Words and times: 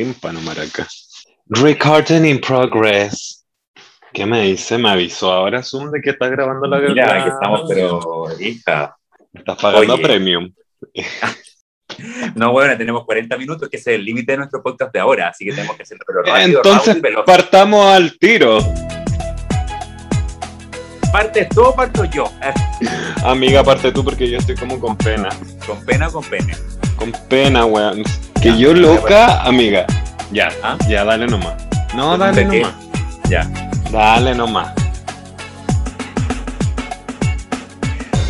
tímpano, 0.00 0.40
maraca. 0.40 0.86
Recording 1.48 2.24
in 2.24 2.40
progress. 2.40 3.44
¿Qué 4.14 4.24
me 4.24 4.40
dice? 4.42 4.78
Me 4.78 4.88
avisó 4.88 5.30
ahora 5.30 5.62
Zoom 5.62 5.90
de 5.90 6.00
que 6.00 6.10
está 6.10 6.28
grabando 6.28 6.66
la 6.66 6.78
Mira, 6.78 7.22
que 7.22 7.30
estamos, 7.30 7.64
pero 7.68 8.28
hija. 8.40 8.96
Estás 9.32 9.56
pagando 9.58 9.94
Oye. 9.94 10.02
premium. 10.02 10.52
No, 12.36 12.52
bueno, 12.52 12.78
tenemos 12.78 13.04
40 13.04 13.36
minutos, 13.36 13.68
que 13.68 13.76
es 13.76 13.86
el 13.88 14.04
límite 14.04 14.32
de 14.32 14.38
nuestro 14.38 14.62
podcast 14.62 14.92
de 14.92 15.00
ahora, 15.00 15.28
así 15.28 15.44
que 15.44 15.50
tenemos 15.50 15.76
que 15.76 15.82
hacerlo 15.82 16.04
pero 16.06 16.22
rápido, 16.22 16.58
Entonces, 16.58 16.94
rápido 16.94 17.24
partamos 17.24 17.84
al 17.84 18.16
tiro. 18.16 18.60
¿Partes 21.12 21.48
tú 21.48 21.62
o 21.62 21.74
parto 21.74 22.04
yo? 22.04 22.32
Amiga, 23.24 23.60
aparte 23.60 23.90
tú 23.90 24.04
porque 24.04 24.30
yo 24.30 24.38
estoy 24.38 24.54
como 24.54 24.78
con 24.78 24.96
pena. 24.96 25.28
¿Con 25.66 25.84
pena 25.84 26.08
o 26.08 26.12
con 26.12 26.24
pene? 26.24 26.54
Con 27.00 27.12
pena, 27.30 27.64
weón. 27.64 28.02
Que 28.42 28.50
Ya, 28.50 28.56
yo 28.56 28.72
ya, 28.74 28.78
loca, 28.78 29.42
amiga. 29.44 29.86
Ya, 30.32 30.50
¿Ah? 30.62 30.76
ya, 30.86 31.02
dale 31.02 31.26
nomás. 31.26 31.54
No, 31.96 32.12
¿De 32.12 32.18
dale 32.18 32.46
qué? 32.46 32.60
nomás. 32.60 32.74
Ya. 33.30 33.50
Dale 33.90 34.34
nomás. 34.34 34.74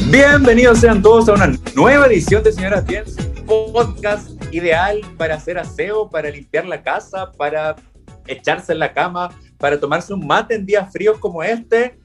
Bienvenidos 0.09 0.79
sean 0.79 1.03
todos 1.03 1.29
a 1.29 1.33
una 1.33 1.53
nueva 1.75 2.07
edición 2.07 2.45
de 2.45 2.53
Señoras 2.53 2.87
Bien, 2.87 3.03
podcast 3.45 4.31
ideal 4.55 5.01
para 5.19 5.35
hacer 5.35 5.59
aseo, 5.59 6.09
para 6.09 6.31
limpiar 6.31 6.65
la 6.67 6.81
casa, 6.81 7.33
para 7.33 7.75
echarse 8.29 8.73
en 8.73 8.79
la 8.79 8.93
cama, 8.93 9.31
para 9.59 9.81
tomarse 9.81 10.15
un 10.15 10.25
mate 10.25 10.55
en 10.55 10.65
días 10.65 10.93
fríos 10.93 11.19
como 11.19 11.43
este. 11.43 11.99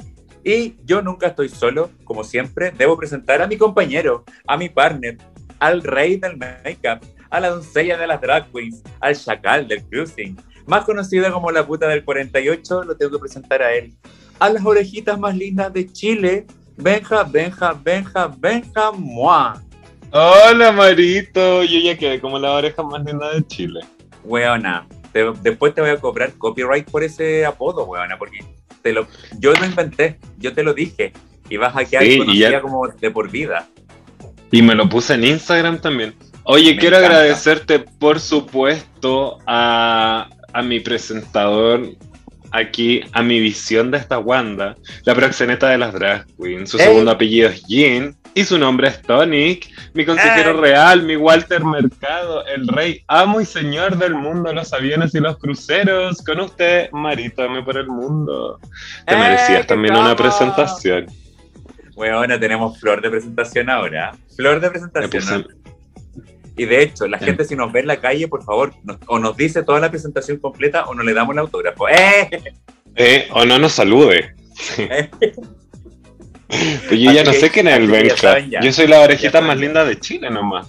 Y 0.44 0.78
yo 0.84 1.04
nunca 1.04 1.28
estoy 1.28 1.48
solo, 1.48 1.92
como 2.06 2.23
siempre, 2.23 2.72
debo 2.76 2.98
presentar 2.98 3.44
a 3.44 3.48
mi 3.48 3.56
compañero, 3.56 4.23
a 4.48 4.58
mi 4.58 4.68
partner, 4.70 5.18
al 5.59 5.84
rey 5.84 6.18
del 6.18 6.38
make-up, 6.38 7.05
a 7.30 7.40
la 7.40 7.50
doncella 7.50 7.98
de 7.98 8.08
las 8.08 8.22
drag 8.22 8.52
queens, 8.52 8.82
al 9.00 9.16
chacal 9.18 9.68
del 9.68 9.84
cruising, 9.84 10.38
más 10.68 10.84
conocida 10.86 11.31
como 11.31 11.52
la 11.52 11.66
puta 11.66 11.88
del 11.88 12.04
48, 12.04 12.84
lo 12.84 12.95
tengo 12.98 13.12
que 13.14 13.20
presentar 13.20 13.61
a 13.61 13.73
él. 13.73 13.94
A 14.39 14.50
las 14.50 14.66
orejitas 14.66 15.17
más 15.20 15.36
lindas 15.36 15.72
de 15.73 15.92
Chile, 15.92 16.45
Benja, 16.78 17.23
Benja, 17.23 17.73
Benja, 17.73 18.28
Benja, 18.38 18.92
moi. 18.92 19.53
Hola, 20.11 20.72
Marito. 20.72 21.64
Yo 21.64 21.80
ya 21.80 21.98
quedé 21.98 22.20
como 22.20 22.39
la 22.39 22.52
oreja 22.53 22.83
más 22.83 23.03
linda 23.03 23.33
de 23.33 23.45
Chile. 23.48 23.81
Weona, 24.23 24.88
te- 25.14 25.31
después 25.42 25.73
te 25.73 25.81
voy 25.81 25.89
a 25.92 25.98
cobrar 25.98 26.33
copyright 26.33 26.89
por 26.89 27.03
ese 27.03 27.45
apodo, 27.45 27.86
weona, 27.86 28.17
porque 28.17 28.39
te 28.81 28.92
lo, 28.94 29.08
yo 29.39 29.53
lo 29.53 29.66
inventé, 29.66 30.17
yo 30.38 30.53
te 30.53 30.64
lo 30.64 30.73
dije, 30.73 31.14
y 31.50 31.58
vas 31.58 31.76
a 31.76 31.86
quedar 31.86 32.03
Sí, 32.06 32.17
conocida 32.17 32.50
ya- 32.52 32.61
como 32.61 32.88
de 32.88 33.11
por 33.11 33.30
vida. 33.30 33.67
Y 34.56 34.61
me 34.61 34.73
lo 34.73 34.88
puse 34.88 35.16
en 35.16 35.25
Instagram 35.25 35.80
también. 35.80 36.16
Oye, 36.44 36.75
Me 36.75 36.80
quiero 36.80 36.95
encanta. 36.98 37.17
agradecerte, 37.17 37.80
por 37.80 38.22
supuesto, 38.22 39.39
a, 39.45 40.30
a 40.53 40.61
mi 40.61 40.80
presentador 40.80 41.81
aquí, 42.52 43.02
a 43.11 43.22
mi 43.22 43.42
visión 43.42 43.92
de 43.92 43.98
esta 43.98 44.17
Wanda, 44.17 44.78
la 45.03 45.14
proxeneta 45.14 45.67
de 45.67 45.78
las 45.78 45.94
drag 45.94 46.26
queens. 46.42 46.70
Su 46.70 46.78
¡Ey! 46.78 46.86
segundo 46.86 47.11
apellido 47.11 47.50
es 47.50 47.64
Jean 47.67 48.16
y 48.33 48.45
su 48.45 48.58
nombre 48.58 48.88
es 48.88 49.02
Tonic, 49.02 49.67
mi 49.94 50.06
consejero 50.06 50.52
¡Ey! 50.52 50.61
real, 50.61 51.03
mi 51.03 51.17
Walter 51.17 51.66
Mercado, 51.66 52.45
el 52.45 52.66
rey, 52.70 53.03
amo 53.09 53.42
y 53.42 53.45
señor 53.45 53.98
del 53.98 54.14
mundo, 54.16 54.53
los 54.53 54.72
aviones 54.72 55.14
y 55.16 55.20
los 55.20 55.38
cruceros. 55.38 56.22
Con 56.22 56.39
usted, 56.39 56.89
Marito, 56.94 57.44
ame 57.44 57.61
por 57.61 57.76
el 57.78 57.88
mundo. 57.88 58.59
Te 59.06 59.16
¡Ey, 59.16 59.20
merecías 59.20 59.67
también 59.67 59.98
una 59.98 60.16
presentación. 60.16 61.08
Weona, 61.95 62.38
tenemos 62.39 62.78
flor 62.80 63.02
de 63.02 63.09
presentación 63.09 63.70
ahora. 63.70 64.14
Flor 64.36 64.59
de 64.59 64.69
presentación. 64.69 65.47
Y 66.58 66.66
de 66.66 66.81
hecho, 66.83 67.08
la 67.08 67.17
gente 67.19 67.44
si 67.44 67.55
nos 67.55 67.72
ve 67.73 67.81
en 67.81 67.88
la 67.88 68.00
calle, 68.00 68.28
por 68.28 68.44
favor, 68.44 68.73
nos- 68.83 68.97
o 69.08 69.19
nos 69.19 69.36
dice 69.36 69.64
toda 69.64 69.80
la 69.80 69.89
presentación 69.89 70.38
completa 70.38 70.86
o 70.86 70.94
no 70.95 71.03
le 71.03 71.14
damos 71.14 71.33
el 71.33 71.39
autógrafo. 71.39 71.89
¡Eh! 71.89 72.30
Eh, 72.95 73.27
o 73.33 73.44
no 73.45 73.59
nos 73.59 73.73
salude. 73.73 74.33
¡Eh! 74.77 75.09
Pues 76.47 77.00
yo 77.00 77.11
ya 77.11 77.23
no 77.23 77.33
sé 77.33 77.50
quién 77.50 77.67
es 77.67 77.76
el 77.77 77.87
Benja. 77.87 78.37
Yo 78.39 78.71
soy 78.71 78.87
la 78.87 79.02
orejita 79.02 79.42
más 79.42 79.58
linda 79.58 79.83
de 79.83 79.99
Chile 79.99 80.30
nomás. 80.30 80.67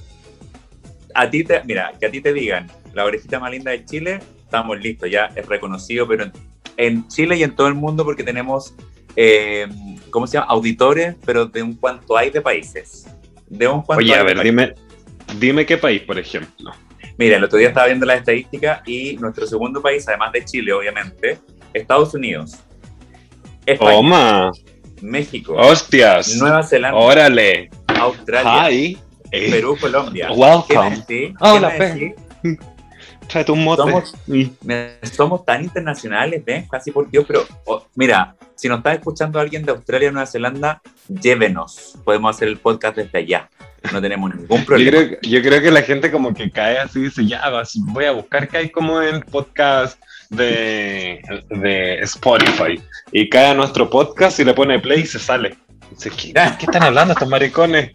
a 1.14 1.30
ti 1.30 1.44
te, 1.44 1.62
mira, 1.64 1.92
que 2.00 2.06
a 2.06 2.10
ti 2.10 2.20
te 2.20 2.32
digan 2.32 2.66
la 2.94 3.04
orejita 3.04 3.38
más 3.38 3.50
linda 3.50 3.70
de 3.70 3.84
Chile, 3.84 4.20
estamos 4.42 4.80
listos, 4.80 5.10
ya 5.10 5.26
es 5.36 5.46
reconocido, 5.46 6.08
pero 6.08 6.24
en, 6.24 6.32
en 6.78 7.08
Chile 7.08 7.36
y 7.36 7.42
en 7.42 7.54
todo 7.54 7.68
el 7.68 7.74
mundo 7.74 8.04
porque 8.04 8.22
tenemos, 8.24 8.74
eh, 9.16 9.66
¿cómo 10.10 10.26
se 10.26 10.34
llama? 10.34 10.46
Auditores, 10.46 11.14
pero 11.24 11.44
de 11.46 11.62
un 11.62 11.74
cuanto 11.74 12.16
hay 12.16 12.30
de 12.30 12.40
países. 12.40 13.06
De 13.48 13.68
un 13.68 13.82
cuanto 13.82 14.04
Oye, 14.04 14.14
a 14.14 14.22
ver, 14.22 14.42
dime, 14.42 14.74
dime 15.38 15.66
qué 15.66 15.76
país, 15.76 16.02
por 16.02 16.18
ejemplo. 16.18 16.72
Mira, 17.18 17.36
el 17.36 17.44
otro 17.44 17.58
día 17.58 17.68
estaba 17.68 17.86
viendo 17.86 18.04
las 18.04 18.18
estadísticas 18.18 18.82
y 18.86 19.16
nuestro 19.16 19.46
segundo 19.46 19.80
país, 19.80 20.06
además 20.08 20.32
de 20.32 20.44
Chile, 20.44 20.72
obviamente, 20.72 21.38
Estados 21.72 22.12
Unidos, 22.14 22.58
España, 23.64 24.50
México, 25.00 25.54
hostias, 25.54 26.36
Nueva 26.36 26.62
Zelanda, 26.62 26.98
órale, 26.98 27.70
Australia, 27.86 28.70
hi, 28.70 28.98
Perú, 29.30 29.76
Colombia. 29.80 30.28
¿Qué 30.28 30.34
welcome, 30.34 30.90
me 30.90 30.96
decís? 30.96 31.36
Hola, 31.40 31.72
¿Qué 31.72 31.78
me 31.78 31.86
decís? 31.86 32.66
Tráete 33.28 33.52
un 33.52 33.64
mote. 33.64 33.82
Somos- 35.12 35.44
tan 35.44 35.62
internacionales, 35.64 36.42
ven, 36.44 36.66
casi 36.68 36.90
por 36.90 37.10
Dios, 37.10 37.24
pero 37.26 37.44
oh, 37.66 37.84
mira, 37.94 38.36
si 38.54 38.68
nos 38.68 38.78
está 38.78 38.92
escuchando 38.94 39.38
alguien 39.38 39.64
de 39.64 39.72
Australia 39.72 40.08
o 40.08 40.12
Nueva 40.12 40.26
Zelanda, 40.26 40.82
llévenos. 41.08 41.98
Podemos 42.04 42.34
hacer 42.34 42.48
el 42.48 42.56
podcast 42.58 42.96
desde 42.96 43.18
allá. 43.18 43.50
No 43.92 44.00
tenemos 44.00 44.34
ningún 44.34 44.58
Yo 44.58 44.64
problema. 44.66 44.90
creo, 44.90 45.08
que- 45.20 45.28
yo 45.28 45.42
creo 45.42 45.62
que 45.62 45.70
la 45.70 45.82
gente 45.82 46.10
como 46.10 46.34
que 46.34 46.50
cae 46.50 46.78
así 46.78 46.98
y 46.98 47.02
dice, 47.04 47.26
ya, 47.26 47.48
vas, 47.50 47.72
voy 47.76 48.04
a 48.06 48.12
buscar 48.12 48.48
qué 48.48 48.56
hay 48.58 48.70
como 48.70 49.00
en 49.00 49.20
podcast 49.20 50.00
de, 50.30 51.20
de 51.50 51.98
Spotify. 52.00 52.82
Y 53.12 53.28
cae 53.28 53.50
a 53.50 53.54
nuestro 53.54 53.88
podcast 53.88 54.40
y 54.40 54.44
le 54.44 54.54
pone 54.54 54.80
play 54.80 55.02
y 55.02 55.06
se 55.06 55.18
sale. 55.18 55.56
Dice, 55.90 56.10
¿qué, 56.10 56.32
qué 56.58 56.64
están 56.66 56.82
hablando 56.82 57.12
estos 57.12 57.28
maricones? 57.28 57.92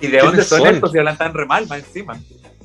¿Y 0.00 0.06
de 0.08 0.18
dónde 0.18 0.30
¿quiénes 0.32 0.46
son, 0.48 0.58
son? 0.60 0.74
estos 0.74 0.92
si 0.92 0.98
hablan 0.98 1.16
tan 1.18 1.34
re 1.34 1.46
mal 1.46 1.66
más 1.68 1.78
encima? 1.80 2.18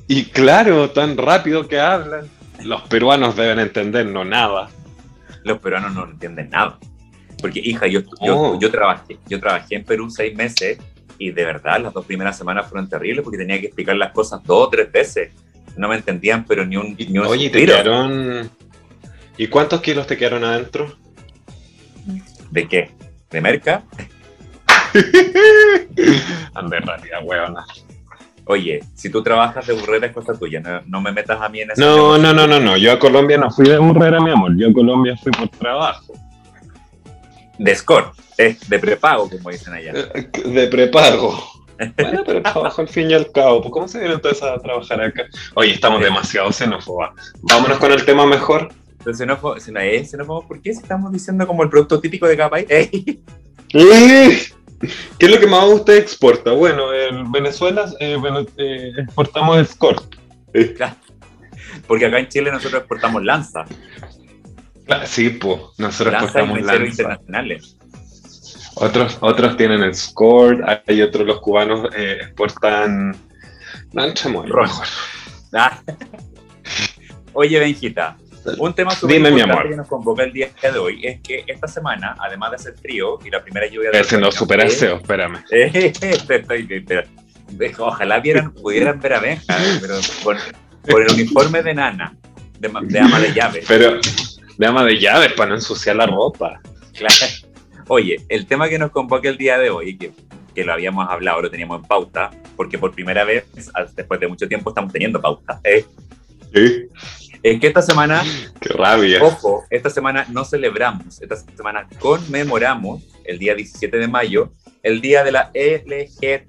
Y 0.06 0.24
claro, 0.26 0.90
tan 0.90 1.16
rápido 1.16 1.66
que 1.68 1.80
hablan. 1.80 2.28
Los 2.62 2.82
peruanos 2.82 3.36
deben 3.36 3.58
entender 3.58 4.06
no 4.06 4.24
nada. 4.24 4.68
Los 5.44 5.58
peruanos 5.58 5.92
no 5.94 6.04
entienden 6.04 6.50
nada. 6.50 6.78
Porque, 7.40 7.60
hija, 7.60 7.86
yo, 7.86 8.00
yo, 8.22 8.36
Oh. 8.38 8.58
yo 8.60 8.70
trabajé, 8.70 9.18
yo 9.28 9.38
trabajé 9.40 9.76
en 9.76 9.84
Perú 9.84 10.08
seis 10.10 10.34
meses 10.36 10.78
y 11.18 11.30
de 11.30 11.44
verdad 11.44 11.80
las 11.80 11.92
dos 11.92 12.04
primeras 12.06 12.36
semanas 12.38 12.66
fueron 12.68 12.88
terribles 12.88 13.22
porque 13.22 13.38
tenía 13.38 13.60
que 13.60 13.66
explicar 13.66 13.96
las 13.96 14.12
cosas 14.12 14.42
dos 14.44 14.66
o 14.66 14.70
tres 14.70 14.90
veces. 14.90 15.32
No 15.76 15.88
me 15.88 15.96
entendían, 15.96 16.44
pero 16.44 16.64
ni 16.64 16.76
un, 16.76 16.94
ni 16.96 17.18
un 17.18 17.26
Oye, 17.26 17.46
¿y 17.46 17.50
te 17.50 17.58
suspiro. 17.60 17.82
quedaron. 17.82 18.50
¿Y 19.36 19.46
cuántos 19.48 19.80
kilos 19.80 20.06
te 20.06 20.16
quedaron 20.16 20.44
adentro? 20.44 20.96
¿De 22.50 22.68
qué? 22.68 22.90
¿De 23.30 23.40
merca? 23.40 23.82
Ande 26.54 26.80
realidad, 26.80 27.18
huevona. 27.22 27.64
Oye, 28.46 28.80
si 28.94 29.08
tú 29.10 29.22
trabajas 29.22 29.66
de 29.66 29.72
burrera 29.72 30.06
es 30.08 30.12
cosa 30.12 30.34
tuya, 30.34 30.60
no, 30.60 30.82
no 30.86 31.00
me 31.00 31.12
metas 31.12 31.40
a 31.40 31.48
mí 31.48 31.60
en 31.60 31.70
eso. 31.70 31.80
No, 31.80 32.18
no, 32.18 32.32
no, 32.34 32.46
no, 32.46 32.60
no. 32.60 32.76
Yo 32.76 32.92
a 32.92 32.98
Colombia 32.98 33.38
no 33.38 33.50
fui 33.50 33.66
de 33.66 33.78
burrera, 33.78 34.20
mi 34.20 34.30
amor. 34.30 34.52
Yo 34.56 34.68
a 34.68 34.72
Colombia 34.72 35.16
fui 35.22 35.32
por 35.32 35.48
trabajo. 35.48 36.12
De 37.58 37.74
score, 37.74 38.06
es 38.36 38.68
de 38.68 38.78
prepago, 38.78 39.30
como 39.30 39.50
dicen 39.50 39.72
allá. 39.74 39.92
Eh, 39.94 40.28
De 40.44 40.66
prepago. 40.68 41.34
Bueno, 41.96 42.22
pero 42.24 42.40
trabajo 42.40 42.82
al 42.82 42.88
fin 42.88 43.10
y 43.10 43.14
al 43.14 43.32
cabo. 43.32 43.60
Pues, 43.60 43.72
¿Cómo 43.72 43.88
se 43.88 43.98
viene 43.98 44.14
entonces 44.14 44.40
a 44.44 44.56
trabajar 44.60 45.00
acá? 45.02 45.24
Oye, 45.54 45.72
estamos 45.72 45.98
Sí. 45.98 46.04
demasiado 46.04 46.52
xenófobas. 46.52 47.10
Vámonos 47.42 47.78
con 47.78 47.90
el 47.90 48.04
tema 48.04 48.24
mejor. 48.26 48.68
Entonces, 48.98 49.26
xenófobo- 49.26 49.58
si 49.58 49.72
no 49.72 49.80
es 49.80 50.08
xenófobo, 50.08 50.46
¿por 50.46 50.62
qué 50.62 50.72
si 50.72 50.80
estamos 50.82 51.10
diciendo 51.10 51.44
como 51.48 51.64
el 51.64 51.68
producto 51.70 51.98
típico 52.00 52.28
de 52.28 52.36
cada 52.36 52.48
país? 52.50 52.66
¡Ey! 53.72 54.38
¡Eh! 54.84 54.90
¿Qué 55.18 55.26
es 55.26 55.32
lo 55.32 55.40
que 55.40 55.46
más 55.46 55.64
usted 55.64 55.96
exporta? 55.96 56.52
Bueno, 56.52 56.92
en 56.92 57.30
Venezuela 57.32 57.90
eh, 58.00 58.16
bueno, 58.16 58.40
eh, 58.56 58.92
exportamos 58.98 59.58
escort. 59.58 60.14
Porque 61.86 62.06
acá 62.06 62.18
en 62.18 62.28
Chile 62.28 62.50
nosotros 62.52 62.80
exportamos 62.80 63.24
lanza, 63.24 63.64
Ah, 64.88 65.06
Sí, 65.06 65.30
pues, 65.30 65.60
nosotros 65.78 66.12
lanza 66.12 66.24
exportamos 66.26 66.60
lanza. 66.62 66.84
internacionales. 66.84 67.76
Otros, 68.76 69.18
otros 69.20 69.56
tienen 69.56 69.82
el 69.82 69.94
Score, 69.94 70.62
hay 70.86 71.00
otros, 71.02 71.26
los 71.26 71.40
cubanos 71.40 71.88
eh, 71.96 72.18
exportan. 72.22 73.16
Ahí, 73.96 74.12
Ron. 74.24 74.32
mejor. 74.32 74.86
Ah. 75.52 75.80
Oye, 77.32 77.58
Benjita, 77.58 78.16
un 78.58 78.74
tema 78.74 78.94
súper 78.94 79.16
Dime, 79.16 79.30
mi 79.30 79.40
amor. 79.40 79.68
que 79.68 79.76
nos 79.76 79.88
convoca 79.88 80.24
el 80.24 80.32
día 80.32 80.48
de 80.62 80.78
hoy 80.78 81.06
es 81.06 81.20
que 81.20 81.44
esta 81.46 81.66
semana, 81.68 82.14
además 82.18 82.50
de 82.50 82.56
hacer 82.56 82.74
frío 82.80 83.18
y 83.24 83.30
la 83.30 83.42
primera 83.42 83.66
lluvia 83.66 83.90
de 83.90 84.00
haciendo 84.00 84.28
otoño, 84.28 84.38
super 84.38 84.60
eh, 84.60 84.64
aseo, 84.64 84.96
espérame. 84.96 85.44
Eh. 85.50 85.92
Ojalá 87.78 88.20
vieran, 88.20 88.52
pudieran 88.52 89.00
ver 89.00 89.12
a 89.14 89.20
Benja, 89.20 89.56
pero 89.80 89.94
con 90.22 90.36
el 91.02 91.12
uniforme 91.12 91.62
de 91.62 91.74
nana, 91.74 92.16
de, 92.58 92.70
de 92.82 92.98
ama 92.98 93.20
de 93.20 93.32
llave. 93.32 93.62
Pero, 93.68 93.98
de 94.56 94.66
ama 94.66 94.84
de 94.84 94.98
llaves 94.98 95.32
para 95.34 95.50
no 95.50 95.54
ensuciar 95.56 95.96
la 95.96 96.06
ropa. 96.06 96.60
Claro. 96.96 97.14
Oye, 97.88 98.24
el 98.28 98.46
tema 98.46 98.68
que 98.68 98.78
nos 98.78 98.90
convoca 98.90 99.28
el 99.28 99.36
día 99.36 99.58
de 99.58 99.70
hoy, 99.70 99.96
que, 99.98 100.12
que 100.54 100.64
lo 100.64 100.72
habíamos 100.72 101.08
hablado, 101.08 101.42
lo 101.42 101.50
teníamos 101.50 101.80
en 101.82 101.86
pauta, 101.86 102.30
porque 102.56 102.78
por 102.78 102.92
primera 102.92 103.24
vez, 103.24 103.44
a- 103.74 103.84
después 103.84 104.18
de 104.20 104.28
mucho 104.28 104.48
tiempo, 104.48 104.70
estamos 104.70 104.92
teniendo 104.92 105.20
pauta, 105.20 105.60
eh, 105.64 105.84
Sí. 106.54 106.86
Es 107.44 107.60
que 107.60 107.66
esta 107.66 107.82
semana, 107.82 108.22
Qué 108.58 108.70
rabia. 108.70 109.22
ojo, 109.22 109.64
esta 109.68 109.90
semana 109.90 110.24
no 110.30 110.46
celebramos, 110.46 111.20
esta 111.20 111.36
semana 111.36 111.86
conmemoramos 111.98 113.02
el 113.22 113.38
día 113.38 113.54
17 113.54 113.98
de 113.98 114.08
mayo, 114.08 114.50
el 114.82 115.02
día 115.02 115.22
de 115.22 115.30
la 115.32 115.50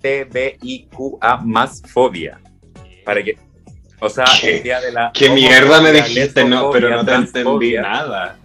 LGTBIQA 0.06 1.38
más 1.44 1.82
fobia. 1.92 2.40
Para 3.04 3.22
que, 3.22 3.38
o 4.00 4.08
sea, 4.10 4.24
¿Qué? 4.40 4.58
el 4.58 4.64
día 4.64 4.80
de 4.80 4.94
la. 4.94 5.12
¿Qué 5.14 5.30
mierda 5.30 5.82
me 5.82 5.92
dijiste? 5.92 6.46
No, 6.46 6.72
pero 6.72 6.90
no 6.90 7.04
te 7.06 7.14
entendí 7.14 7.74
nada. 7.74 8.38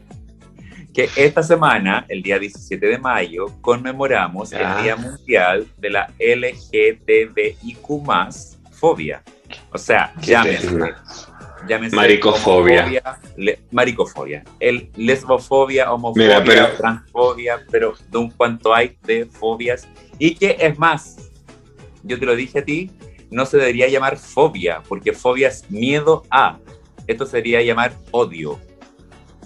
que 0.92 1.08
esta 1.14 1.44
semana, 1.44 2.04
el 2.08 2.20
día 2.20 2.36
17 2.40 2.84
de 2.84 2.98
mayo, 2.98 3.46
conmemoramos 3.60 4.50
Ya. 4.50 4.76
el 4.78 4.82
Día 4.82 4.96
Mundial 4.96 5.68
de 5.78 5.90
la 5.90 6.12
LGTBIQ 6.18 7.86
fobia. 8.72 9.22
O 9.72 9.78
sea, 9.78 10.12
llámese. 10.20 10.66
Llámese 11.68 11.94
Maricofobia. 11.96 13.18
le- 13.36 13.60
maricofobia, 13.70 14.44
el 14.60 14.90
lesbofobia, 14.96 15.92
homofobia, 15.92 16.40
Mira, 16.40 16.44
pero- 16.44 16.76
transfobia, 16.76 17.64
pero 17.70 17.94
de 18.10 18.18
un 18.18 18.30
cuanto 18.30 18.74
hay 18.74 18.96
de 19.04 19.26
fobias. 19.26 19.86
Y 20.18 20.34
que 20.34 20.56
es 20.60 20.78
más, 20.78 21.30
yo 22.02 22.18
te 22.18 22.26
lo 22.26 22.34
dije 22.36 22.60
a 22.60 22.64
ti, 22.64 22.90
no 23.30 23.46
se 23.46 23.58
debería 23.58 23.88
llamar 23.88 24.16
fobia, 24.18 24.82
porque 24.88 25.12
fobia 25.12 25.48
es 25.48 25.70
miedo 25.70 26.24
a. 26.30 26.58
Esto 27.06 27.26
sería 27.26 27.62
llamar 27.62 27.92
odio. 28.10 28.58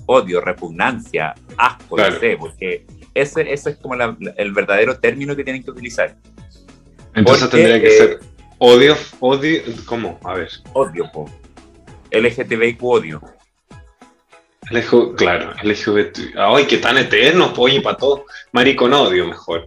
Odio, 0.06 0.40
repugnancia, 0.40 1.34
asco, 1.56 1.96
Claro. 1.96 2.14
no 2.14 2.20
sé, 2.20 2.36
porque 2.38 2.86
ese, 3.14 3.52
ese 3.52 3.70
es 3.70 3.76
como 3.76 3.94
la- 3.94 4.16
el 4.36 4.52
verdadero 4.52 4.98
término 4.98 5.34
que 5.36 5.44
tienen 5.44 5.62
que 5.62 5.70
utilizar. 5.70 6.16
Entonces 7.14 7.44
Porque, 7.48 7.56
tendría 7.62 7.80
que 7.80 7.86
eh, 7.88 7.98
ser 7.98 8.20
odio, 8.58 8.96
odio, 9.20 9.62
¿cómo? 9.86 10.18
A 10.24 10.34
ver. 10.34 10.48
Odio, 10.72 11.10
po. 11.12 11.30
LGTBIQ 12.20 12.82
odio. 12.82 13.20
Claro, 15.16 15.52
LGBT. 15.62 16.36
Ay, 16.38 16.64
qué 16.66 16.78
tan 16.78 16.96
eterno, 16.96 17.52
pollo 17.52 17.82
para 17.82 17.96
todo. 17.98 18.24
Maricón 18.52 18.94
odio, 18.94 19.26
mejor. 19.26 19.66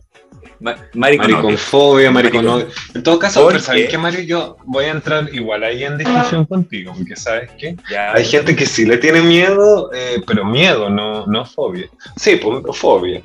Ma- 0.60 0.76
maricón. 0.96 1.32
Mariconfobia, 1.32 2.10
maricón 2.10 2.48
odio. 2.48 2.68
En 2.96 3.04
todo 3.04 3.20
caso, 3.20 3.44
¿Por 3.44 3.54
pero 3.54 3.64
¿sabes 3.64 3.90
qué? 3.90 3.98
Mario? 3.98 4.22
Yo 4.22 4.58
voy 4.66 4.86
a 4.86 4.92
entrar 4.92 5.30
igual 5.34 5.64
ahí 5.64 5.84
en 5.84 6.00
discusión 6.00 6.46
contigo, 6.46 6.94
porque 6.98 7.16
¿sabes 7.16 7.52
qué? 7.60 7.76
Ya. 7.92 8.12
Hay 8.14 8.26
gente 8.26 8.56
que 8.56 8.66
sí 8.66 8.86
le 8.86 8.98
tiene 8.98 9.22
miedo, 9.22 9.92
eh, 9.94 10.20
pero 10.26 10.44
miedo, 10.44 10.90
no, 10.90 11.28
no 11.28 11.46
fobia. 11.46 11.88
Sí, 12.16 12.38
pues 12.38 12.76
fobia. 12.76 13.22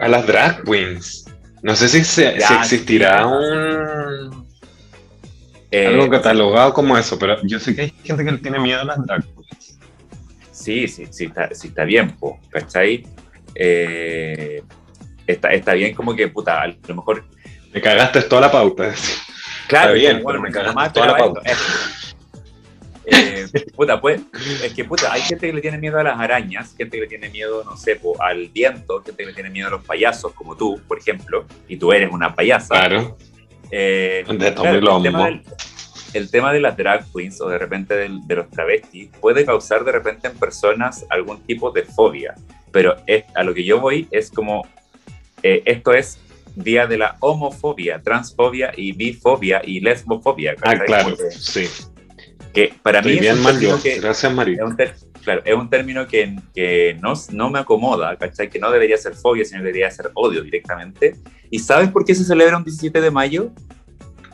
A 0.00 0.08
las 0.08 0.26
drag 0.26 0.64
queens. 0.64 1.26
No 1.62 1.76
sé 1.76 1.88
si, 1.88 2.02
se- 2.02 2.36
Ya, 2.40 2.48
si 2.48 2.54
existirá 2.54 3.18
sí. 3.18 3.24
un 3.24 4.41
Eh, 5.72 5.86
algo 5.86 6.10
catalogado 6.10 6.74
como 6.74 6.98
eso, 6.98 7.18
pero 7.18 7.38
yo 7.44 7.58
sé 7.58 7.74
que 7.74 7.82
hay 7.82 7.94
gente 8.04 8.24
que 8.24 8.32
le 8.32 8.38
tiene 8.38 8.58
miedo 8.58 8.82
a 8.82 8.84
las 8.84 9.06
drag 9.06 9.24
queens. 9.24 9.78
Sí, 10.50 10.86
sí, 10.86 11.06
sí 11.10 11.24
está, 11.24 11.52
sí 11.54 11.68
está 11.68 11.84
bien, 11.84 12.10
po, 12.10 12.38
¿cachai? 12.50 13.06
Eh, 13.54 14.62
está, 15.26 15.48
está 15.48 15.72
bien 15.72 15.94
como 15.94 16.14
que, 16.14 16.28
puta, 16.28 16.60
a 16.62 16.66
lo 16.66 16.94
mejor... 16.94 17.24
Me 17.72 17.80
cagaste 17.80 18.20
toda 18.22 18.42
la 18.42 18.52
pauta. 18.52 18.92
Claro, 19.66 19.94
bien, 19.94 20.18
como, 20.18 20.28
pero 20.28 20.42
me 20.42 20.50
cagaste 20.50 20.74
mamá 20.74 20.92
toda 20.92 21.06
la 21.06 21.16
pauta. 21.16 21.40
esto. 21.40 21.64
Eh, 23.04 23.46
puta, 23.74 24.00
pues, 24.00 24.20
es 24.62 24.74
que 24.74 24.84
puta, 24.84 25.12
hay 25.12 25.22
gente 25.22 25.46
que 25.46 25.52
le 25.54 25.60
tiene 25.60 25.78
miedo 25.78 25.98
a 25.98 26.04
las 26.04 26.20
arañas, 26.20 26.74
gente 26.76 26.98
que 26.98 27.02
le 27.02 27.08
tiene 27.08 27.30
miedo, 27.30 27.64
no 27.64 27.76
sé, 27.76 27.96
po, 27.96 28.20
al 28.22 28.48
viento, 28.48 29.02
gente 29.02 29.22
que 29.22 29.30
le 29.30 29.34
tiene 29.34 29.50
miedo 29.50 29.68
a 29.68 29.70
los 29.70 29.84
payasos, 29.84 30.32
como 30.34 30.56
tú, 30.56 30.80
por 30.86 30.98
ejemplo, 30.98 31.46
y 31.66 31.78
tú 31.78 31.92
eres 31.92 32.12
una 32.12 32.34
payasa. 32.34 32.68
Claro. 32.68 33.16
Eh, 33.72 34.24
De 34.28 34.54
claro, 34.54 34.96
el, 34.96 35.02
tema 35.02 35.24
del, 35.26 35.42
el 36.12 36.30
tema 36.30 36.52
de 36.52 36.60
las 36.60 36.76
drag 36.76 37.06
queens 37.12 37.40
o 37.40 37.48
de 37.48 37.56
repente 37.58 37.94
del- 37.96 38.20
de, 38.26 38.36
los 38.36 38.50
travestis 38.50 39.08
puede 39.20 39.44
causar 39.46 39.82
de 39.84 39.92
repente 39.92 40.28
en 40.28 40.34
personas 40.38 41.06
algún 41.08 41.40
tipo 41.42 41.70
de 41.70 41.82
fobia, 41.82 42.34
pero 42.70 42.96
es, 43.06 43.24
a 43.34 43.42
lo 43.42 43.54
que 43.54 43.64
yo 43.64 43.80
voy 43.80 44.06
es 44.10 44.30
como, 44.30 44.66
eh, 45.42 45.62
esto 45.64 45.94
es 45.94 46.18
día 46.54 46.86
de 46.86 46.98
la 46.98 47.16
homofobia, 47.20 48.02
transfobia 48.02 48.72
y 48.76 48.92
bifobia 48.92 49.62
y 49.64 49.80
lesbofobia. 49.80 50.52
Ah, 50.58 50.76
¿cachai? 50.76 50.86
claro. 50.86 51.16
Sí. 51.30 51.66
Que 52.52 52.74
para 52.82 53.00
mí 53.02 53.12
Estoy 53.12 53.14
es 53.16 53.20
bien 53.22 53.36
un 53.36 53.42
mal 53.42 53.52
término 53.54 53.76
yo. 53.76 53.82
que, 53.82 54.00
Gracias, 54.00 54.30
es 54.30 54.36
Mario. 54.36 54.66
un, 54.66 54.76
ter- 54.76 54.94
claro, 55.22 55.42
es 55.44 55.54
un 55.54 55.70
término 55.70 56.06
que, 56.06 56.36
que 56.54 56.96
no, 57.00 57.14
no 57.30 57.50
me 57.50 57.58
acomoda, 57.60 58.16
¿cachai? 58.16 58.50
Que 58.50 58.58
no 58.58 58.70
debería 58.70 58.96
ser 58.96 59.14
fobia, 59.14 59.44
sino 59.44 59.60
debería 59.62 59.90
ser 59.90 60.10
odio 60.14 60.42
directamente. 60.42 61.16
¿Y 61.50 61.58
sabes 61.60 61.90
por 61.90 62.04
qué 62.04 62.14
se 62.14 62.24
celebra 62.24 62.56
un 62.58 62.64
17 62.64 63.00
de 63.00 63.10
mayo? 63.10 63.50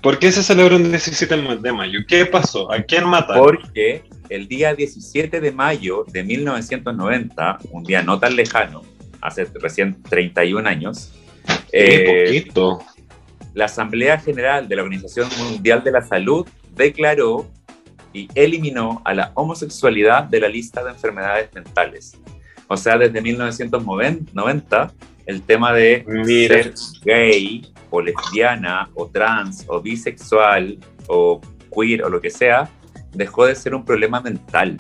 ¿Por 0.03 0.19
qué 0.19 0.31
se 0.31 0.43
celebra 0.43 0.77
un 0.77 0.91
17 0.91 1.37
de 1.61 1.73
mayo? 1.73 2.01
¿Qué 2.07 2.25
pasó? 2.27 2.73
¿A 2.73 2.81
quién 2.83 3.05
mataron? 3.05 3.43
Porque 3.45 4.05
el 4.29 4.47
día 4.47 4.75
17 4.75 5.41
de 5.41 5.53
mayo 5.53 6.05
de 6.13 6.23
1990, 6.23 7.59
un 7.73 7.83
día 7.85 8.03
no 8.03 8.19
tan 8.19 8.37
lejano, 8.37 8.83
hace 9.21 9.47
recién 9.55 10.01
31 10.05 10.69
años, 10.69 11.13
eh, 11.73 12.25
poquito. 12.27 12.79
la 13.55 13.65
Asamblea 13.65 14.19
General 14.19 14.69
de 14.69 14.77
la 14.77 14.83
Organización 14.83 15.29
Mundial 15.39 15.83
de 15.83 15.91
la 15.93 16.03
Salud 16.03 16.47
declaró 16.77 17.51
y 18.13 18.29
eliminó 18.35 19.03
a 19.05 19.15
la 19.15 19.33
homosexualidad 19.35 20.25
de 20.25 20.41
la 20.41 20.49
lista 20.49 20.83
de 20.83 20.91
enfermedades 20.91 21.53
mentales. 21.55 22.17
O 22.69 22.77
sea, 22.77 22.99
desde 22.99 23.21
1990, 23.21 24.93
el 25.27 25.43
tema 25.43 25.73
de 25.73 26.05
Mira. 26.07 26.63
ser 26.63 26.75
gay 27.05 27.67
o 27.91 28.01
lesbiana 28.01 28.91
o 28.95 29.07
trans 29.07 29.65
o 29.69 29.81
bisexual 29.81 30.79
o 31.07 31.41
queer 31.75 32.05
o 32.05 32.11
lo 32.11 32.21
que 32.21 32.31
sea, 32.31 32.69
dejó 33.13 33.47
de 33.47 33.55
ser 33.55 33.75
un 33.75 33.85
problema 33.85 34.21
mental. 34.21 34.77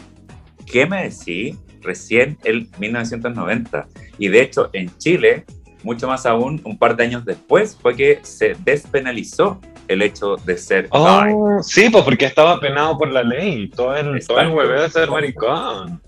¿Qué 0.66 0.86
me 0.86 1.08
decís? 1.08 1.56
Recién 1.80 2.36
el 2.44 2.68
1990. 2.78 3.86
Y 4.18 4.28
de 4.28 4.42
hecho, 4.42 4.68
en 4.72 4.96
Chile, 4.98 5.44
mucho 5.82 6.06
más 6.08 6.26
aún, 6.26 6.60
un 6.64 6.76
par 6.76 6.96
de 6.96 7.04
años 7.04 7.24
después, 7.24 7.76
fue 7.80 7.96
que 7.96 8.20
se 8.22 8.56
despenalizó 8.64 9.60
el 9.88 10.02
hecho 10.02 10.36
de 10.36 10.56
ser 10.56 10.82
gay. 10.84 10.90
Oh, 10.92 11.58
sí, 11.62 11.88
pues 11.90 12.04
porque 12.04 12.26
estaba 12.26 12.60
penado 12.60 12.96
por 12.98 13.10
la 13.10 13.22
ley. 13.22 13.68
Todo 13.70 13.96
el, 13.96 14.24
todo 14.26 14.40
el 14.40 14.48
hueveo 14.50 14.82
de 14.82 14.90
ser 14.90 15.10
maricón. 15.10 16.00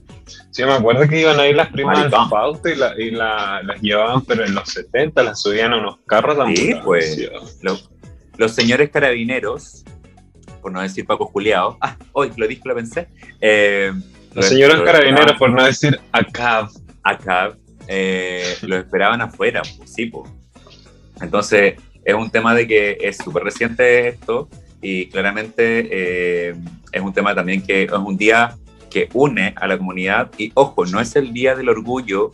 Sí, 0.52 0.64
me 0.64 0.72
acuerdo 0.72 1.08
que 1.08 1.20
iban 1.20 1.40
a 1.40 1.46
ir 1.46 1.56
las 1.56 1.68
primas 1.68 1.98
al 2.12 2.28
Fausto 2.28 2.68
y, 2.68 2.76
la, 2.76 2.94
y 3.00 3.10
la- 3.10 3.62
las 3.64 3.80
llevaban, 3.80 4.22
pero 4.24 4.44
en 4.44 4.54
los 4.54 4.68
70 4.68 5.22
las 5.22 5.40
subían 5.42 5.72
a 5.72 5.78
unos 5.78 5.98
carros 6.06 6.36
de 6.46 6.56
Sí, 6.56 6.74
pues. 6.84 7.18
Los, 7.62 7.90
los 8.36 8.52
señores 8.52 8.90
carabineros, 8.90 9.84
por 10.62 10.70
no 10.72 10.80
decir 10.82 11.04
Paco 11.06 11.26
Juliado, 11.26 11.76
ah, 11.80 11.96
hoy 12.12 12.30
lo 12.36 12.46
dije, 12.46 12.62
lo 12.64 12.74
pensé. 12.74 13.08
eh, 13.40 13.92
Los 14.34 14.46
señores 14.46 14.78
lo 14.78 14.84
carabineros, 14.84 15.36
por 15.38 15.50
no 15.50 15.64
decir 15.64 15.98
acá. 16.12 16.68
Acá, 17.02 17.52
eh, 17.88 18.56
lo 18.62 18.76
esperaban 18.76 19.20
afuera, 19.22 19.62
pues, 19.78 19.92
sí, 19.94 20.06
pues. 20.06 20.30
Entonces, 21.22 21.74
es 22.04 22.14
un 22.14 22.30
tema 22.30 22.54
de 22.54 22.66
que 22.66 22.98
es 23.00 23.16
súper 23.18 23.44
reciente 23.44 24.08
esto 24.08 24.48
y 24.82 25.06
claramente 25.08 25.88
eh, 25.90 26.54
es 26.92 27.02
un 27.02 27.12
tema 27.12 27.34
también 27.34 27.62
que 27.62 27.84
es 27.84 27.92
un 27.92 28.16
día 28.16 28.56
que 28.90 29.08
une 29.12 29.54
a 29.56 29.66
la 29.66 29.76
comunidad 29.78 30.30
y 30.38 30.50
ojo, 30.54 30.84
no 30.86 31.00
es 31.00 31.14
el 31.16 31.32
día 31.32 31.54
del 31.54 31.68
orgullo, 31.68 32.32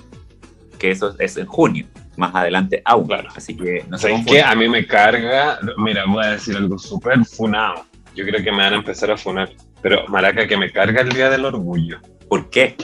que 0.79 0.91
eso 0.91 1.15
es 1.19 1.37
en 1.37 1.47
junio, 1.47 1.87
más 2.17 2.35
adelante 2.35 2.81
aún. 2.85 3.07
Claro. 3.09 3.29
Así 3.35 3.57
que 3.57 3.85
no 3.89 3.99
se 3.99 4.03
¿Sabes 4.03 4.17
confundan. 4.19 4.35
qué? 4.35 4.43
A 4.43 4.55
mí 4.55 4.69
me 4.69 4.87
carga. 4.87 5.59
Mira, 5.79 6.05
voy 6.07 6.25
a 6.25 6.31
decir 6.33 6.57
algo 6.57 6.79
súper 6.79 7.25
funado. 7.25 7.85
Yo 8.15 8.25
creo 8.25 8.43
que 8.43 8.51
me 8.53 8.59
van 8.59 8.73
a 8.73 8.77
empezar 8.77 9.11
a 9.11 9.17
funar. 9.19 9.51
Pero, 9.83 10.07
Maraca, 10.09 10.47
que 10.49 10.57
me 10.57 10.71
carga 10.73 11.03
el 11.03 11.11
día 11.11 11.29
del 11.29 11.45
orgullo. 11.45 11.99
¿Por 12.29 12.49
qué? 12.49 12.75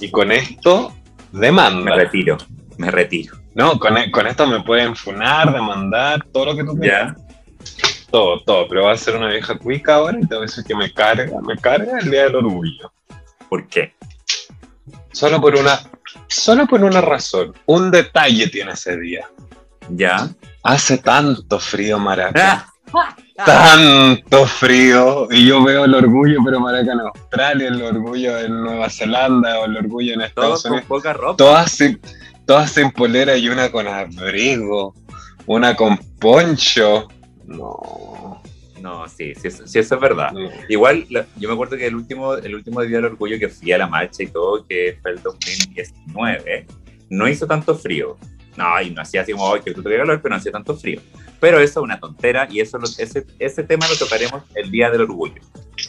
Y 0.00 0.10
con 0.10 0.32
esto, 0.32 0.92
Me 1.32 1.46
demanda. 1.46 1.94
retiro, 1.94 2.36
me 2.78 2.90
retiro. 2.90 3.36
No, 3.56 3.78
con, 3.78 3.96
e- 3.96 4.10
con 4.10 4.26
esto 4.26 4.46
me 4.46 4.62
pueden 4.62 4.94
funar, 4.94 5.50
demandar, 5.50 6.22
todo 6.30 6.44
lo 6.44 6.56
que 6.56 6.62
tú 6.62 6.76
quieras. 6.78 7.16
Todo, 8.10 8.40
todo. 8.42 8.68
Pero 8.68 8.84
va 8.84 8.92
a 8.92 8.96
ser 8.98 9.16
una 9.16 9.28
vieja 9.28 9.56
cuica 9.56 9.94
ahora 9.94 10.18
y 10.20 10.26
te 10.26 10.34
voy 10.34 10.44
a 10.44 10.46
decir 10.46 10.62
que 10.62 10.74
me 10.74 10.92
carga, 10.92 11.40
me 11.40 11.56
carga 11.56 11.98
el 11.98 12.10
día 12.10 12.24
del 12.24 12.36
orgullo. 12.36 12.92
¿Por 13.48 13.66
qué? 13.66 13.94
Solo 15.10 15.40
por 15.40 15.56
una, 15.56 15.80
solo 16.28 16.66
por 16.66 16.84
una 16.84 17.00
razón. 17.00 17.54
Un 17.64 17.90
detalle 17.90 18.46
tiene 18.48 18.72
ese 18.72 18.98
día. 18.98 19.26
¿Ya? 19.88 20.28
Hace 20.62 20.98
tanto 20.98 21.58
frío, 21.58 21.98
Maraca. 21.98 22.68
Ah, 22.92 23.16
tanto 23.46 24.44
frío 24.44 25.28
y 25.30 25.46
yo 25.46 25.64
veo 25.64 25.86
el 25.86 25.94
orgullo, 25.94 26.40
pero 26.44 26.60
Maraca 26.60 26.92
en 26.92 27.00
Australia, 27.00 27.68
el 27.68 27.82
orgullo 27.82 28.38
en 28.38 28.62
Nueva 28.62 28.90
Zelanda 28.90 29.60
o 29.60 29.64
el 29.64 29.78
orgullo 29.78 30.12
en 30.12 30.18
todos 30.18 30.28
Estados 30.28 30.62
con 30.62 30.72
Unidos, 30.72 30.88
poca 30.88 31.12
ropa. 31.14 31.36
todas 31.38 31.78
todas 32.46 32.72
sin 32.72 32.90
polera 32.90 33.36
y 33.36 33.48
una 33.48 33.70
con 33.70 33.86
abrigo, 33.88 34.94
una 35.46 35.74
con 35.76 35.96
poncho. 36.18 37.08
No, 37.46 38.42
No, 38.80 39.08
sí, 39.08 39.34
sí, 39.34 39.48
eso- 39.48 39.66
sí, 39.66 39.78
eso 39.80 39.94
es 39.96 40.00
verdad. 40.00 40.30
no. 40.32 40.48
Igual, 40.68 41.06
la- 41.10 41.26
yo 41.36 41.48
me 41.48 41.54
acuerdo 41.54 41.76
que 41.76 41.86
el 41.86 41.94
último, 41.96 42.34
el 42.34 42.54
último 42.54 42.82
día 42.82 42.96
del 42.98 43.06
orgullo 43.06 43.38
que 43.38 43.48
fui 43.48 43.72
a 43.72 43.78
la 43.78 43.88
marcha 43.88 44.22
y 44.22 44.26
todo, 44.28 44.64
que 44.66 44.98
fue 45.02 45.12
el 45.12 45.22
2019, 45.22 46.66
no 47.10 47.28
hizo 47.28 47.46
tanto 47.46 47.74
frío. 47.76 48.16
No, 48.56 48.80
y 48.80 48.90
no 48.90 49.02
hacía 49.02 49.22
así 49.22 49.32
como, 49.32 49.52
"Ay, 49.52 49.60
que 49.62 49.74
tú 49.74 49.82
te 49.82 49.96
calor, 49.96 50.20
pero 50.22 50.30
no 50.34 50.36
hacía 50.38 50.52
tanto 50.52 50.74
frío. 50.76 51.00
Pero 51.40 51.58
eso 51.58 51.80
es 51.80 51.84
una 51.84 51.98
tontera 52.00 52.48
y 52.50 52.60
eso 52.60 52.78
ese, 52.98 53.26
ese 53.38 53.62
tema 53.64 53.86
lo 53.88 53.96
tocaremos 53.96 54.42
el 54.54 54.70
día 54.70 54.90
del 54.90 55.02
orgullo. 55.02 55.42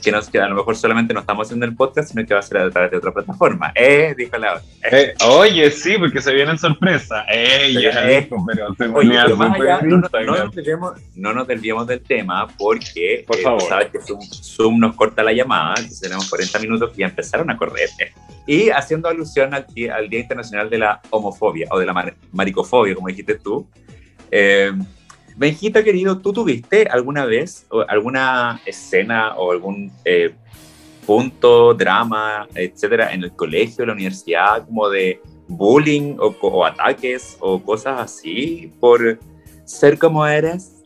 Que, 0.08 0.12
nos, 0.14 0.30
que 0.30 0.40
a 0.40 0.48
lo 0.48 0.56
mejor 0.56 0.78
solamente 0.78 1.14
no 1.14 1.20
estamos 1.20 1.48
haciendo 1.48 1.66
el 1.66 1.76
podcast, 1.76 2.12
sino 2.12 2.26
que 2.26 2.34
va 2.34 2.40
a 2.40 2.44
ser 2.44 2.60
a 2.60 2.70
través 2.70 2.92
de 2.92 2.98
otra 2.98 3.12
plataforma. 3.12 3.74
Eh, 3.76 4.16
dijo 4.18 4.38
la 4.38 4.62
eh, 4.90 5.14
Oye, 5.28 5.70
sí, 5.70 5.98
porque 5.98 6.22
se 6.22 6.34
viene 6.34 6.58
sorpresa. 6.58 7.26
Eh, 7.30 7.74
ya 7.74 8.10
eh, 8.10 8.22
dijo, 8.22 8.42
pero 8.48 8.74
se 8.76 8.86
oye, 8.86 9.20
pero 9.22 9.36
más 9.36 9.60
allá, 9.60 9.82
no, 9.82 9.98
no, 9.98 10.08
no, 10.10 10.38
nos 10.46 10.56
desviemos, 10.56 10.94
no, 11.16 11.34
nos 11.34 11.46
desviemos, 11.46 11.88
del 11.88 12.02
tema 12.02 12.48
porque 12.58 13.26
Por 13.28 13.38
favor. 13.40 13.64
sabes 13.64 13.90
que 13.90 14.00
Zoom, 14.00 14.22
Zoom, 14.22 14.80
nos 14.80 14.96
corta 14.96 15.24
la 15.24 15.34
llamada, 15.34 15.74
entonces 15.76 16.00
tenemos 16.00 16.30
40 16.30 16.60
minutos 16.60 16.92
que 16.92 17.02
ya 17.02 17.08
empezaron 17.08 17.50
a 17.50 17.58
correr. 17.58 17.90
Y 18.46 18.70
haciendo 18.70 19.10
alusión 19.10 19.54
al, 19.54 19.66
al 19.94 20.10
Día 20.10 20.20
Internacional 20.22 20.70
de 20.70 20.78
la 20.78 21.02
Homofobia 21.10 21.68
o 21.70 21.80
de 21.80 21.86
la 21.86 21.92
mar 21.92 22.16
maricofobia, 22.32 22.96
como 22.96 23.10
dijiste 23.10 23.36
tú. 23.36 23.68
Eh, 24.32 24.72
Benjita, 25.38 25.84
querido, 25.84 26.18
¿tú 26.18 26.34
tuviste 26.34 26.88
alguna 26.90 27.24
vez 27.26 27.68
alguna 27.90 28.60
escena 28.66 29.36
o 29.36 29.52
algún 29.52 29.92
eh, 30.04 30.34
punto, 31.06 31.76
drama, 31.76 32.48
etcétera, 32.56 33.14
en 33.14 33.24
el 33.24 33.32
colegio, 33.34 33.86
la 33.86 33.94
universidad, 33.94 34.66
como 34.66 34.90
de 34.90 35.22
bullying 35.48 36.16
o, 36.18 36.36
o, 36.42 36.66
ataques 36.66 37.38
o 37.40 37.62
cosas 37.62 38.02
así 38.02 38.74
por 38.80 39.20
ser 39.64 40.00
como 40.00 40.26
eres? 40.26 40.84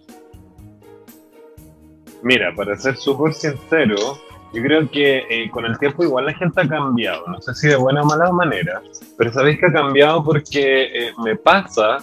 Mira, 2.21 2.53
para 2.53 2.75
ser 2.75 2.97
súper 2.97 3.33
sincero, 3.33 3.95
yo 4.53 4.61
creo 4.61 4.91
que 4.91 5.23
eh, 5.29 5.49
con 5.49 5.63
el 5.63 5.79
tiempo 5.79 6.03
igual 6.03 6.25
la 6.25 6.33
gente 6.33 6.59
ha 6.59 6.67
cambiado, 6.67 7.25
no 7.27 7.39
sé 7.39 7.55
si 7.55 7.69
de 7.69 7.77
buena 7.77 8.01
o 8.01 8.05
mala 8.05 8.29
manera, 8.33 8.81
pero 9.17 9.31
sabéis 9.31 9.61
que 9.61 9.67
ha 9.67 9.71
cambiado 9.71 10.21
porque 10.25 11.07
eh, 11.07 11.13
me 11.23 11.37
pasa 11.37 11.99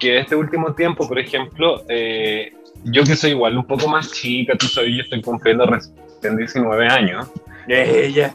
que 0.00 0.18
este 0.18 0.34
último 0.34 0.74
tiempo, 0.74 1.06
por 1.06 1.18
ejemplo, 1.18 1.84
eh, 1.88 2.52
yo 2.84 3.04
que 3.04 3.14
soy 3.14 3.30
igual 3.30 3.56
un 3.56 3.66
poco 3.66 3.86
más 3.86 4.10
chica, 4.10 4.56
tú 4.56 4.66
sabes, 4.66 4.90
yo 4.96 5.02
estoy 5.02 5.22
cumpliendo 5.22 5.66
recién 5.66 6.36
19 6.36 6.88
años. 6.88 7.28
Ella. 7.68 8.34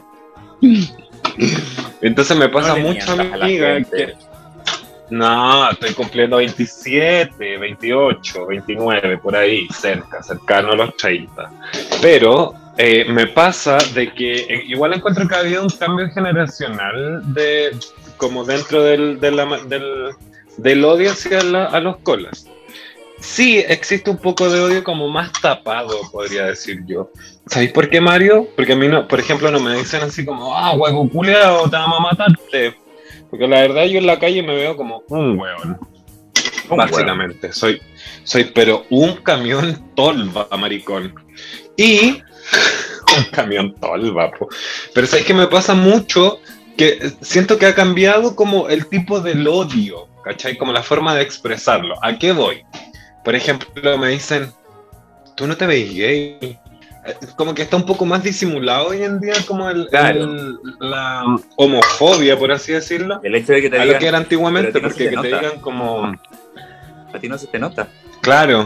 Entonces 2.00 2.36
me 2.36 2.48
pasa 2.48 2.76
no 2.76 2.88
mucho, 2.88 3.12
amiga, 3.12 3.82
que... 3.82 4.14
No, 5.08 5.70
estoy 5.70 5.92
cumpliendo 5.94 6.38
27, 6.38 7.58
28, 7.58 8.46
29, 8.46 9.18
por 9.18 9.36
ahí, 9.36 9.68
cerca, 9.68 10.22
cercano 10.22 10.72
a 10.72 10.76
los 10.76 10.96
30. 10.96 11.50
Pero 12.02 12.54
eh, 12.76 13.04
me 13.08 13.28
pasa 13.28 13.78
de 13.94 14.12
que 14.12 14.34
eh, 14.34 14.64
igual 14.66 14.94
encuentro 14.94 15.28
que 15.28 15.34
ha 15.34 15.38
habido 15.38 15.62
un 15.62 15.70
cambio 15.70 16.08
generacional 16.10 17.22
de 17.32 17.76
como 18.16 18.44
dentro 18.44 18.82
del, 18.82 19.20
de 19.20 19.30
la, 19.30 19.46
del, 19.68 20.10
del 20.56 20.84
odio 20.84 21.12
hacia 21.12 21.42
la, 21.42 21.64
a 21.66 21.80
los 21.80 21.98
colas. 21.98 22.46
Sí, 23.20 23.58
existe 23.66 24.10
un 24.10 24.18
poco 24.18 24.50
de 24.50 24.60
odio 24.60 24.84
como 24.84 25.08
más 25.08 25.32
tapado, 25.40 25.98
podría 26.12 26.46
decir 26.46 26.80
yo. 26.86 27.10
¿Sabéis 27.46 27.72
por 27.72 27.88
qué, 27.88 28.00
Mario? 28.00 28.48
Porque 28.54 28.74
a 28.74 28.76
mí, 28.76 28.88
no, 28.88 29.08
por 29.08 29.20
ejemplo, 29.20 29.50
no 29.50 29.58
me 29.60 29.74
dicen 29.76 30.02
así 30.02 30.24
como, 30.24 30.56
ah, 30.56 30.74
huevo 30.74 31.08
culiao, 31.08 31.68
te 31.70 31.76
vamos 31.76 31.98
a 31.98 32.02
matarte. 32.02 32.74
Porque 33.30 33.48
la 33.48 33.60
verdad 33.60 33.84
yo 33.84 33.98
en 33.98 34.06
la 34.06 34.18
calle 34.18 34.42
me 34.42 34.54
veo 34.54 34.76
como 34.76 35.02
un 35.08 35.38
hueón. 35.38 35.78
Básicamente, 36.68 37.52
soy, 37.52 37.80
soy 38.24 38.44
pero 38.44 38.84
un 38.90 39.16
camión 39.16 39.92
tolva, 39.94 40.48
maricón. 40.58 41.14
Y 41.76 42.22
un 43.16 43.24
camión 43.32 43.74
tolva, 43.80 44.30
po. 44.32 44.48
pero 44.92 45.06
sabéis 45.06 45.26
que 45.26 45.34
me 45.34 45.46
pasa 45.46 45.74
mucho 45.74 46.40
que 46.76 47.12
siento 47.22 47.58
que 47.58 47.66
ha 47.66 47.74
cambiado 47.74 48.36
como 48.36 48.68
el 48.68 48.86
tipo 48.86 49.20
del 49.20 49.46
odio 49.48 50.05
¿cachai? 50.26 50.56
Como 50.56 50.72
la 50.72 50.82
forma 50.82 51.14
de 51.14 51.22
expresarlo. 51.22 51.94
¿A 52.02 52.18
qué 52.18 52.32
voy? 52.32 52.64
Por 53.24 53.36
ejemplo, 53.36 53.96
me 53.96 54.08
dicen, 54.08 54.52
tú 55.36 55.46
no 55.46 55.56
te 55.56 55.66
ves 55.66 55.94
gay. 55.94 56.58
Como 57.36 57.54
que 57.54 57.62
está 57.62 57.76
un 57.76 57.86
poco 57.86 58.04
más 58.04 58.24
disimulado 58.24 58.88
hoy 58.88 59.04
en 59.04 59.20
día 59.20 59.34
como 59.46 59.70
el, 59.70 59.88
el 59.92 60.58
la 60.80 61.22
homofobia, 61.54 62.36
por 62.36 62.50
así 62.50 62.72
decirlo. 62.72 63.20
El 63.22 63.36
hecho 63.36 63.52
de 63.52 63.62
que 63.62 63.70
te 63.70 63.76
digan, 63.76 63.88
a 63.88 63.92
lo 63.92 63.98
que 64.00 64.08
era 64.08 64.18
antiguamente, 64.18 64.80
no 64.80 64.88
porque 64.88 65.10
que 65.10 65.16
te 65.16 65.26
digan 65.28 65.60
como... 65.60 66.12
A 67.14 67.18
ti 67.20 67.28
no 67.28 67.38
se 67.38 67.46
te 67.46 67.60
nota. 67.60 67.86
Claro, 68.20 68.64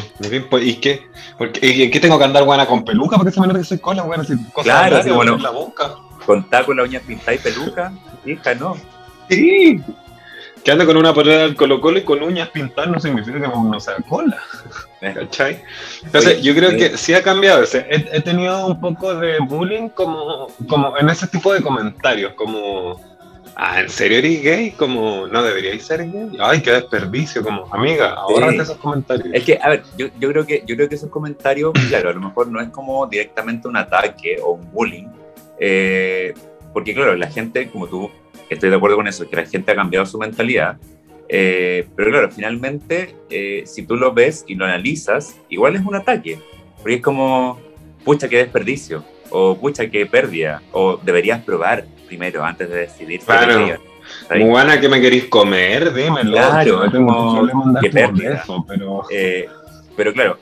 pues, 0.49 0.65
¿y 0.65 0.77
qué? 0.77 1.03
Porque, 1.37 1.61
¿Y 1.67 1.91
qué 1.91 2.01
tengo 2.01 2.19
que 2.19 2.25
andar 2.25 2.45
buena 2.45 2.65
con 2.65 2.83
peluca? 2.83 3.19
Porque 3.19 3.33
se 3.33 3.41
me 3.41 3.47
nota 3.47 3.59
que 3.59 3.67
soy 3.67 3.79
cola, 3.79 4.03
bueno, 4.05 4.25
si 4.25 4.35
cosas 4.45 4.65
claro, 4.65 5.03
sí, 5.03 5.11
bueno, 5.11 5.35
en 5.35 5.43
la 5.43 5.51
boca. 5.51 5.97
Con 6.25 6.49
taco, 6.49 6.73
la 6.73 6.85
uña 6.85 7.01
pintada 7.01 7.35
y 7.35 7.39
peluca, 7.39 7.93
hija, 8.25 8.55
no. 8.55 8.77
Sí, 9.29 9.83
que 10.65 10.71
anda 10.71 10.85
con 10.85 10.97
una 10.97 11.15
polera 11.15 11.43
del 11.43 11.57
Colo 11.57 11.81
Colo 11.81 11.99
y 11.99 12.03
con 12.03 12.23
uñas 12.23 12.51
pintadas 12.51 12.91
no 12.91 13.01
significa 13.01 13.41
que 13.41 13.49
no 13.49 13.81
sea 13.81 13.97
cola. 14.09 14.39
Eh. 15.01 15.15
¿Cachai? 15.15 15.63
Entonces, 16.03 16.43
yo 16.43 16.55
creo 16.55 16.71
que 16.73 16.97
sí 16.99 17.15
ha 17.15 17.23
cambiado. 17.23 17.65
he, 17.65 18.21
tenido 18.21 18.67
un 18.67 18.79
poco 18.81 19.15
de 19.15 19.39
bullying 19.39 19.89
como, 19.89 20.49
como 20.69 20.97
en 20.99 21.09
ese 21.09 21.27
tipo 21.27 21.55
de 21.55 21.63
comentarios, 21.63 22.35
como, 22.35 23.01
ah, 23.57 23.81
¿en 23.81 23.89
serio 23.89 24.19
eres 24.19 24.43
gay? 24.43 24.71
Como, 24.73 25.27
no 25.27 25.43
deberíais 25.43 25.87
ser 25.87 26.11
gay. 26.11 26.37
Ay, 26.39 26.61
qué 26.61 26.73
desperdicio, 26.73 27.43
como, 27.43 27.67
amiga, 27.73 28.11
ahorrate 28.11 28.57
esos 28.57 28.77
comentarios. 28.77 29.29
Es 29.33 29.45
que, 29.45 29.59
a 29.63 29.71
ver, 29.71 29.83
yo, 29.97 30.09
yo, 30.19 30.29
creo 30.31 30.45
que, 30.45 30.63
yo 30.67 30.77
creo 30.77 30.89
que 30.89 30.97
esos 30.97 31.09
comentarios, 31.09 31.73
claro, 31.89 32.11
a 32.11 32.13
lo 32.13 32.21
mejor 32.21 32.49
no 32.49 32.61
es 32.61 32.69
como 32.69 33.07
directamente 33.07 33.69
un 33.69 33.79
ataque 33.79 34.37
o 34.43 34.53
un 34.53 34.71
bullying, 34.71 35.09
eh, 35.59 36.35
porque 36.75 36.95
claro, 36.95 37.17
la 37.17 37.29
gente, 37.29 37.71
como 37.71 37.87
tú 37.87 38.11
estoy 38.55 38.71
de 38.71 38.77
acuerdo 38.77 38.97
con 38.97 39.09
eso, 39.09 39.29
que 39.29 39.37
la 39.37 39.47
gente 39.47 39.73
ha 39.73 39.75
cambiado 39.75 40.07
su 40.07 40.19
mentalidad. 40.19 40.79
Eh, 41.29 41.87
pero 41.95 42.11
claro, 42.11 42.31
finalmente, 42.31 43.15
eh, 43.31 43.63
si 43.65 43.87
tú 43.87 43.97
lo 43.97 44.13
ves 44.13 44.45
y 44.49 44.57
lo 44.57 44.65
analizas, 44.65 45.39
igual 45.49 45.77
es 45.77 45.83
un 45.87 45.95
ataque. 45.95 46.41
Porque 46.79 46.95
es 46.95 47.03
como, 47.03 47.61
pucha, 48.05 48.29
qué 48.29 48.39
desperdicio, 48.39 49.05
o 49.31 49.57
pucha, 49.57 49.89
qué 49.89 50.07
pérdida, 50.07 50.61
o 50.73 50.97
deberías 50.97 51.43
probar 51.45 51.85
primero 52.09 52.45
antes 52.45 52.69
de 52.69 52.79
decidir. 52.81 53.21
Claro. 53.21 53.79
Muy 54.31 54.81
que 54.81 54.89
me 54.89 55.01
queréis 55.01 55.27
comer, 55.27 55.95
dímelo. 55.95 56.33
Claro, 56.33 56.85
no 56.85 56.91
tengo 56.91 57.49
qué 57.81 57.91
pérdida. 57.91 58.43
Eso, 58.43 58.65
pero... 58.67 59.03
Eh, 59.11 59.49
pero 59.97 60.13
claro, 60.13 60.39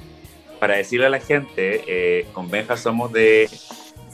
para 0.59 0.77
decirle 0.77 1.07
a 1.07 1.11
la 1.11 1.21
gente, 1.21 2.25
con 2.33 2.51
Benja 2.51 2.77
somos 2.77 3.13
de 3.13 3.49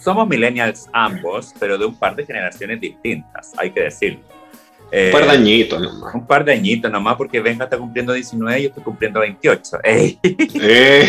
somos 0.01 0.29
millennials 0.29 0.89
ambos, 0.93 1.55
pero 1.59 1.79
de 1.79 1.87
un 1.87 1.95
par 1.95 2.15
de 2.17 2.27
generaciones 2.27 2.81
distintas, 2.81 3.53
hay 3.57 3.71
que 3.71 3.83
decirlo. 3.83 4.21
un 4.21 5.13
par 5.13 5.23
de 5.23 5.29
eh, 5.29 5.39
añitos 5.39 5.81
nomás. 5.81 6.15
Un 6.15 6.27
par 6.27 6.45
de 6.45 6.53
añitos 6.53 6.91
nomás, 6.91 7.17
porque 7.17 7.41
Benja 7.41 7.65
está 7.65 7.79
cumpliendo 7.79 8.13
19 8.13 8.59
y 8.59 8.63
yo 8.63 8.69
estoy 8.69 8.85
cumpliendo 8.85 9.21
28. 9.21 9.79
Eh. 9.85 11.09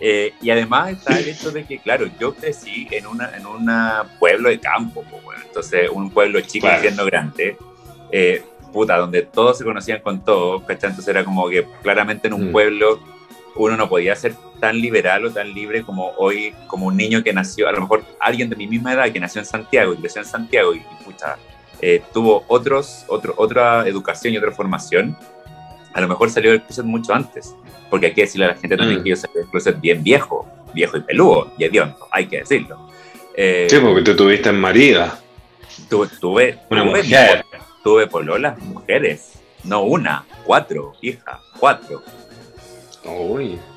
Eh, 0.00 0.32
y 0.40 0.50
además 0.50 0.92
está 0.92 1.18
el 1.18 1.28
hecho 1.28 1.50
de 1.50 1.64
que, 1.64 1.78
claro, 1.80 2.06
yo 2.20 2.32
crecí 2.32 2.86
en 2.92 3.08
un 3.08 3.20
en 3.20 3.44
una 3.46 4.04
pueblo 4.20 4.48
de 4.48 4.60
campo, 4.60 5.04
pues, 5.10 5.40
entonces 5.44 5.90
un 5.90 6.10
pueblo 6.10 6.40
chico 6.42 6.68
claro. 6.68 6.82
siendo 6.82 7.04
grande, 7.04 7.56
puta, 8.72 8.96
donde 8.96 9.22
todos 9.22 9.58
se 9.58 9.64
conocían 9.64 10.00
con 10.00 10.24
todos, 10.24 10.62
¿cachai? 10.62 10.90
Entonces 10.90 11.08
era 11.08 11.24
como 11.24 11.48
que 11.48 11.66
claramente 11.82 12.28
en 12.28 12.34
un 12.34 12.50
mm. 12.50 12.52
pueblo 12.52 13.00
uno 13.58 13.76
no 13.76 13.88
podía 13.88 14.14
ser 14.16 14.34
tan 14.60 14.80
liberal 14.80 15.24
o 15.26 15.30
tan 15.30 15.52
libre 15.52 15.82
como 15.82 16.12
hoy, 16.16 16.54
como 16.66 16.86
un 16.86 16.96
niño 16.96 17.22
que 17.22 17.32
nació, 17.32 17.68
a 17.68 17.72
lo 17.72 17.80
mejor 17.80 18.04
alguien 18.20 18.48
de 18.48 18.56
mi 18.56 18.66
misma 18.66 18.94
edad 18.94 19.12
que 19.12 19.20
nació 19.20 19.40
en 19.40 19.46
Santiago 19.46 19.92
y 19.92 19.96
creció 19.96 20.22
en 20.22 20.28
Santiago 20.28 20.74
y, 20.74 20.82
pucha, 21.04 21.36
eh, 21.80 22.02
tuvo 22.12 22.44
otros, 22.48 23.04
otro, 23.08 23.34
otra 23.36 23.86
educación 23.86 24.34
y 24.34 24.38
otra 24.38 24.52
formación, 24.52 25.16
a 25.92 26.00
lo 26.00 26.08
mejor 26.08 26.30
salió 26.30 26.52
del 26.52 26.62
closet 26.62 26.84
mucho 26.84 27.14
antes. 27.14 27.54
Porque 27.90 28.06
hay 28.06 28.14
que 28.14 28.22
decirle 28.22 28.46
a 28.46 28.48
la 28.48 28.54
gente 28.54 28.76
también 28.76 29.00
mm. 29.00 29.04
que 29.04 29.10
yo 29.10 29.16
salí 29.16 29.34
del 29.34 29.46
closet 29.46 29.80
bien 29.80 30.02
viejo, 30.02 30.46
viejo 30.74 30.96
y 30.96 31.00
peludo 31.00 31.52
y 31.58 31.64
hediondo, 31.64 31.96
hay 32.10 32.26
que 32.26 32.38
decirlo. 32.40 32.88
Eh, 33.34 33.66
sí, 33.70 33.78
porque 33.80 34.02
tú 34.02 34.16
tuviste 34.16 34.48
en 34.48 34.60
marida. 34.60 35.18
Tuve, 35.88 36.08
tuve, 36.20 36.58
una 36.70 36.84
mujer. 36.84 37.44
Tuve 37.82 38.06
pololas 38.08 38.58
mujeres, 38.58 39.40
no 39.64 39.82
una, 39.82 40.26
cuatro, 40.44 40.92
hija, 41.00 41.40
cuatro. 41.58 42.02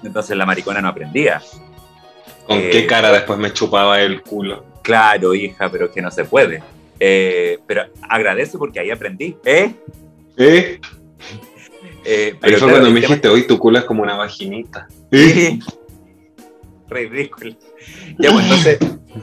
Entonces 0.04 0.38
la 0.38 0.46
maricona 0.46 0.82
no 0.82 0.88
aprendía. 0.88 1.42
¿Con 2.46 2.60
qué 2.60 2.80
eh, 2.80 2.88
cara 2.88 3.12
después 3.12 3.40
me 3.40 3.54
chupaba 3.54 4.02
el 4.02 4.22
culo? 4.22 4.66
Claro, 4.82 5.34
hija, 5.34 5.70
pero 5.72 5.86
es 5.86 5.92
que 5.92 6.02
no 6.02 6.12
se 6.12 6.26
puede. 6.26 6.64
Eh, 7.00 7.60
pero 7.68 7.84
agradezco 8.08 8.58
porque 8.58 8.80
ahí 8.80 8.92
aprendí. 8.92 9.36
¿Eh? 9.46 9.74
¿Eh? 10.38 10.80
eh 12.06 12.36
ahí 12.42 12.54
fue 12.54 12.70
cuando 12.70 12.90
me 12.92 13.00
dijiste, 13.00 13.28
hoy 13.28 13.48
tu 13.48 13.58
culo 13.58 13.80
es 13.80 13.86
como 13.86 14.04
una 14.04 14.16
vaginita. 14.16 14.88
¿Eh? 15.12 15.60
Ridículo. 16.90 17.56
Ya, 18.20 18.32
pues 18.32 18.44
entonces, 18.44 18.80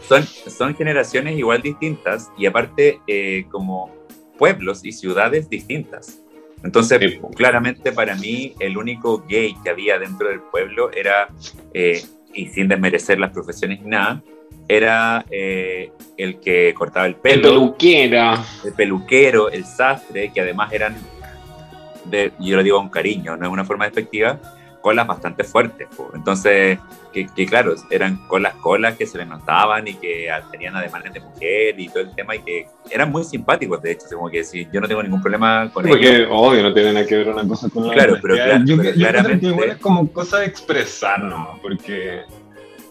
son, 0.09 0.27
son 0.27 0.75
generaciones 0.75 1.39
igual 1.39 1.61
distintas 1.61 2.31
y 2.39 2.47
aparte 2.47 3.01
como 3.51 3.95
pueblos 4.39 4.85
y 4.85 4.93
ciudades 4.93 5.51
distintas. 5.51 6.19
Entonces, 6.65 7.21
claramente 7.37 7.93
para 7.93 8.15
mí, 8.17 8.55
el 8.59 8.77
único 8.77 9.25
gay 9.29 9.55
que 9.63 9.71
había 9.71 9.99
dentro 9.99 10.29
del 10.29 10.41
pueblo 10.41 10.91
era, 10.93 11.29
eh, 11.73 12.03
y 12.35 12.47
sin 12.49 12.69
desmerecer 12.69 13.19
las 13.19 13.31
profesiones 13.31 13.81
ni 13.81 13.91
nada, 13.91 14.23
era 14.67 15.25
eh, 15.31 15.93
el 16.17 16.41
que 16.41 16.75
cortaba 16.75 17.07
el 17.07 17.15
pelo. 17.15 17.49
El 17.49 17.55
peluquero. 17.55 18.35
El 18.65 18.73
peluquero, 18.75 19.51
el 19.51 19.65
sastre, 19.65 20.31
que 20.33 20.41
además 20.41 20.73
eran, 20.73 20.97
de, 22.05 22.33
yo 22.41 22.57
lo 22.57 22.63
digo 22.63 22.79
con 22.79 22.91
cariño, 22.91 23.37
no 23.37 23.47
es 23.47 23.53
una 23.53 23.65
forma 23.65 23.87
despectiva, 23.87 24.39
colas 24.81 25.07
bastante 25.07 25.45
fuertes. 25.45 25.89
po. 25.97 26.11
Entonces, 26.15 26.79
que, 27.13 27.27
que 27.35 27.47
claro, 27.47 27.75
eran 27.91 28.17
colas, 28.29 28.55
colas 28.57 28.97
que 28.97 29.07
se 29.07 29.19
les 29.19 29.27
notaban 29.27 29.87
y 29.89 29.95
que 29.95 30.29
tenían 30.51 30.77
ademanes 30.77 31.13
de 31.13 31.21
mujer 31.21 31.79
y 31.81 31.89
todo 31.89 32.01
el 32.01 32.15
tema 32.15 32.37
y 32.37 32.41
que 32.41 32.67
eran 32.91 33.11
muy 33.11 33.25
simpáticos, 33.25 33.81
de 33.83 33.93
hecho, 33.93 34.05
como 34.15 34.29
que 34.31 34.45
sí, 34.45 34.67
yo 34.73 34.81
no 34.81 34.89
tengo 34.89 35.03
ningún 35.03 35.21
problema 35.23 35.71
con 35.73 35.87
ellos. 35.87 35.97
Porque, 35.99 36.27
obvio, 36.31 36.63
no 36.63 36.73
tiene 36.75 36.93
nada 36.93 37.07
que 37.07 37.17
ver 37.17 37.29
una 37.29 37.47
cosa 37.49 37.69
con 37.71 37.87
la 37.89 37.95
Claro, 37.95 38.19
pero 38.21 38.37
Ya, 38.37 38.47
cla- 38.59 38.65
yo, 38.67 38.77
pero 38.77 38.89
yo 38.91 38.95
creo 38.95 38.95
claramente- 38.95 39.41
que 39.41 39.47
igual 39.53 39.71
es 39.71 39.77
como 39.79 40.13
cosa 40.13 40.39
de 40.39 40.47
expresar 40.47 41.23
nomás, 41.23 41.59
porque 41.61 42.23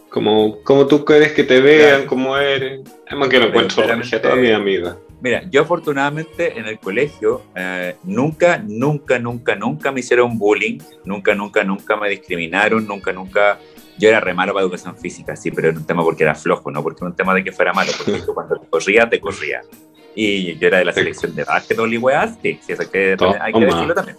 como, 0.08 0.62
como 0.62 0.86
tú 0.86 1.04
quieres 1.04 1.32
que 1.32 1.44
te 1.44 1.60
vean, 1.60 1.90
Claro. 1.90 2.06
como 2.06 2.36
eres. 2.36 2.80
Además 3.06 3.28
que 3.28 3.38
lo 3.38 3.46
encuentro 3.46 3.84
a 3.84 4.20
toda 4.22 4.36
mi 4.36 4.50
amiga. 4.50 4.96
Mira, 5.20 5.42
yo 5.50 5.62
afortunadamente 5.62 6.58
en 6.58 6.66
el 6.66 6.78
colegio 6.78 7.42
eh, 7.56 7.96
nunca, 8.04 8.58
nunca, 8.58 9.18
nunca, 9.18 9.56
nunca 9.56 9.90
me 9.90 10.00
hicieron 10.00 10.38
bullying, 10.38 10.78
nunca, 11.04 11.34
nunca, 11.34 11.64
nunca 11.64 11.96
me 11.96 12.08
discriminaron, 12.08 12.86
nunca, 12.86 13.12
nunca. 13.12 13.58
Yo 13.98 14.08
era 14.08 14.20
re 14.20 14.32
malo 14.32 14.52
para 14.52 14.62
educación 14.62 14.96
física, 14.96 15.34
sí, 15.34 15.50
pero 15.50 15.70
era 15.70 15.78
un 15.78 15.84
tema 15.84 16.04
porque 16.04 16.22
era 16.22 16.36
flojo, 16.36 16.70
no 16.70 16.84
porque 16.84 17.00
era 17.02 17.10
un 17.10 17.16
tema 17.16 17.34
de 17.34 17.42
que 17.42 17.50
fuera 17.50 17.72
malo, 17.72 17.90
porque 17.98 18.20
tú 18.26 18.32
cuando 18.32 18.56
te 18.56 18.66
corría, 18.68 19.10
te 19.10 19.20
corría. 19.20 19.62
Y 20.14 20.56
yo 20.56 20.68
era 20.68 20.78
de 20.78 20.84
la 20.84 20.92
selección 20.92 21.34
de 21.34 21.42
básquetbol 21.42 21.92
y 21.92 21.98
weas, 21.98 22.38
sí, 22.40 22.60
sí, 22.64 22.72
eso 22.72 22.88
que, 22.88 23.16
hay 23.40 23.52
que 23.52 23.64
decirlo 23.64 23.94
también. 23.94 24.16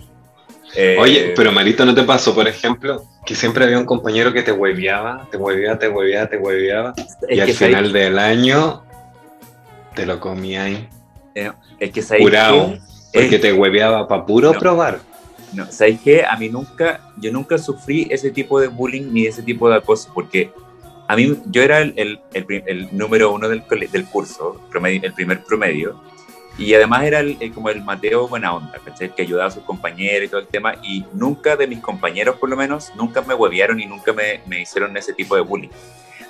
Eh, 0.76 0.98
Oye, 1.00 1.34
pero 1.36 1.52
Marito, 1.52 1.86
¿no 1.86 1.96
te 1.96 2.04
pasó, 2.04 2.36
por 2.36 2.48
ejemplo, 2.48 3.04
que 3.26 3.36
siempre 3.36 3.64
había 3.64 3.80
un 3.80 3.86
compañero 3.86 4.34
que 4.34 4.44
te 4.44 4.52
hueveaba, 4.52 5.28
te 5.32 5.38
hueveaba, 5.38 5.80
te 5.80 5.88
hueveaba, 5.88 6.30
te 6.30 6.38
hueveaba, 6.38 6.94
y 7.28 7.40
al 7.40 7.54
final 7.54 7.92
del 7.92 8.20
año 8.20 8.84
te 9.96 10.06
lo 10.06 10.20
comía 10.20 10.64
ahí, 10.64 10.88
es 11.80 11.92
que 11.92 12.02
sabes 12.02 12.24
curado, 12.24 12.74
que- 12.74 12.80
porque 13.14 13.36
es- 13.36 13.42
te 13.42 13.54
hueveaba 13.54 14.08
para 14.08 14.26
puro 14.26 14.54
No. 14.54 14.60
probar. 14.60 15.00
No, 15.54 15.66
¿sabes 15.72 16.00
qué? 16.04 16.24
A 16.26 16.36
mí 16.38 16.48
nunca, 16.50 17.00
yo 17.18 17.32
nunca 17.32 17.58
sufrí 17.58 18.08
ese 18.12 18.30
tipo 18.30 18.60
de 18.60 18.68
bullying 18.68 19.12
ni 19.12 19.26
ese 19.26 19.42
tipo 19.42 19.68
de 19.70 19.78
acoso, 19.78 20.12
porque 20.14 20.52
a 21.08 21.16
mí, 21.16 21.36
yo 21.48 21.64
era 21.64 21.80
el, 21.80 21.94
el, 21.96 22.20
el 22.34 22.64
el 22.68 22.90
número 22.98 23.32
uno 23.34 23.50
del, 23.50 23.64
del 23.92 24.06
curso, 24.06 24.62
promedio- 24.70 25.02
el 25.04 25.14
primer 25.14 25.44
promedio, 25.44 26.00
y 26.56 26.74
además 26.76 27.04
era 27.04 27.22
el, 27.22 27.52
como 27.56 27.70
el 27.70 27.82
Mateo 27.84 28.28
buena 28.28 28.54
onda, 28.54 28.78
¿cachai? 28.86 29.16
Que 29.16 29.24
ayudaba 29.24 29.48
a 29.48 29.52
sus 29.52 29.64
compañeros 29.64 30.26
y 30.28 30.30
todo 30.30 30.42
el 30.42 30.48
tema, 30.48 30.76
y 30.84 31.04
nunca 31.14 31.56
de 31.56 31.66
mis 31.66 31.80
compañeros, 31.80 32.36
por 32.36 32.48
lo 32.50 32.56
menos, 32.56 32.92
nunca 32.96 33.22
me 33.24 33.34
huevearon 33.34 33.80
y 33.80 33.88
nunca 33.88 34.14
me, 34.14 34.42
me 34.46 34.62
hicieron 34.62 34.96
ese 34.98 35.14
tipo 35.14 35.36
de 35.36 35.42
bullying. 35.42 35.70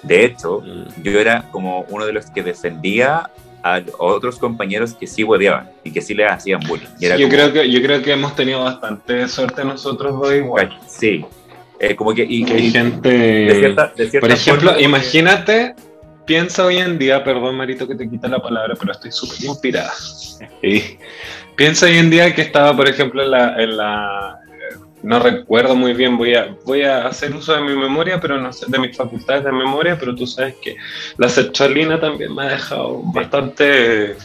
De 0.01 0.23
hecho, 0.23 0.63
yo 1.03 1.19
era 1.19 1.49
como 1.51 1.81
uno 1.89 2.05
de 2.05 2.13
los 2.13 2.27
que 2.31 2.41
defendía 2.41 3.29
a 3.63 3.81
otros 3.97 4.37
compañeros 4.37 4.93
que 4.93 5.05
sí 5.07 5.23
hueveaban 5.23 5.69
y 5.83 5.91
que 5.91 6.01
sí 6.01 6.13
les 6.13 6.31
hacían 6.31 6.61
bullying. 6.61 6.87
Yo, 6.99 7.09
como- 7.15 7.29
creo 7.29 7.53
que, 7.53 7.69
yo 7.71 7.81
creo 7.81 8.01
que 8.01 8.11
hemos 8.13 8.35
tenido 8.35 8.63
bastante 8.63 9.27
suerte 9.27 9.63
nosotros 9.65 10.19
dos 10.19 10.33
igual. 10.33 10.77
Sí. 10.87 11.25
Eh, 11.79 11.95
como 11.95 12.13
que. 12.13 12.25
Y, 12.27 12.43
Que 12.45 12.53
hay 12.53 12.65
y 12.67 12.71
gente... 12.71 13.09
de 13.09 13.55
cierta, 13.59 13.93
de 13.95 14.09
cierta 14.09 14.27
Por 14.27 14.35
ejemplo, 14.35 14.69
forma, 14.71 14.81
imagínate, 14.85 15.75
piensa 16.25 16.65
hoy 16.65 16.77
en 16.77 16.97
día, 16.97 17.23
perdón 17.23 17.55
Marito 17.55 17.87
que 17.87 17.95
te 17.95 18.09
quita 18.09 18.27
la 18.27 18.39
palabra, 18.39 18.75
pero 18.79 18.91
estoy 18.91 19.11
súper 19.11 19.43
inspirada. 19.45 19.91
Y 20.61 20.97
piensa 21.55 21.85
hoy 21.85 21.97
en 21.97 22.09
día 22.09 22.33
que 22.35 22.41
estaba, 22.43 22.75
por 22.75 22.87
ejemplo, 22.87 23.23
en 23.23 23.31
la, 23.31 23.61
en 23.61 23.77
la- 23.77 24.39
no 25.03 25.19
recuerdo 25.19 25.75
muy 25.75 25.93
bien, 25.93 26.17
voy 26.17 26.35
a, 26.35 26.55
voy 26.65 26.81
a 26.83 27.07
hacer 27.07 27.33
uso 27.35 27.53
de 27.53 27.61
mi 27.61 27.75
memoria, 27.75 28.19
pero 28.19 28.39
no 28.39 28.51
sé, 28.51 28.65
de 28.67 28.79
mis 28.79 28.95
facultades 28.97 29.43
de 29.45 29.51
memoria, 29.51 29.97
pero 29.99 30.13
tú 30.15 30.27
sabes 30.27 30.55
que 30.61 30.75
la 31.17 31.29
sexualina 31.29 31.99
también 31.99 32.35
me 32.35 32.43
ha 32.43 32.49
dejado 32.49 33.01
bastante 33.13 34.15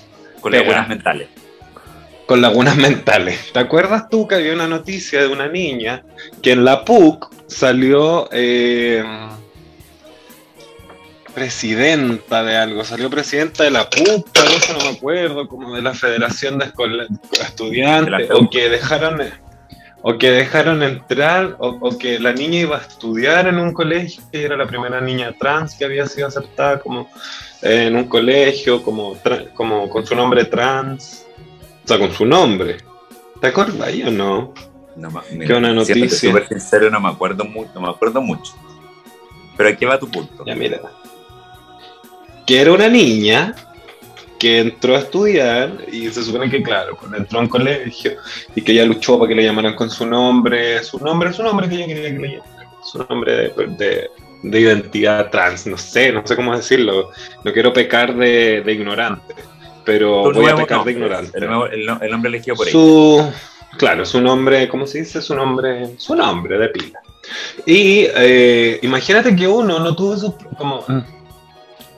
con 0.40 0.50
pega. 0.52 0.64
lagunas 0.64 0.88
mentales. 0.88 1.28
con 2.26 2.40
lagunas 2.40 2.76
mentales. 2.76 3.52
¿Te 3.52 3.58
acuerdas 3.60 4.08
tú 4.08 4.26
que 4.26 4.34
había 4.36 4.52
una 4.52 4.66
noticia 4.66 5.20
de 5.20 5.28
una 5.28 5.46
niña 5.46 6.02
que 6.42 6.52
en 6.52 6.64
la 6.64 6.84
PUC 6.84 7.30
salió 7.46 8.28
eh, 8.32 9.04
presidenta 11.34 12.42
de 12.44 12.56
algo? 12.56 12.84
Salió 12.84 13.10
presidenta 13.10 13.64
de 13.64 13.70
la 13.70 13.88
PUC, 13.90 14.28
no 14.72 14.84
me 14.90 14.96
acuerdo, 14.96 15.48
como 15.48 15.74
de 15.74 15.82
la 15.82 15.94
Federación 15.94 16.58
de 16.58 16.66
Escola- 16.66 17.06
Estudiantes, 17.40 18.28
De 18.28 18.34
o 18.34 18.48
que 18.50 18.68
dejaron... 18.68 19.20
O 20.06 20.18
que 20.18 20.30
dejaron 20.30 20.82
entrar, 20.82 21.56
o, 21.58 21.78
o 21.80 21.96
que 21.96 22.18
la 22.18 22.34
niña 22.34 22.60
iba 22.60 22.76
a 22.76 22.82
estudiar 22.82 23.46
en 23.46 23.58
un 23.58 23.72
colegio, 23.72 24.22
que 24.30 24.44
era 24.44 24.54
la 24.54 24.66
primera 24.66 25.00
niña 25.00 25.34
trans 25.40 25.74
que 25.74 25.86
había 25.86 26.06
sido 26.06 26.26
aceptada 26.26 26.78
como 26.78 27.08
eh, 27.62 27.86
en 27.86 27.96
un 27.96 28.04
colegio, 28.04 28.82
como, 28.82 29.16
como 29.54 29.88
con 29.88 30.04
su 30.04 30.14
nombre 30.14 30.44
trans. 30.44 31.24
O 31.84 31.88
sea, 31.88 31.98
con 31.98 32.12
su 32.12 32.26
nombre. 32.26 32.76
¿Te 33.40 33.46
acuerdas 33.46 33.80
ahí 33.80 34.02
o 34.02 34.10
no? 34.10 34.52
No, 34.96 35.10
buena 35.10 35.26
siéndote 35.26 35.94
noticia. 35.94 36.30
súper 36.30 36.48
sincero, 36.48 36.90
no 36.90 37.00
me 37.00 37.08
acuerdo 37.08 37.44
mucho, 37.46 37.70
no 37.74 37.80
me 37.80 37.88
acuerdo 37.88 38.20
mucho. 38.20 38.52
Pero 39.56 39.70
aquí 39.70 39.86
va 39.86 39.98
tu 39.98 40.10
punto. 40.10 40.44
Ya 40.44 40.54
mira. 40.54 40.80
Que 42.46 42.60
era 42.60 42.72
una 42.72 42.88
niña 42.88 43.54
que 44.44 44.58
entró 44.58 44.94
a 44.94 44.98
estudiar 44.98 45.72
y 45.90 46.08
se 46.10 46.22
supone 46.22 46.50
que, 46.50 46.62
claro, 46.62 46.98
pues 47.00 47.10
entró 47.14 47.38
a 47.38 47.42
un 47.42 47.48
colegio 47.48 48.12
y 48.54 48.60
que 48.60 48.72
ella 48.72 48.84
luchó 48.84 49.18
para 49.18 49.30
que 49.30 49.34
le 49.36 49.42
llamaran 49.44 49.74
con 49.74 49.88
su 49.88 50.04
nombre, 50.06 50.82
su 50.84 50.98
nombre, 50.98 51.32
su 51.32 51.42
nombre 51.42 51.66
que 51.66 51.76
ella 51.76 51.86
quería 51.86 52.10
que 52.14 52.18
le 52.18 52.28
llamaran, 52.36 52.68
su 52.82 52.98
nombre 53.08 53.32
de, 53.34 53.52
de- 53.78 54.10
de 54.42 54.60
identidad 54.60 55.30
trans, 55.30 55.66
no 55.66 55.78
sé, 55.78 56.12
no 56.12 56.20
sé 56.26 56.36
cómo 56.36 56.54
decirlo, 56.54 57.08
no 57.42 57.52
quiero 57.54 57.72
pecar 57.72 58.14
de, 58.14 58.60
de 58.60 58.72
ignorante, 58.74 59.34
pero 59.82 60.30
voy 60.30 60.44
a 60.50 60.54
pecar 60.56 60.68
de 60.68 60.74
nombre, 60.74 60.92
ignorante. 60.92 61.38
El, 61.38 61.46
nuevo- 61.46 61.66
el 61.68 61.88
el 62.02 62.10
nombre 62.10 62.28
elegido 62.28 62.54
por 62.54 62.66
ella. 62.68 62.72
su 62.72 63.32
claro 63.78 64.04
su 64.04 64.20
nombre 64.20 64.68
cómo 64.68 64.86
se 64.86 64.98
dice 64.98 65.20
su 65.22 65.34
nombre 65.34 65.94
su 65.96 66.14
nombre 66.14 66.58
de 66.58 66.68
pila 66.68 67.00
y 67.66 68.06
eh, 68.14 68.78
imagínate 68.82 69.34
que 69.34 69.48
uno 69.48 69.78
no 69.80 69.96
tuvo 69.96 70.36
pro- 70.36 70.50
como 70.58 70.84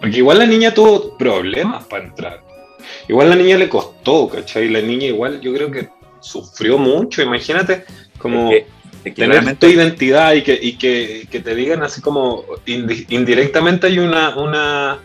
porque 0.01 0.19
igual 0.19 0.39
la 0.39 0.47
niña 0.47 0.73
tuvo 0.75 1.17
problemas 1.17 1.85
para 1.87 2.05
entrar 2.05 2.43
igual 3.09 3.31
la 3.31 3.37
niña 3.37 3.57
le 3.57 3.69
costó 3.69 4.29
¿cachai? 4.29 4.69
la 4.69 4.81
niña 4.81 5.07
igual 5.07 5.41
yo 5.41 5.53
creo 5.55 5.71
que 5.71 5.89
sufrió 6.21 6.79
mucho 6.79 7.23
imagínate 7.23 7.85
como 8.19 8.51
Es 8.51 8.65
que- 8.65 8.67
es 9.09 9.15
que 9.15 9.23
tener 9.23 9.31
realmente- 9.31 9.67
tu 9.67 9.73
identidad 9.73 10.35
y 10.35 10.43
que, 10.43 10.59
y 10.61 10.73
que, 10.77 11.29
que 11.31 11.39
te 11.41 11.55
digan 11.55 11.83
así 11.85 12.01
como 12.01 12.45
indi- 12.67 13.07
indirectamente 13.11 13.87
hay 13.87 14.01
una, 14.01 14.37
una, 14.37 14.99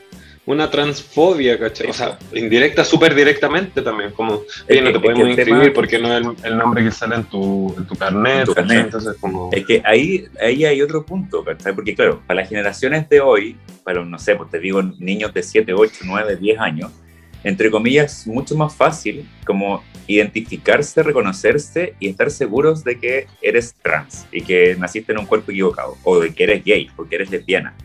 una 0.45 0.71
transfobia, 0.71 1.59
¿cachai? 1.59 1.87
O 1.87 1.93
sea, 1.93 2.17
indirecta, 2.33 2.83
súper 2.83 3.13
directamente 3.13 3.81
también, 3.81 4.11
como, 4.11 4.41
oye, 4.69 4.81
no 4.81 4.89
te 4.89 4.89
es 4.89 4.93
que 4.93 4.99
podemos 4.99 5.27
inscribir 5.27 5.73
porque 5.73 5.99
no 5.99 6.17
es 6.17 6.25
el, 6.25 6.51
el 6.51 6.57
nombre 6.57 6.83
que 6.83 6.91
sale 6.91 7.15
en 7.15 7.25
tu, 7.25 7.73
en 7.77 7.85
tu 7.85 7.95
carnet, 7.95 8.39
En 8.39 8.45
tu 8.45 8.53
carnet. 8.53 8.85
Entonces, 8.85 9.15
como... 9.19 9.49
Es 9.51 9.65
que 9.65 9.81
ahí, 9.85 10.25
ahí 10.41 10.65
hay 10.65 10.81
otro 10.81 11.05
punto, 11.05 11.43
¿cachai? 11.43 11.73
Porque 11.73 11.93
claro, 11.93 12.21
para 12.25 12.41
las 12.41 12.49
generaciones 12.49 13.07
de 13.07 13.21
hoy, 13.21 13.55
para, 13.83 14.03
no 14.03 14.17
sé, 14.17 14.35
pues 14.35 14.49
te 14.49 14.59
digo, 14.59 14.81
niños 14.81 15.33
de 15.33 15.43
7, 15.43 15.73
8, 15.73 15.93
9, 16.05 16.35
10 16.37 16.59
años, 16.59 16.91
entre 17.43 17.71
comillas, 17.71 18.25
mucho 18.27 18.55
más 18.55 18.75
fácil 18.75 19.27
como 19.45 19.83
identificarse, 20.07 21.01
reconocerse 21.03 21.95
y 21.99 22.09
estar 22.09 22.29
seguros 22.29 22.83
de 22.83 22.99
que 22.99 23.27
eres 23.41 23.73
trans 23.81 24.27
y 24.31 24.41
que 24.41 24.75
naciste 24.77 25.11
en 25.11 25.19
un 25.19 25.25
cuerpo 25.25 25.51
equivocado, 25.51 25.97
o 26.03 26.19
de 26.19 26.33
que 26.33 26.43
eres 26.43 26.63
gay, 26.63 26.89
o 26.97 27.05
que 27.05 27.15
eres 27.15 27.29
lesbiana. 27.31 27.75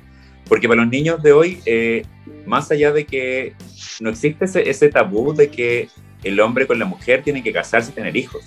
Porque 0.49 0.69
para 0.69 0.83
los 0.83 0.91
niños 0.91 1.23
de 1.23 1.33
hoy, 1.33 1.61
eh, 1.67 2.05
más 2.47 2.71
allá 2.71 2.93
de 2.93 3.05
que 3.05 3.55
no 4.01 4.11
existe 4.11 4.45
ese, 4.45 4.69
ese 4.69 4.89
tabú 4.89 5.35
de 5.35 5.49
que 5.51 5.89
el 6.23 6.39
hombre 6.41 6.67
con 6.67 6.79
la 6.79 6.85
mujer 6.85 7.23
tiene 7.23 7.43
que 7.43 7.53
casarse 7.53 7.91
y 7.91 7.95
tener 7.95 8.17
hijos. 8.17 8.45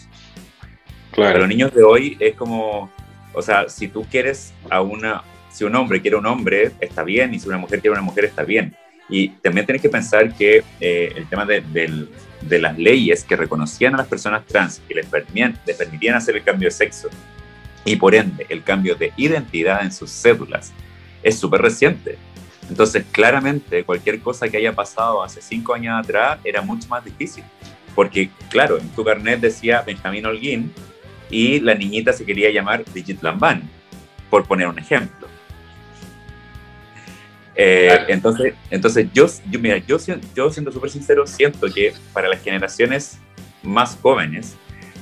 Para 1.12 1.32
claro. 1.32 1.40
los 1.40 1.50
niños 1.50 1.74
de 1.74 1.84
hoy 1.84 2.16
es 2.20 2.36
como, 2.36 2.90
o 3.34 3.42
sea, 3.42 3.68
si 3.68 3.88
tú 3.88 4.06
quieres 4.10 4.54
a 4.70 4.82
una, 4.82 5.24
si 5.52 5.64
un 5.64 5.76
hombre 5.76 6.02
quiere 6.02 6.16
a 6.16 6.20
un 6.20 6.26
hombre, 6.26 6.72
está 6.80 7.04
bien, 7.04 7.34
y 7.34 7.40
si 7.40 7.48
una 7.48 7.58
mujer 7.58 7.82
quiere 7.82 7.96
a 7.96 8.00
una 8.00 8.06
mujer, 8.06 8.26
está 8.26 8.44
bien. 8.44 8.76
Y 9.10 9.30
también 9.30 9.66
tienes 9.66 9.82
que 9.82 9.90
pensar 9.90 10.34
que 10.36 10.64
eh, 10.80 11.14
el 11.16 11.28
tema 11.28 11.46
de, 11.46 11.62
del- 11.62 12.10
de 12.42 12.60
las 12.60 12.78
leyes 12.78 13.24
que 13.26 13.36
reconocían 13.36 13.96
a 13.96 13.98
las 13.98 14.08
personas 14.08 14.46
trans 14.46 14.82
y 14.88 14.94
les 14.94 15.06
permitían, 15.08 15.60
les 15.66 15.76
permitían 15.76 16.16
hacer 16.16 16.38
el 16.38 16.44
cambio 16.44 16.68
de 16.68 16.72
sexo, 16.72 17.10
y 17.84 17.96
por 17.98 18.16
ende 18.16 18.46
el 18.50 18.64
cambio 18.64 18.96
de 18.96 19.12
identidad 19.18 19.84
en 19.84 19.92
sus 19.92 20.10
cédulas, 20.12 20.72
es 21.24 21.38
súper 21.38 21.62
reciente. 21.62 22.18
Entonces, 22.70 23.04
claramente, 23.12 23.84
cualquier 23.84 24.20
cosa 24.20 24.48
que 24.48 24.58
haya 24.58 24.74
pasado 24.74 25.24
hace 25.24 25.42
cinco 25.42 25.74
años 25.74 26.00
atrás 26.00 26.40
era 26.44 26.62
mucho 26.62 26.88
más 26.88 27.04
difícil. 27.04 27.44
Porque, 27.96 28.30
claro, 28.50 28.78
en 28.78 28.88
tu 28.90 29.04
carnet 29.04 29.40
decía 29.40 29.82
Benjamín 29.82 30.26
Holguín, 30.26 30.72
y 31.30 31.60
la 31.60 31.76
niñita 31.76 32.14
se 32.14 32.26
quería 32.26 32.50
llamar 32.52 32.84
Digit 32.94 33.22
Lamban, 33.22 33.70
por 34.30 34.46
poner 34.48 34.68
un 34.68 34.80
ejemplo. 34.80 35.28
Eh, 37.56 38.06
entonces, 38.08 38.54
entonces 38.70 39.08
yo, 39.14 39.28
yo, 39.50 39.60
mira, 39.60 39.78
yo, 39.80 39.98
yo 40.36 40.50
siendo 40.50 40.72
súper 40.72 40.90
sincero, 40.90 41.28
siento 41.28 41.68
que 41.68 41.94
para 42.14 42.30
las 42.30 42.42
generaciones 42.42 43.20
más 43.62 43.98
jóvenes, 44.02 44.56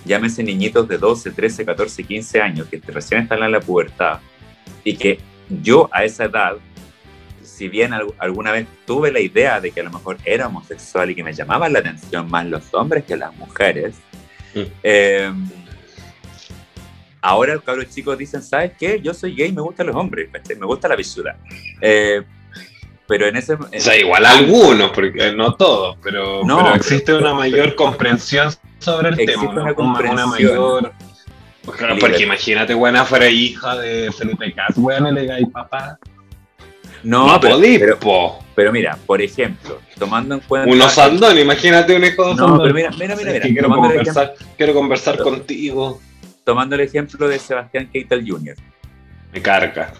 llámese 0.06 0.44
niñitos 0.44 0.88
de 0.88 0.98
12, 0.98 1.32
13, 1.32 1.66
14, 1.66 2.04
15 2.04 2.42
años, 2.42 2.68
que 2.68 2.82
recién 2.88 3.22
están 3.22 3.44
en 3.44 3.52
la 3.52 3.60
pubertad, 3.60 4.20
y 4.84 4.96
que 4.96 5.20
yo 5.50 5.90
a 5.92 6.04
esa 6.04 6.26
edad, 6.26 6.58
si 7.44 7.68
bien 7.70 7.94
al- 7.94 8.14
alguna 8.20 8.52
vez 8.52 8.68
tuve 8.86 9.12
la 9.12 9.20
idea 9.20 9.60
de 9.62 9.72
que 9.72 9.80
a 9.82 9.84
lo 9.84 9.92
mejor 9.92 10.18
era 10.26 10.48
homosexual 10.48 11.10
y 11.10 11.16
que 11.16 11.24
me 11.24 11.34
llamaban 11.34 11.74
la 11.74 11.80
atención 11.80 12.30
más 12.30 12.46
los 12.46 12.74
hombres 12.74 13.04
que 13.06 13.16
las 13.18 13.36
mujeres, 13.36 13.96
Mm. 14.56 14.62
eh, 14.84 15.32
ahora 17.22 17.54
los 17.56 17.64
cabros 17.64 17.90
chicos 17.90 18.18
dicen, 18.18 18.42
¿sabes 18.42 18.72
qué? 18.80 19.00
Yo 19.02 19.14
soy 19.14 19.36
gay, 19.36 19.52
me 19.52 19.62
gustan 19.62 19.88
los 19.88 19.96
hombres, 19.96 20.30
me 20.60 20.66
gusta 20.66 20.88
la 20.88 20.96
visura. 20.96 21.38
Eh, 21.82 22.24
pero 23.08 23.28
en 23.28 23.38
ese... 23.38 23.54
o 23.54 23.60
sea, 23.78 23.98
igual 23.98 24.26
algunos, 24.26 24.92
porque 24.92 25.32
no 25.34 25.56
todos, 25.56 25.98
pero, 26.04 26.44
no, 26.44 26.74
existe 26.76 27.14
una 27.14 27.34
mayor 27.34 27.76
comprensión 27.76 28.52
sobre 28.80 29.10
el 29.10 29.16
tema, 29.18 29.50
una, 29.50 29.74
una, 29.74 30.28
mayor... 30.28 30.94
Porque, 31.68 32.24
imagínate, 32.24 32.74
buena 32.74 33.04
fuera 33.04 33.30
hija 33.30 33.76
de 33.76 34.10
Felipe 34.12 34.54
Cas, 34.54 34.78
weón, 34.78 35.14
le 35.14 35.26
gay 35.26 35.46
papá. 35.46 36.00
No, 37.04 37.40
pero, 37.42 37.60
pero, 38.56 38.72
mira, 38.72 38.98
por 39.06 39.22
ejemplo, 39.22 39.80
tomando 40.00 40.36
en 40.36 40.42
cuenta. 40.42 40.72
Unos 40.72 40.94
Sandón, 40.94 41.38
imagínate 41.38 41.96
un 41.96 42.06
hijo 42.06 42.30
de 42.30 42.36
No, 42.36 42.58
pero 42.62 42.74
mira, 42.74 42.90
mira, 42.92 43.16
mira. 43.16 43.42
quiero, 43.42 43.70
conversar, 43.70 44.34
quiero 44.56 44.74
conversar 44.74 45.18
contigo. 45.18 46.02
Tomando 46.44 46.76
el 46.76 46.82
ejemplo 46.82 47.28
de 47.28 47.38
Sebastián 47.38 47.90
Keitel 47.92 48.26
Jr. 48.26 48.56
Me 49.34 49.42
carga. 49.42 49.94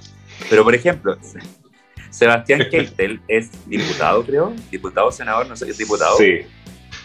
Pero 0.50 0.64
por 0.64 0.74
ejemplo, 0.74 1.18
Sebastián 2.10 2.64
Keitel 2.72 3.20
es 3.28 3.52
diputado, 3.68 4.24
creo. 4.24 4.54
Diputado, 4.72 5.12
senador, 5.12 5.48
no 5.48 5.56
sé, 5.58 5.70
es 5.70 5.78
diputado. 5.78 6.18
Sí. 6.18 6.40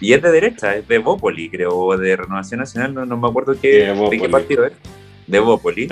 Y 0.03 0.15
es 0.15 0.21
de 0.21 0.33
derecha, 0.33 0.75
es 0.75 0.89
de 0.89 0.99
Bópoli, 0.99 1.49
creo, 1.49 1.77
o 1.77 1.97
de 1.97 2.17
Renovación 2.17 2.59
Nacional, 2.59 2.93
no, 2.93 3.07
no 3.07 3.17
me 3.17 3.29
acuerdo 3.29 3.55
qué, 3.61 3.95
de 4.11 4.19
qué 4.21 4.29
partido 4.29 4.67
es 4.67 4.73
de 5.29 5.39
Bópoli. 5.39 5.89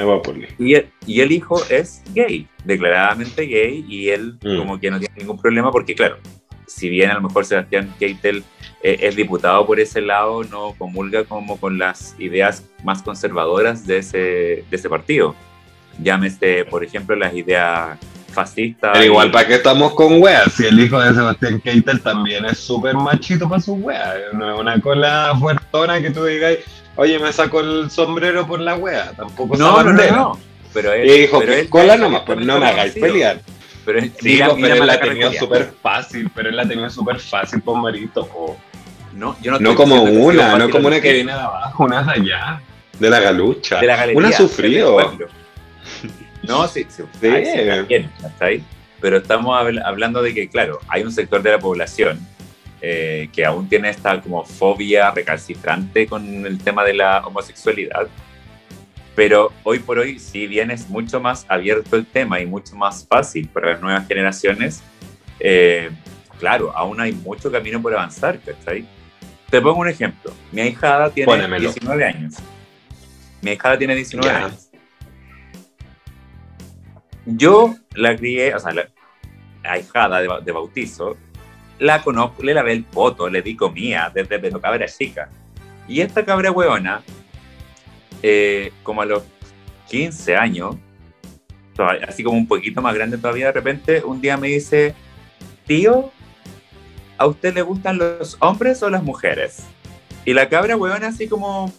Y, 0.59 0.75
el, 0.75 0.88
y 1.07 1.20
el 1.20 1.31
hijo 1.31 1.62
es 1.70 2.03
gay, 2.12 2.49
declaradamente 2.64 3.46
gay, 3.46 3.85
y 3.88 4.09
él 4.09 4.37
mm. 4.42 4.59
como 4.59 4.81
que 4.81 4.90
no 4.90 4.99
tiene 4.99 5.14
ningún 5.16 5.38
problema 5.38 5.70
porque, 5.70 5.94
claro, 5.94 6.16
si 6.66 6.88
bien 6.88 7.11
a 7.11 7.14
lo 7.14 7.23
mejor 7.23 7.44
Sebastián 7.44 7.94
Keitel 8.01 8.42
eh, 8.83 8.99
es 9.01 9.14
diputado 9.14 9.64
por 9.64 9.79
ese 9.79 10.01
lado, 10.01 10.42
no 10.42 10.75
comulga 10.77 11.23
como 11.23 11.61
con 11.61 11.79
las 11.79 12.16
ideas 12.18 12.64
más 12.83 13.03
conservadoras 13.03 13.87
de 13.87 13.99
ese, 13.99 14.18
de 14.18 14.66
ese 14.73 14.88
partido. 14.88 15.37
Llámese, 16.03 16.64
por 16.64 16.83
ejemplo, 16.83 17.14
las 17.14 17.33
ideas 17.33 17.96
fascistas. 18.31 18.90
Pero 18.93 19.05
igual, 19.05 19.31
¿para 19.31 19.47
qué 19.47 19.55
estamos 19.55 19.95
con 19.95 20.23
weas? 20.23 20.53
Si 20.53 20.66
el 20.66 20.79
hijo 20.81 21.01
de 21.01 21.14
Sebastián 21.14 21.61
Keitel 21.61 22.01
también 22.01 22.45
es 22.45 22.59
súper 22.59 22.95
machito 22.95 23.49
para 23.49 23.61
sus 23.61 23.79
weas. 23.79 24.16
No 24.33 24.55
es 24.55 24.61
una 24.61 24.81
cola 24.81 25.35
fuertona 25.38 26.01
que 26.01 26.11
tú 26.11 26.25
digas 26.25 26.59
oye, 27.01 27.19
me 27.19 27.33
saco 27.33 27.61
el 27.61 27.90
sombrero 27.90 28.47
por 28.47 28.61
la 28.61 28.77
wea, 28.77 29.12
tampoco 29.16 29.57
no, 29.57 29.83
no, 29.83 29.93
no, 29.93 30.11
no, 30.11 30.38
Pero 30.73 30.93
él, 30.93 31.09
y 31.09 31.21
dijo, 31.23 31.40
que 31.40 31.69
cola 31.69 31.97
nomás, 31.97 32.23
pues 32.27 32.38
no 32.40 32.59
me 32.59 32.66
hagáis 32.66 32.93
pelear. 32.95 33.40
Pero 33.85 33.99
él, 33.99 34.12
sí, 34.21 34.29
mira, 34.29 34.51
pero 34.55 34.75
él 34.75 34.87
la 34.87 34.93
ha 34.93 35.01
tenido 35.01 35.33
súper 35.33 35.73
fácil, 35.83 36.31
pero 36.35 36.51
él 36.51 36.57
la 36.57 36.62
ha 36.62 36.69
tenido 36.69 36.90
súper 36.90 37.19
fácil, 37.19 37.62
por 37.62 37.81
marito. 37.81 38.29
No, 39.14 39.37
yo 39.40 39.53
no, 39.53 39.59
no 39.59 39.75
como 39.75 40.03
una, 40.03 40.59
no 40.59 40.69
como 40.69 40.88
una 40.88 41.01
que 41.01 41.12
viene 41.12 41.33
de 41.33 41.38
abajo, 41.38 41.85
una 41.85 42.03
de 42.03 42.12
allá, 42.12 42.61
de 42.99 43.11
la 43.11 43.21
galucha. 43.21 43.81
De 43.81 43.87
la 43.87 43.97
galería, 43.97 44.19
una 44.19 44.33
sufrido. 44.33 44.99
No, 46.42 46.66
sí, 46.68 46.87
sí, 46.88 47.03
sí. 47.20 47.26
está 47.26 48.44
ahí. 48.44 48.64
Pero 49.00 49.16
estamos 49.18 49.59
hablando 49.85 50.22
de 50.22 50.35
que, 50.35 50.48
claro, 50.48 50.79
hay 50.88 51.03
un 51.03 51.12
sector 51.12 51.42
de 51.42 51.53
la 51.53 51.59
población 51.59 52.20
eh, 52.83 53.29
que 53.33 53.44
aún 53.44 53.68
tiene 53.68 53.90
esta 53.90 54.20
como 54.20 54.44
fobia 54.44 55.11
recalcitrante 55.11 56.07
con 56.07 56.46
el 56.46 56.59
tema 56.59 56.85
de 56.85 56.94
la 56.94 57.26
homosexualidad. 57.26 58.09
Pero 59.14 59.53
hoy 59.64 59.81
por 59.81 59.98
hoy, 59.98 60.18
si 60.18 60.46
bien 60.46 60.70
es 60.70 60.88
mucho 60.88 61.20
más 61.20 61.44
abierto 61.48 61.96
el 61.96 62.07
tema 62.07 62.40
y 62.40 62.46
mucho 62.46 62.76
más 62.76 63.07
fácil 63.07 63.48
para 63.48 63.72
las 63.72 63.81
nuevas 63.81 64.07
generaciones, 64.07 64.83
eh, 65.40 65.90
claro, 66.38 66.72
aún 66.76 67.00
hay 67.00 67.12
mucho 67.12 67.50
camino 67.50 67.83
por 67.83 67.92
avanzar, 67.92 68.38
¿cachai? 68.40 68.87
Te 69.50 69.61
pongo 69.61 69.81
un 69.81 69.88
ejemplo. 69.88 70.33
Mi 70.53 70.61
ahijada 70.62 71.11
tiene 71.11 71.59
19 71.59 72.05
años. 72.05 72.35
Mi 73.42 73.50
ahijada 73.50 73.76
tiene 73.76 73.94
19 73.94 74.31
años. 74.31 74.69
Yo 77.37 77.75
la 77.95 78.16
crié, 78.16 78.55
o 78.55 78.59
sea, 78.59 78.73
la 78.73 78.88
ahijada 79.62 80.21
de 80.21 80.53
bautizo, 80.53 81.16
la 81.79 82.03
conozco, 82.03 82.43
le 82.43 82.55
lavé 82.55 82.73
el 82.73 82.85
poto, 82.85 83.29
le 83.29 83.43
di 83.43 83.57
comida 83.57 84.11
desde 84.14 84.40
que 84.40 84.51
cabra 84.61 84.87
chica. 84.87 85.29
Y 85.88 86.01
esta 86.01 86.25
cabra 86.25 86.53
hueona, 86.53 87.03
eh, 88.23 88.73
como 88.83 89.03
a 89.03 89.07
los 89.07 89.25
15 89.88 90.37
años, 90.37 90.77
así 92.07 92.23
como 92.23 92.37
un 92.37 92.47
poquito 92.47 92.83
más 92.83 92.95
grande 92.95 93.16
todavía, 93.16 93.47
de 93.47 93.53
repente 93.53 94.05
un 94.05 94.21
día 94.21 94.37
me 94.37 94.49
dice, 94.49 94.95
tío, 95.66 96.12
¿a 97.16 97.27
usted 97.27 97.55
le 97.55 97.62
gustan 97.62 97.99
los 97.99 98.37
hombres 98.40 98.83
o 98.83 98.90
las 98.90 99.03
mujeres? 99.03 99.64
Y 100.25 100.35
la 100.35 100.49
cabra 100.49 100.77
hueona 100.77 101.09
así 101.09 101.29
como, 101.29 101.73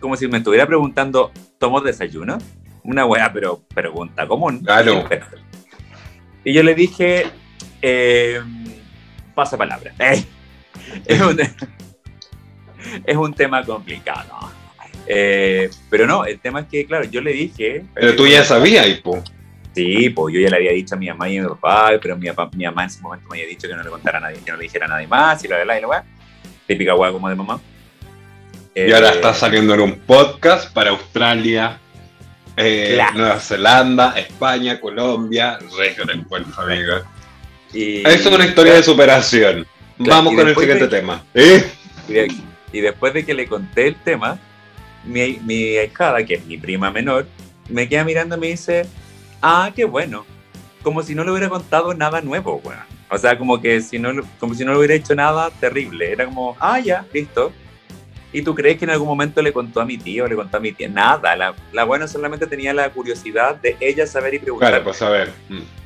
como 0.00 0.16
si 0.16 0.28
me 0.28 0.38
estuviera 0.38 0.66
preguntando, 0.66 1.32
¿tomo 1.58 1.80
desayuno? 1.80 2.38
Una 2.82 3.04
hueá, 3.06 3.32
pero 3.32 3.60
pregunta 3.74 4.26
común. 4.26 4.60
Claro. 4.60 5.08
Y 6.44 6.52
yo 6.52 6.62
le 6.62 6.74
dije, 6.74 7.26
eh, 7.82 8.40
pasa 9.34 9.56
palabra. 9.56 9.92
Eh, 9.98 10.24
es, 13.04 13.16
un, 13.16 13.34
tema 13.34 13.64
complicado. 13.64 14.50
Eh, 15.06 15.70
pero 15.88 16.06
no, 16.06 16.24
el 16.24 16.40
tema 16.40 16.60
es 16.60 16.66
que, 16.66 16.86
claro, 16.86 17.04
yo 17.04 17.20
le 17.20 17.32
dije. 17.32 17.84
Pero 17.94 18.16
tú 18.16 18.26
ya 18.26 18.44
sabías, 18.44 18.86
po. 19.00 19.22
Sí, 19.74 20.10
pues 20.10 20.34
yo 20.34 20.40
ya 20.40 20.50
le 20.50 20.56
había 20.56 20.72
dicho 20.72 20.94
a 20.94 20.98
mi 20.98 21.08
mamá 21.08 21.28
y 21.28 21.38
a 21.38 21.42
mi 21.42 21.48
papá, 21.48 21.92
pero 22.02 22.16
mi, 22.16 22.28
mi 22.56 22.64
mamá 22.64 22.82
en 22.82 22.88
ese 22.88 23.00
momento 23.00 23.28
me 23.28 23.36
había 23.36 23.48
dicho 23.48 23.68
que 23.68 23.76
no 23.76 23.82
le 23.82 23.90
contara 23.90 24.18
a 24.18 24.20
nadie, 24.20 24.40
que 24.44 24.50
no 24.50 24.56
le 24.56 24.64
dijera 24.64 24.86
a 24.86 24.88
nadie 24.88 25.06
más, 25.06 25.44
y 25.44 25.48
la 25.48 25.58
verdad, 25.58 25.76
y 25.76 25.80
la 25.80 25.88
weá. 25.88 26.04
Típica 26.66 26.94
weá 26.94 27.12
como 27.12 27.28
de 27.28 27.36
mamá. 27.36 27.60
y 28.74 28.92
ahora 28.92 29.10
eh, 29.10 29.14
está 29.14 29.32
saliendo 29.32 29.74
en 29.74 29.80
un 29.80 29.98
podcast 30.00 30.72
para 30.72 30.90
Australia, 30.90 31.78
Nueva 33.14 33.38
Zelanda, 33.40 34.14
España, 34.18 34.80
Colombia, 34.80 35.58
Regio 35.78 36.04
del 36.04 36.24
Puerto, 36.24 36.60
amigo. 36.60 36.94
Y, 37.72 38.00
Eso 38.00 38.28
es 38.28 38.34
una 38.34 38.46
historia 38.46 38.74
de 38.74 38.82
superación. 38.82 39.66
Vamos 39.98 40.34
con 40.34 40.48
el 40.48 40.56
siguiente 40.56 40.88
tema. 40.88 41.24
Y, 41.34 42.80
después 42.80 43.12
de 43.14 43.24
que 43.24 43.34
le 43.34 43.46
conté 43.46 43.88
el 43.88 43.96
tema, 43.96 44.38
mi, 45.04 45.40
mi 45.44 45.74
que 46.26 46.34
es 46.34 46.46
mi 46.46 46.56
prima 46.58 46.90
menor, 46.90 47.26
me 47.68 47.88
queda 47.88 48.04
mirando 48.04 48.36
y 48.36 48.40
me 48.40 48.46
dice, 48.48 48.86
ah, 49.42 49.70
qué 49.74 49.84
bueno. 49.84 50.24
Como 50.82 51.02
si 51.02 51.14
no 51.14 51.24
le 51.24 51.30
hubiera 51.30 51.48
contado 51.48 51.92
nada 51.94 52.20
nuevo, 52.20 52.60
weón. 52.64 52.80
O 53.10 53.18
sea, 53.18 53.36
como 53.36 53.60
que 53.60 53.80
si 53.80 53.98
no, 53.98 54.10
como 54.38 54.54
si 54.54 54.64
no 54.64 54.72
le 54.72 54.78
hubiera 54.78 54.94
hecho 54.94 55.14
nada 55.14 55.50
terrible. 55.50 56.12
Era 56.12 56.26
como, 56.26 56.56
ah, 56.60 56.78
ya, 56.78 57.04
listo. 57.12 57.52
¿Y 58.32 58.42
tú 58.42 58.54
crees 58.54 58.78
que 58.78 58.84
en 58.84 58.90
algún 58.90 59.08
momento 59.08 59.42
le 59.42 59.52
contó 59.52 59.80
a 59.80 59.84
mi 59.84 59.98
tío, 59.98 60.28
le 60.28 60.36
contó 60.36 60.58
a 60.58 60.60
mi 60.60 60.72
tía? 60.72 60.88
Nada, 60.88 61.34
la, 61.36 61.54
la 61.72 61.84
buena 61.84 62.06
solamente 62.06 62.46
tenía 62.46 62.72
la 62.72 62.88
curiosidad 62.90 63.56
de 63.56 63.76
ella 63.80 64.06
saber 64.06 64.34
y 64.34 64.38
preguntar. 64.38 64.70
Claro, 64.70 64.84
pues 64.84 65.02
a 65.02 65.10
ver. 65.10 65.32
Mm. 65.48 65.80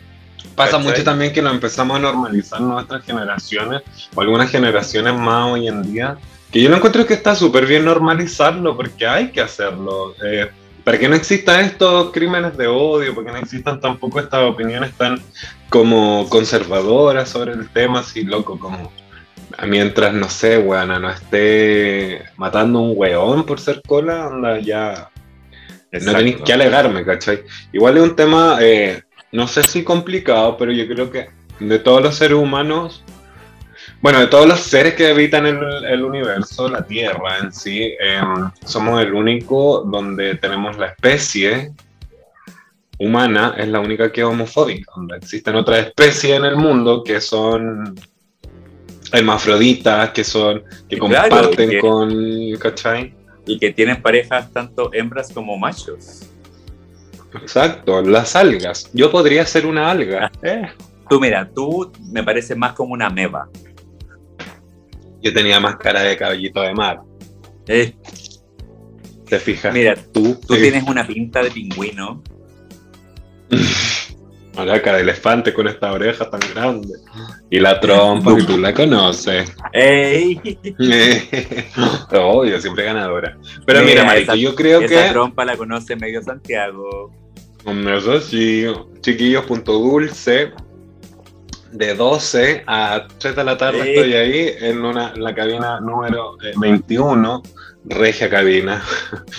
Pasa 0.54 0.78
mucho 0.78 1.02
también 1.02 1.32
que 1.32 1.42
lo 1.42 1.50
empezamos 1.50 1.96
a 1.96 2.00
normalizar 2.00 2.60
nuestras 2.60 3.04
generaciones, 3.04 3.82
o 4.14 4.20
algunas 4.20 4.50
generaciones 4.50 5.14
más 5.14 5.52
hoy 5.52 5.68
en 5.68 5.82
día, 5.82 6.16
que 6.52 6.60
yo 6.60 6.70
no 6.70 6.76
encuentro 6.76 7.04
que 7.06 7.14
está 7.14 7.34
súper 7.34 7.66
bien 7.66 7.84
normalizarlo, 7.84 8.76
porque 8.76 9.06
hay 9.06 9.30
que 9.30 9.40
hacerlo. 9.40 10.14
Eh, 10.22 10.48
para 10.84 10.98
que 10.98 11.08
no 11.08 11.16
existan 11.16 11.64
estos 11.64 12.12
crímenes 12.12 12.56
de 12.58 12.66
odio, 12.66 13.14
porque 13.14 13.32
no 13.32 13.38
existan 13.38 13.80
tampoco 13.80 14.20
estas 14.20 14.42
opiniones 14.42 14.92
tan 14.92 15.20
como 15.70 16.28
conservadoras 16.28 17.30
sobre 17.30 17.52
el 17.52 17.68
tema, 17.70 18.00
así 18.00 18.22
loco, 18.22 18.58
como 18.58 18.92
mientras, 19.66 20.12
no 20.14 20.28
sé, 20.28 20.58
weana, 20.58 20.98
no 20.98 21.10
esté 21.10 22.22
matando 22.36 22.80
un 22.80 22.92
weón 22.96 23.44
por 23.44 23.60
ser 23.60 23.82
cola, 23.86 24.26
anda 24.26 24.58
ya... 24.58 25.10
No 25.92 26.12
tenéis 26.12 26.38
que 26.44 26.52
alegarme, 26.52 27.04
¿cachai? 27.04 27.44
Igual 27.72 27.98
es 27.98 28.02
un 28.02 28.16
tema 28.16 28.58
eh, 28.60 29.04
no 29.34 29.48
sé 29.48 29.64
si 29.64 29.82
complicado, 29.82 30.56
pero 30.56 30.70
yo 30.70 30.86
creo 30.86 31.10
que 31.10 31.28
de 31.58 31.80
todos 31.80 32.00
los 32.00 32.14
seres 32.14 32.38
humanos, 32.38 33.02
bueno, 34.00 34.20
de 34.20 34.28
todos 34.28 34.46
los 34.46 34.60
seres 34.60 34.94
que 34.94 35.08
habitan 35.08 35.44
el, 35.44 35.84
el 35.84 36.04
universo, 36.04 36.68
la 36.68 36.86
Tierra 36.86 37.38
en 37.42 37.52
sí, 37.52 37.96
em, 37.98 38.48
somos 38.64 39.02
el 39.02 39.12
único 39.12 39.82
donde 39.90 40.36
tenemos 40.36 40.78
la 40.78 40.86
especie 40.86 41.72
humana, 42.96 43.56
es 43.58 43.66
la 43.66 43.80
única 43.80 44.12
que 44.12 44.20
es 44.20 44.26
homofóbica. 44.26 44.92
Existen 45.16 45.56
otras 45.56 45.88
especies 45.88 46.36
en 46.36 46.44
el 46.44 46.54
mundo 46.54 47.02
que 47.02 47.20
son 47.20 47.96
hermafroditas, 49.14 50.10
que 50.10 50.24
son, 50.24 50.62
que 50.88 50.98
comparten 50.98 51.80
con, 51.80 52.52
¿cachai? 52.58 53.14
Y 53.46 53.58
que 53.58 53.72
tienen 53.72 54.00
parejas 54.02 54.52
tanto 54.52 54.90
hembras 54.92 55.32
como 55.32 55.56
machos. 55.56 56.28
Exacto, 57.34 58.00
las 58.02 58.36
algas. 58.36 58.90
Yo 58.92 59.10
podría 59.10 59.44
ser 59.46 59.66
una 59.66 59.90
alga. 59.90 60.30
Eh. 60.42 60.62
Tú 61.08 61.20
mira, 61.20 61.50
tú 61.54 61.92
me 62.10 62.22
pareces 62.22 62.56
más 62.56 62.72
como 62.72 62.94
una 62.94 63.10
meba. 63.10 63.46
Yo 65.22 65.34
tenía 65.34 65.60
más 65.60 65.76
cara 65.76 66.00
de 66.00 66.16
caballito 66.16 66.62
de 66.62 66.72
mar. 66.72 67.02
Eh. 67.66 67.94
¿Te 69.28 69.38
fijas? 69.38 69.74
Mira, 69.74 69.96
tú, 69.96 70.40
tú 70.46 70.54
tienes 70.54 70.82
una 70.84 71.06
pinta 71.06 71.42
de 71.42 71.50
pingüino. 71.50 72.22
La 74.56 74.80
cara 74.80 74.98
de 74.98 75.02
elefante 75.02 75.52
con 75.52 75.66
esta 75.66 75.92
oreja 75.92 76.30
tan 76.30 76.40
grande. 76.54 76.94
Y 77.50 77.58
la 77.58 77.80
trompa, 77.80 78.36
que 78.36 78.44
tú 78.44 78.56
la 78.56 78.72
conoces. 78.72 79.52
¡Ey! 79.72 80.40
Obvio, 82.12 82.60
siempre 82.60 82.84
ganadora. 82.84 83.36
Pero 83.66 83.82
mira, 83.82 84.04
Marito, 84.04 84.34
yo 84.34 84.54
creo 84.54 84.80
que. 84.80 84.86
Esa 84.86 85.10
trompa 85.10 85.44
la 85.44 85.56
conoce 85.56 85.96
medio 85.96 86.22
Santiago. 86.22 87.10
Eso 87.66 88.20
sí, 88.20 88.66
chiquillos.dulce. 89.00 90.52
De 91.72 91.94
12 91.96 92.62
a 92.68 93.08
3 93.18 93.34
de 93.34 93.44
la 93.44 93.56
tarde 93.56 93.80
estoy 93.80 94.14
ahí 94.14 94.54
en 94.60 94.84
una, 94.84 95.12
la 95.16 95.34
cabina 95.34 95.80
número 95.80 96.36
21, 96.56 97.42
eh, 97.44 97.94
regia 97.96 98.30
cabina. 98.30 98.80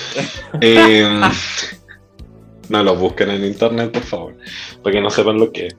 eh, 0.60 1.21
no 2.69 2.84
lo 2.84 2.95
busquen 2.95 3.30
en 3.30 3.45
internet, 3.45 3.91
por 3.91 4.04
favor, 4.04 4.38
para 4.84 4.95
que 4.95 5.01
no 5.01 5.10
sepan 5.10 5.38
lo 5.38 5.51
que 5.51 5.67
es. 5.67 5.75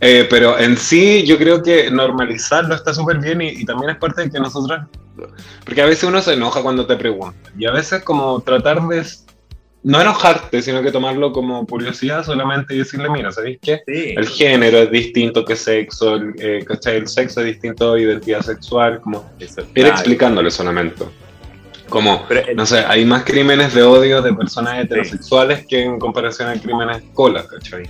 Eh, 0.00 0.26
pero 0.28 0.58
en 0.58 0.76
sí, 0.76 1.24
yo 1.24 1.38
creo 1.38 1.62
que 1.62 1.90
normalizarlo 1.90 2.74
está 2.74 2.92
súper 2.92 3.18
bien 3.18 3.40
y, 3.40 3.64
también 3.64 3.90
es 3.90 3.96
parte 3.96 4.22
de 4.22 4.30
que 4.30 4.38
nosotros. 4.38 4.80
Porque 5.64 5.80
a 5.80 5.86
veces 5.86 6.04
uno 6.04 6.20
se 6.20 6.34
enoja 6.34 6.62
cuando 6.62 6.86
te 6.86 6.96
preguntan. 6.96 7.52
Y 7.58 7.66
a 7.66 7.72
veces, 7.72 8.02
como 8.02 8.40
tratar 8.40 8.86
de. 8.86 9.02
No 9.82 10.00
enojarte, 10.00 10.62
sino 10.62 10.82
que 10.82 10.90
tomarlo 10.90 11.30
como 11.30 11.66
curiosidad 11.66 12.24
solamente 12.24 12.74
y 12.74 12.78
decirle: 12.78 13.08
Mira, 13.10 13.30
¿sabéis 13.30 13.58
qué? 13.60 13.82
El 13.86 14.26
género 14.26 14.78
es 14.78 14.90
distinto 14.90 15.44
que 15.44 15.56
sexo, 15.56 16.16
el, 16.16 16.34
eh, 16.38 16.64
El 16.86 17.06
sexo 17.06 17.40
es 17.40 17.46
distinto 17.46 17.92
a 17.92 18.00
identidad 18.00 18.40
sexual. 18.40 19.00
Como 19.00 19.30
ir 19.74 19.86
explicándole 19.86 20.50
solamente. 20.50 21.04
Como, 21.88 22.26
no 22.54 22.66
sé, 22.66 22.78
hay 22.78 23.04
más 23.04 23.24
crímenes 23.24 23.74
de 23.74 23.82
odio 23.82 24.22
de 24.22 24.32
personas 24.32 24.82
heterosexuales 24.82 25.66
que 25.66 25.82
en 25.82 25.98
comparación 25.98 26.48
a 26.48 26.54
crímenes 26.54 27.02
cola, 27.12 27.46
¿cachai? 27.46 27.84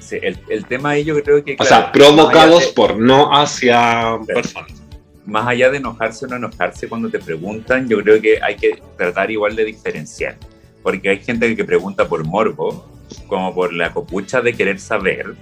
Sí, 0.00 0.18
el, 0.22 0.38
el, 0.48 0.64
tema 0.66 0.90
ahí 0.90 1.04
yo 1.04 1.20
creo 1.22 1.44
que... 1.44 1.56
o 1.58 1.64
sea, 1.64 1.92
provocados 1.92 2.66
por 2.68 2.96
no 2.98 3.34
hacia 3.34 4.18
personas. 4.26 4.82
Más 5.26 5.46
allá 5.46 5.70
de 5.70 5.78
enojarse 5.78 6.26
o 6.26 6.28
no 6.28 6.36
enojarse 6.36 6.88
cuando 6.88 7.08
te 7.08 7.18
preguntan, 7.18 7.88
yo 7.88 8.02
creo 8.02 8.20
que 8.20 8.40
hay 8.42 8.56
que 8.56 8.82
tratar 8.96 9.30
igual 9.30 9.54
de 9.54 9.64
diferenciar. 9.64 10.36
Porque 10.82 11.10
hay 11.10 11.18
gente 11.22 11.54
que 11.54 11.64
pregunta 11.64 12.08
por 12.08 12.24
morbo, 12.24 12.88
como 13.26 13.54
por 13.54 13.72
la 13.72 13.92
copucha 13.92 14.40
de 14.40 14.52
querer 14.52 14.80
saber, 14.80 15.34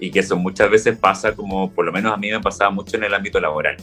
y 0.00 0.10
que 0.10 0.20
eso 0.20 0.36
muchas 0.36 0.70
veces 0.70 0.96
pasa 0.96 1.32
como, 1.32 1.70
por 1.72 1.84
lo 1.84 1.92
menos 1.92 2.12
a 2.12 2.16
mí 2.16 2.30
me 2.30 2.40
pasaba 2.40 2.70
mucho 2.70 2.96
en 2.96 3.04
el 3.04 3.14
ámbito 3.14 3.38
laboral 3.40 3.76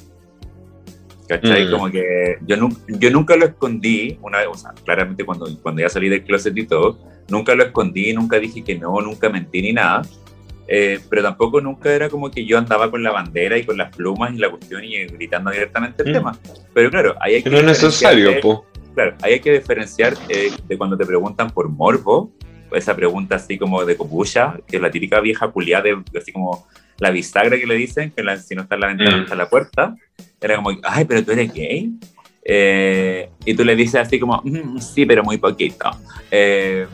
¿Cachai? 1.28 1.68
Mm. 1.68 1.72
Como 1.72 1.92
que 1.92 2.38
yo, 2.46 2.56
yo 2.88 3.12
nunca 3.12 3.36
lo 3.36 3.46
escondí, 3.46 4.18
una 4.22 4.40
vez, 4.40 4.48
o 4.52 4.56
sea, 4.56 4.72
claramente 4.84 5.26
cuando, 5.26 5.48
cuando 5.62 5.82
ya 5.82 5.90
salí 5.90 6.10
del 6.10 6.24
closet 6.24 6.56
y 6.58 6.66
todo, 6.68 7.00
nunca 7.30 7.56
lo 7.56 7.64
escondí, 7.64 8.14
nunca 8.14 8.40
dije 8.40 8.64
que 8.64 8.76
no, 8.76 9.02
nunca 9.02 9.30
mentí 9.30 9.62
ni 9.62 9.74
nada. 9.74 10.04
Eh, 10.68 11.00
pero 11.10 11.22
tampoco 11.22 11.62
nunca 11.62 11.94
era 11.94 12.10
como 12.10 12.32
que 12.32 12.44
yo 12.44 12.58
andaba 12.58 12.90
con 12.90 13.04
la 13.04 13.12
bandera 13.12 13.56
y 13.56 13.64
con 13.64 13.78
las 13.78 13.96
plumas 13.96 14.34
y 14.34 14.38
la 14.38 14.50
cuestión 14.50 14.84
y 14.84 15.06
gritando 15.06 15.52
abiertamente 15.52 16.04
el 16.04 16.10
mm. 16.10 16.14
tema. 16.14 16.40
Pero 16.74 16.90
claro, 16.90 17.16
ahí 17.22 17.36
hay 17.36 17.44
que... 17.44 17.50
No 17.50 17.58
es 17.58 17.66
necesario, 17.66 18.40
po. 18.42 18.66
Claro, 18.96 19.16
ahí 19.22 19.34
hay 19.34 19.40
que 19.42 19.52
diferenciar 19.52 20.14
eh, 20.30 20.52
de 20.68 20.78
cuando 20.78 20.98
te 20.98 21.06
preguntan 21.06 21.52
por 21.52 21.70
morbo, 21.70 22.32
esa 22.72 22.96
pregunta 22.96 23.36
así 23.36 23.58
como 23.58 23.84
de 23.86 23.96
copucha, 23.96 24.58
que 24.66 24.78
es 24.78 24.82
la 24.82 24.90
típica 24.90 25.20
vieja 25.20 25.50
culiada 25.50 25.84
de 25.84 26.04
así 26.18 26.32
como 26.32 26.68
la 27.00 27.12
bisagra 27.12 27.58
que 27.60 27.66
le 27.66 27.76
dicen, 27.76 28.12
que 28.12 28.24
si 28.38 28.56
no 28.56 28.64
está 28.64 28.76
en 28.76 28.82
la 28.82 28.88
ventana, 28.88 29.18
no 29.18 29.24
está 29.24 29.34
en 29.34 29.40
la 29.40 29.50
puerta 29.50 29.96
era 30.46 30.56
como, 30.58 30.72
ay, 30.84 31.06
pero 31.06 31.24
tú 31.24 31.32
eres 31.32 31.54
gay. 31.54 31.92
Eh, 32.44 33.30
y 33.44 33.54
tú 33.56 33.64
le 33.64 33.76
dices 33.76 33.96
así 33.96 34.20
como, 34.20 34.42
mm, 34.44 34.80
sí, 34.80 35.06
pero 35.06 35.24
muy 35.24 35.38
poquito. 35.38 35.90
Eh, 36.30 36.86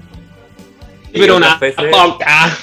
pero 1.12 1.38
una 1.38 1.60
poca. 1.60 2.58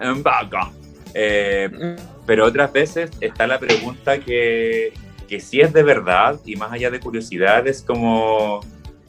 Un 0.00 0.22
poco. 0.22 0.72
Eh, 1.14 1.96
pero 2.26 2.46
otras 2.46 2.72
veces 2.72 3.10
está 3.20 3.46
la 3.46 3.58
pregunta 3.58 4.18
que, 4.18 4.92
que 5.28 5.40
si 5.40 5.60
es 5.60 5.72
de 5.72 5.82
verdad 5.82 6.40
y 6.46 6.56
más 6.56 6.72
allá 6.72 6.90
de 6.90 7.00
curiosidad 7.00 7.66
es 7.66 7.82
como, 7.82 8.60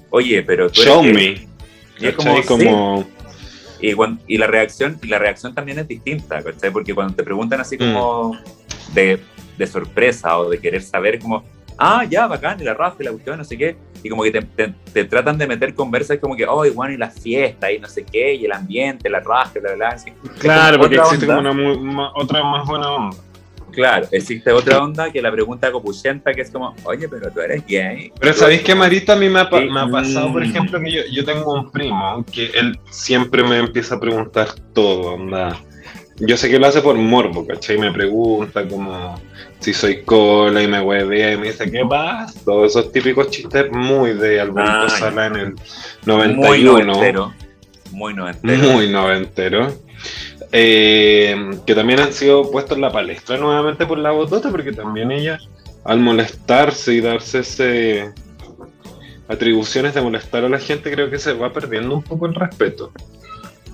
oye, 0.10 0.44
pero 0.44 0.70
tú 0.70 0.82
eres 0.82 0.94
Show 0.94 1.04
me. 1.04 1.48
Y 2.00 2.08
es 2.08 2.16
como, 2.16 2.44
como... 2.44 3.08
Y, 3.84 3.96
y, 4.28 4.38
la 4.38 4.48
reacción 4.48 4.98
y 5.02 5.08
la 5.08 5.20
reacción 5.20 5.54
también 5.54 5.78
es 5.80 5.88
distinta, 5.88 6.42
¿cachai? 6.42 6.72
Porque 6.72 6.94
cuando 6.94 7.16
te 7.16 7.24
preguntan 7.24 7.60
así 7.60 7.78
como 7.78 8.34
mm. 8.34 8.94
de 8.94 9.20
de 9.58 9.68
sorpresa 9.68 10.38
o 10.38 10.50
de 10.50 10.60
querer 10.60 10.82
saber 10.82 11.20
como, 11.20 11.44
ah, 11.78 12.04
ya, 12.10 12.28
bacán, 12.28 12.60
y 12.60 12.64
la 12.64 12.74
raza 12.74 12.98
y 13.00 13.04
la 13.04 13.12
cuestión, 13.12 13.38
no 13.38 13.44
sé 13.44 13.58
qué, 13.58 13.76
y 14.02 14.10
como 14.10 14.24
que 14.24 14.32
te, 14.32 14.74
te, 14.94 15.06
tratan 15.06 15.38
de 15.38 15.48
meter 15.48 15.74
conversas 15.74 16.18
como 16.20 16.36
que, 16.36 16.46
oh, 16.46 16.64
bueno, 16.74 16.94
y 16.94 16.98
la 16.98 17.10
fiesta, 17.10 17.72
y 17.72 17.80
no 17.80 17.88
sé 17.88 18.04
qué, 18.04 18.36
y 18.36 18.46
el 18.46 18.52
ambiente, 18.52 19.10
la 19.10 19.20
raza, 19.20 19.60
bla, 19.60 19.76
bla, 19.76 19.90
así. 19.90 20.12
Claro, 20.40 20.80
porque 20.80 20.96
existe 20.96 21.26
como 21.26 21.40
una 21.40 22.12
otra 22.16 22.44
más 22.44 22.68
buena 22.68 22.92
onda. 22.92 23.18
Claro, 23.74 24.08
existe 24.12 24.52
otra 24.52 24.84
onda 24.84 25.12
que 25.12 25.22
la 25.22 25.32
pregunta 25.32 25.72
copuchenta 25.72 26.34
que 26.34 26.42
es 26.42 26.52
como, 26.52 26.76
oye, 26.84 27.10
pero 27.10 27.32
tú 27.32 27.40
eres 27.40 27.66
gay. 27.66 28.12
Pero 28.20 28.34
¿sabéis 28.34 28.62
que 28.62 28.76
Marita 28.76 29.14
a 29.14 29.16
mí 29.16 29.30
me 29.30 29.40
ha, 29.40 29.50
me 29.50 29.80
ha 29.80 29.88
pasado, 29.88 30.32
por 30.32 30.44
ejemplo, 30.44 30.80
que 30.80 30.92
yo, 30.92 31.02
yo, 31.12 31.26
tengo 31.26 31.54
un 31.54 31.72
primo 31.72 32.24
que 32.32 32.52
él 32.54 32.80
siempre 32.90 33.44
me 33.44 33.58
empieza 33.58 33.96
a 33.96 34.00
preguntar 34.00 34.50
todo, 34.74 35.16
onda. 35.16 35.58
Yo 36.20 36.38
sé 36.38 36.50
que 36.50 36.60
lo 36.60 36.68
hace 36.68 36.82
por 36.82 36.96
morbo, 36.96 37.46
¿cachai? 37.48 37.80
Me 37.80 37.92
pregunta 37.92 38.68
como 38.68 39.20
si 39.60 39.74
soy 39.74 40.04
cola 40.04 40.62
y 40.62 40.68
me 40.68 40.80
huevea 40.80 41.34
y 41.34 41.38
me 41.38 41.48
dice, 41.48 41.70
¿qué 41.72 41.84
pasa? 41.90 42.40
Todos 42.46 42.72
esos 42.72 42.92
típicos 42.92 43.30
chistes 43.32 43.72
muy 43.72 44.14
de 44.14 44.40
Alberto 44.40 44.90
Sala 44.90 45.28
en 45.28 45.36
el 45.36 45.56
91. 46.06 46.36
Muy 46.36 46.64
noventero. 46.64 47.34
Muy 47.92 48.14
noventero. 48.14 48.72
Muy 48.72 48.90
noventero. 48.90 49.74
Eh, 50.56 51.36
que 51.66 51.74
también 51.74 52.00
han 52.00 52.14
sido 52.14 52.52
puestos 52.52 52.76
en 52.78 52.82
la 52.82 52.92
palestra 52.92 53.38
nuevamente 53.38 53.88
por 53.88 53.98
la 53.98 54.12
botota, 54.12 54.52
porque 54.52 54.72
también 54.72 55.12
ella, 55.12 55.40
al 55.84 56.00
molestarse 56.00 56.94
y 56.94 57.02
darse 57.02 57.40
ese 57.40 58.14
atribuciones 59.28 59.96
de 59.96 60.02
molestar 60.02 60.46
a 60.46 60.50
la 60.50 60.60
gente, 60.60 60.92
creo 60.92 61.10
que 61.10 61.18
se 61.18 61.34
va 61.34 61.52
perdiendo 61.52 61.96
un 61.96 62.04
poco 62.04 62.28
el 62.28 62.36
respeto 62.36 62.92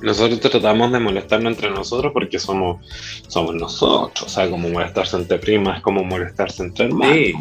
nosotros 0.02 0.40
tratamos 0.40 0.92
de 0.92 1.00
molestarnos 1.00 1.54
entre 1.54 1.70
nosotros 1.72 2.14
porque 2.14 2.40
somos, 2.40 2.86
somos 3.28 3.56
nosotros. 3.56 4.24
O 4.24 4.30
sea, 4.30 4.50
como 4.50 4.70
molestarse 4.70 5.18
entre 5.18 5.40
primas 5.40 5.78
es 5.78 5.84
como 5.84 6.04
molestarse 6.04 6.64
entre 6.64 6.86
hermanos. 6.86 7.16
Sí. 7.16 7.34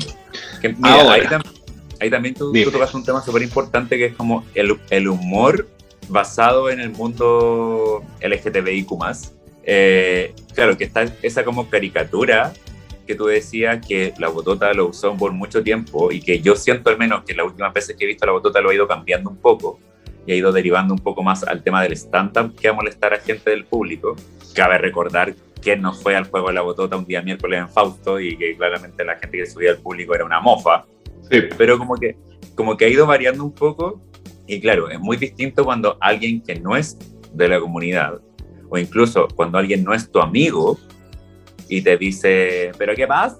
ahí, 2.00 2.10
también 2.10 2.34
tú, 2.34 2.52
tocas 2.70 2.94
un 2.94 3.04
tema 3.04 3.22
súper 3.22 3.42
importante 3.42 3.96
que 3.96 4.06
es 4.06 4.16
como 4.16 4.44
el, 4.54 4.78
el, 4.90 5.08
humor 5.08 5.68
basado 6.08 6.70
en 6.70 6.80
el 6.80 6.90
mundo 6.90 8.02
LGTBIQ. 8.20 8.90
Eh, 9.64 10.34
claro, 10.54 10.76
que 10.76 10.84
está 10.84 11.04
esa 11.22 11.44
como 11.44 11.68
caricatura 11.68 12.52
que 13.06 13.14
tú 13.14 13.26
decías 13.26 13.84
que 13.86 14.12
la 14.18 14.28
botota 14.28 14.72
lo 14.74 14.86
usó 14.88 15.16
por 15.16 15.32
mucho 15.32 15.62
tiempo 15.62 16.12
y 16.12 16.20
que 16.20 16.40
yo 16.40 16.54
siento 16.56 16.90
al 16.90 16.98
menos 16.98 17.24
que 17.24 17.34
las 17.34 17.46
últimas 17.46 17.72
veces 17.72 17.96
que 17.96 18.04
he 18.04 18.06
visto 18.06 18.26
la 18.26 18.32
botota 18.32 18.60
lo 18.60 18.70
ha 18.70 18.74
ido 18.74 18.86
cambiando 18.86 19.30
un 19.30 19.38
poco 19.38 19.80
y 20.26 20.32
ha 20.32 20.36
ido 20.36 20.52
derivando 20.52 20.92
un 20.92 21.00
poco 21.00 21.22
más 21.22 21.42
al 21.42 21.62
tema 21.62 21.82
del 21.82 21.92
stand-up 21.94 22.54
que 22.54 22.68
a 22.68 22.74
molestar 22.74 23.14
a 23.14 23.18
gente 23.18 23.50
del 23.50 23.64
público. 23.64 24.14
Cabe 24.54 24.76
recordar 24.76 25.34
que 25.62 25.76
no 25.76 25.94
fue 25.94 26.16
al 26.16 26.28
juego 26.28 26.48
de 26.48 26.54
la 26.54 26.60
botota 26.60 26.96
un 26.96 27.06
día 27.06 27.22
miércoles 27.22 27.60
en 27.60 27.68
Fausto 27.68 28.20
y 28.20 28.36
que 28.36 28.54
claramente 28.56 29.04
la 29.04 29.16
gente 29.16 29.38
que 29.38 29.46
subía 29.46 29.70
al 29.70 29.78
público 29.78 30.14
era 30.14 30.24
una 30.24 30.40
mofa. 30.40 30.84
Pero 31.56 31.78
como 31.78 31.96
que, 31.96 32.16
como 32.54 32.76
que 32.76 32.84
ha 32.84 32.88
ido 32.88 33.06
variando 33.06 33.42
un 33.42 33.52
poco 33.52 34.02
y 34.48 34.60
claro, 34.60 34.88
es 34.88 34.98
muy 34.98 35.18
distinto 35.18 35.64
cuando 35.64 35.98
alguien 36.00 36.42
que 36.42 36.58
no 36.58 36.74
es 36.74 36.98
de 37.34 37.48
la 37.48 37.60
comunidad 37.60 38.18
o 38.70 38.78
incluso 38.78 39.28
cuando 39.36 39.58
alguien 39.58 39.84
no 39.84 39.92
es 39.94 40.10
tu 40.10 40.20
amigo 40.20 40.78
y 41.68 41.82
te 41.82 41.98
dice, 41.98 42.72
pero 42.78 42.94
¿qué 42.94 43.06
pasa? 43.06 43.38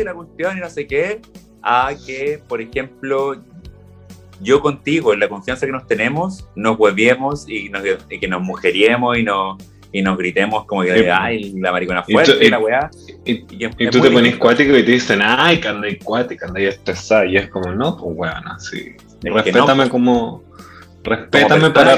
Y 0.00 0.04
la 0.04 0.12
cuestión 0.14 0.58
y 0.58 0.60
no 0.60 0.68
sé 0.68 0.86
qué, 0.86 1.20
a 1.62 1.92
que, 2.04 2.42
por 2.48 2.60
ejemplo, 2.60 3.40
yo 4.40 4.60
contigo, 4.60 5.12
en 5.12 5.20
la 5.20 5.28
confianza 5.28 5.64
que 5.64 5.72
nos 5.72 5.86
tenemos, 5.86 6.48
nos 6.56 6.76
hueviemos 6.76 7.48
y, 7.48 7.68
nos, 7.68 7.82
y 8.10 8.18
que 8.18 8.26
nos 8.26 8.42
mujeriemos 8.42 9.16
y 9.16 9.22
nos, 9.22 9.58
y 9.92 10.02
nos 10.02 10.18
gritemos 10.18 10.64
como 10.66 10.82
que, 10.82 11.08
ay, 11.08 11.52
la 11.52 11.70
maricona 11.70 12.02
fuerte, 12.02 12.44
y, 12.44 12.50
la 12.50 12.58
weá. 12.58 12.90
Y, 13.24 13.44
tú 13.90 14.00
te 14.00 14.10
pones 14.10 14.36
cuático 14.36 14.76
y 14.76 14.84
te 14.84 14.92
dicen, 14.92 15.20
ay, 15.22 15.60
que 15.60 15.68
andáis 15.68 16.02
cuática, 16.02 16.46
andáis 16.46 16.70
estresada. 16.70 17.26
Y 17.26 17.36
es 17.36 17.48
como, 17.48 17.72
no, 17.72 17.96
pues 17.96 18.16
weón, 18.16 18.48
así. 18.48 18.96
Respétame 19.22 19.88
como. 19.88 20.44
Respétame 21.02 21.70
para. 21.70 21.96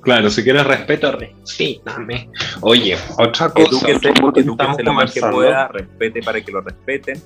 Claro, 0.00 0.30
si 0.30 0.44
quieres 0.44 0.64
respeto, 0.64 1.12
respétame. 1.12 2.30
Oye, 2.60 2.96
otra 3.18 3.50
cosa. 3.50 3.86
Que 3.86 4.82
lo 4.84 4.92
más 4.92 5.12
que 5.12 5.20
pueda, 5.20 5.68
respete 5.68 6.22
para 6.22 6.40
que 6.40 6.52
lo 6.52 6.60
respeten 6.60 7.20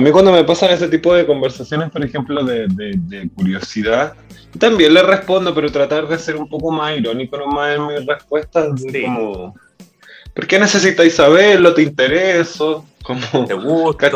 mí 0.00 0.10
cuando 0.12 0.32
me 0.32 0.44
pasan 0.44 0.70
ese 0.70 0.88
tipo 0.88 1.12
de 1.14 1.26
conversaciones, 1.26 1.90
por 1.90 2.04
ejemplo, 2.04 2.44
de, 2.44 3.28
curiosidad, 3.34 4.14
también 4.58 4.94
le 4.94 5.02
respondo, 5.02 5.54
pero 5.54 5.70
tratar 5.70 6.08
de 6.08 6.18
ser 6.18 6.36
un 6.36 6.48
poco 6.48 6.70
más 6.70 6.96
irónico 6.96 7.36
nomás 7.36 7.76
en 7.76 7.86
mis 7.86 8.06
respuestas. 8.06 8.82
Como, 9.04 9.54
¿por 10.32 10.46
qué 10.46 10.58
necesitáis 10.58 11.14
saberlo? 11.14 11.74
¿Te 11.74 11.82
intereso? 11.82 12.86
Como, 13.02 13.44
¿Te 13.46 13.54
gusta? 13.54 14.10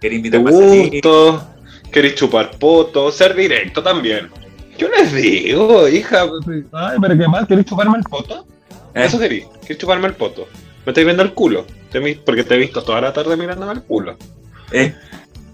¿Te 0.00 0.38
gusto? 0.38 1.48
¿Queréis 1.90 2.14
chupar 2.14 2.50
poto? 2.58 3.10
Ser 3.10 3.34
directo 3.34 3.82
también. 3.82 4.28
Yo 4.76 4.88
les 4.88 5.12
digo, 5.14 5.88
hija, 5.88 6.26
ay, 6.72 6.96
pero 7.00 7.16
qué 7.16 7.28
mal, 7.28 7.46
¿querés 7.46 7.64
chuparme 7.64 7.96
el 7.98 8.04
poto? 8.04 8.46
Eh. 8.94 9.04
Eso 9.06 9.18
querés, 9.18 9.46
¿querés 9.62 9.78
chuparme 9.78 10.08
el 10.08 10.14
poto? 10.14 10.46
Me 10.84 10.90
estáis 10.90 11.06
viendo 11.06 11.22
el 11.22 11.32
culo, 11.32 11.64
porque 12.24 12.44
te 12.44 12.54
he 12.54 12.58
visto 12.58 12.82
toda 12.82 13.00
la 13.00 13.12
tarde 13.12 13.36
mirándome 13.36 13.72
el 13.72 13.82
culo. 13.82 14.16
Eh, 14.70 14.94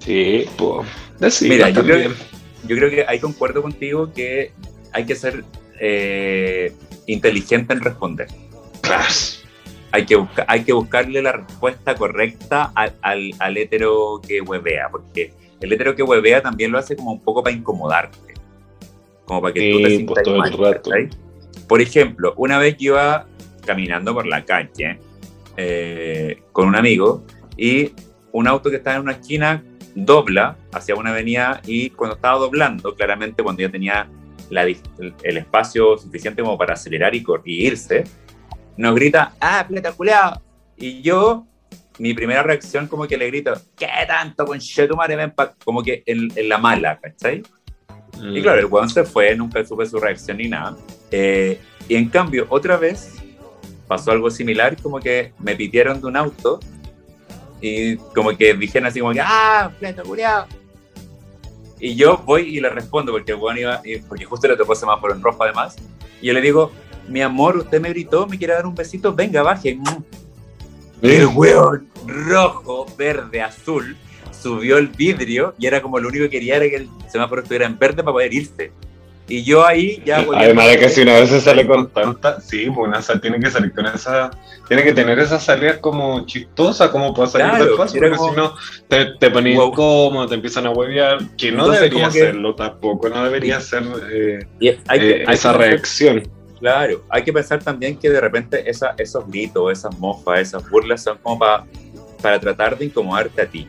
Sí, 0.04 0.46
pues. 0.56 1.42
Mira, 1.42 1.70
yo 1.70 1.82
creo, 1.84 2.02
también. 2.02 2.14
yo 2.66 2.76
creo 2.76 2.90
que 2.90 3.04
ahí 3.06 3.20
concuerdo 3.20 3.62
contigo 3.62 4.12
que 4.12 4.52
hay 4.92 5.06
que 5.06 5.14
ser 5.14 5.44
eh, 5.80 6.72
inteligente 7.06 7.72
en 7.72 7.80
responder. 7.80 8.26
Claro. 8.80 9.04
Hay 9.92 10.06
que, 10.06 10.16
busca- 10.16 10.44
hay 10.48 10.64
que 10.64 10.72
buscarle 10.72 11.20
la 11.22 11.32
respuesta 11.32 11.94
correcta 11.94 12.72
al, 12.74 12.94
al, 13.02 13.30
al 13.38 13.56
hétero 13.56 14.20
que 14.26 14.40
huevea, 14.40 14.88
porque 14.90 15.34
el 15.60 15.72
hétero 15.72 15.94
que 15.94 16.02
huevea 16.02 16.42
también 16.42 16.72
lo 16.72 16.78
hace 16.78 16.96
como 16.96 17.12
un 17.12 17.20
poco 17.20 17.42
para 17.42 17.54
incomodarte, 17.54 18.34
como 19.26 19.42
para 19.42 19.54
que 19.54 19.72
tú 19.72 19.82
te 19.82 19.88
Sí, 19.90 19.96
sientas 19.96 20.24
pues 20.24 20.36
mal. 20.38 21.10
Por 21.68 21.80
ejemplo, 21.80 22.34
una 22.36 22.58
vez 22.58 22.76
que 22.76 22.84
iba 22.86 23.26
caminando 23.64 24.14
por 24.14 24.26
la 24.26 24.44
calle 24.44 24.98
eh, 25.56 26.42
con 26.52 26.66
un 26.68 26.74
amigo 26.76 27.24
y 27.56 27.92
un 28.32 28.48
auto 28.48 28.70
que 28.70 28.76
estaba 28.76 28.96
en 28.96 29.02
una 29.02 29.12
esquina 29.12 29.62
dobla 29.94 30.56
hacia 30.72 30.94
una 30.94 31.10
avenida 31.10 31.60
y 31.66 31.90
cuando 31.90 32.16
estaba 32.16 32.38
doblando, 32.38 32.94
claramente 32.94 33.42
cuando 33.42 33.62
ya 33.62 33.70
tenía 33.70 34.08
la 34.50 34.64
el, 34.64 35.36
espacio 35.36 35.96
suficiente 35.98 36.42
como 36.42 36.58
para 36.58 36.74
acelerar 36.74 37.14
y 37.14 37.22
irse, 37.44 38.04
nos 38.76 38.94
grita, 38.94 39.34
ah, 39.40 39.64
pleta 39.68 39.92
culeado. 39.92 40.40
Y 40.76 41.02
yo, 41.02 41.46
mi 41.98 42.14
primera 42.14 42.42
reacción 42.42 42.88
como 42.88 43.06
que 43.06 43.16
le 43.16 43.26
grito, 43.28 43.52
¿qué 43.76 43.88
tanto 44.06 44.46
con 44.46 44.58
madre 44.96 45.16
ven 45.16 45.30
pa-?" 45.30 45.54
Como 45.64 45.82
que 45.82 46.02
en, 46.06 46.30
la 46.48 46.58
mala, 46.58 46.98
¿cachai? 47.00 47.42
Y 48.20 48.42
claro, 48.42 48.60
el 48.60 48.66
weón 48.66 48.90
se 48.90 49.04
fue, 49.04 49.34
nunca 49.34 49.64
supe 49.64 49.86
su 49.86 49.98
reacción 49.98 50.36
ni 50.36 50.48
nada. 50.48 50.76
Eh, 51.10 51.58
y 51.88 51.96
en 51.96 52.08
cambio, 52.08 52.46
otra 52.48 52.76
vez 52.76 53.14
pasó 53.88 54.12
algo 54.12 54.30
similar, 54.30 54.76
como 54.80 55.00
que 55.00 55.32
me 55.38 55.56
pitieron 55.56 56.00
de 56.00 56.06
un 56.06 56.16
auto 56.16 56.60
y 57.60 57.96
como 57.96 58.36
que 58.36 58.54
dijeron 58.54 58.88
así 58.88 59.00
como 59.00 59.12
que, 59.12 59.20
ah, 59.20 59.70
pleta 59.78 60.02
culiao. 60.02 60.46
Y 61.78 61.94
yo 61.96 62.18
voy 62.18 62.42
y 62.42 62.60
le 62.60 62.68
respondo 62.68 63.12
porque 63.12 63.32
el 63.32 63.38
weón 63.38 63.58
iba, 63.58 63.82
porque 64.08 64.24
justo 64.24 64.46
le 64.46 64.56
tocó 64.56 64.74
semáforo 64.74 65.14
en 65.14 65.22
rojo 65.22 65.42
además. 65.42 65.76
Y 66.20 66.28
yo 66.28 66.32
le 66.32 66.40
digo, 66.40 66.70
mi 67.08 67.20
amor, 67.22 67.56
usted 67.58 67.80
me 67.80 67.88
gritó, 67.90 68.26
me 68.26 68.38
quiere 68.38 68.54
dar 68.54 68.66
un 68.66 68.74
besito, 68.74 69.14
venga, 69.14 69.42
baje. 69.42 69.78
El 71.00 71.26
weón 71.26 71.88
rojo, 72.06 72.86
verde, 72.96 73.42
azul 73.42 73.96
subió 74.30 74.78
el 74.78 74.88
vidrio 74.88 75.54
y 75.58 75.66
era 75.66 75.80
como 75.82 75.98
lo 75.98 76.08
único 76.08 76.24
que 76.24 76.30
quería 76.30 76.56
era 76.56 76.68
que 76.68 76.76
el 76.76 76.88
semáforo 77.10 77.42
estuviera 77.42 77.66
en 77.66 77.78
verde 77.78 78.02
para 78.02 78.12
poder 78.12 78.32
irse. 78.34 78.72
Y 79.28 79.44
yo 79.44 79.64
ahí 79.64 80.02
ya... 80.04 80.26
Además 80.34 80.66
de 80.68 80.78
que 80.78 80.88
si 80.88 81.02
una 81.02 81.14
vez 81.14 81.30
se 81.30 81.40
sale 81.40 81.64
con 81.66 81.88
tanta, 81.90 82.40
sí, 82.40 82.66
pues 82.74 82.88
una 82.88 83.00
sal 83.00 83.20
tiene 83.20 83.38
que 83.38 83.50
salir 83.50 83.72
con 83.72 83.86
esa, 83.86 84.30
tiene 84.66 84.82
que 84.82 84.92
tener 84.92 85.18
esas 85.20 85.44
salidas 85.44 85.78
como 85.78 86.26
chistosas, 86.26 86.90
como 86.90 87.14
para 87.14 87.28
salir 87.28 87.46
Claro, 87.48 87.64
del 87.66 87.76
paso, 87.76 87.94
porque 87.98 88.16
como- 88.16 88.30
si 88.30 88.36
no 88.36 88.54
te, 88.88 89.06
te 89.20 89.30
pones 89.30 89.56
Wow. 89.56 89.68
incómodo, 89.70 90.26
te 90.28 90.34
empiezan 90.34 90.66
a 90.66 90.70
huevear, 90.70 91.18
que 91.38 91.52
no 91.52 91.58
Entonces, 91.60 91.80
debería 91.82 92.02
como 92.02 92.12
que- 92.12 92.22
hacerlo 92.22 92.54
tampoco, 92.56 93.08
no 93.08 93.24
debería 93.24 93.60
ser 93.60 93.84
eh, 94.12 94.38
y 94.58 94.68
hay 94.68 94.78
que- 95.00 95.10
eh, 95.10 95.24
hay 95.26 95.34
esa 95.34 95.52
reacción. 95.52 96.28
Claro, 96.62 97.02
hay 97.08 97.24
que 97.24 97.32
pensar 97.32 97.60
también 97.60 97.98
que 97.98 98.08
de 98.08 98.20
repente 98.20 98.70
esa, 98.70 98.94
esos 98.96 99.26
gritos, 99.26 99.72
esas 99.72 99.98
mofas, 99.98 100.38
esas 100.38 100.70
burlas 100.70 101.02
son 101.02 101.18
como 101.18 101.36
pa- 101.40 101.66
para 102.22 102.38
tratar 102.38 102.78
de 102.78 102.84
incomodarte 102.84 103.42
a 103.42 103.46
ti. 103.46 103.66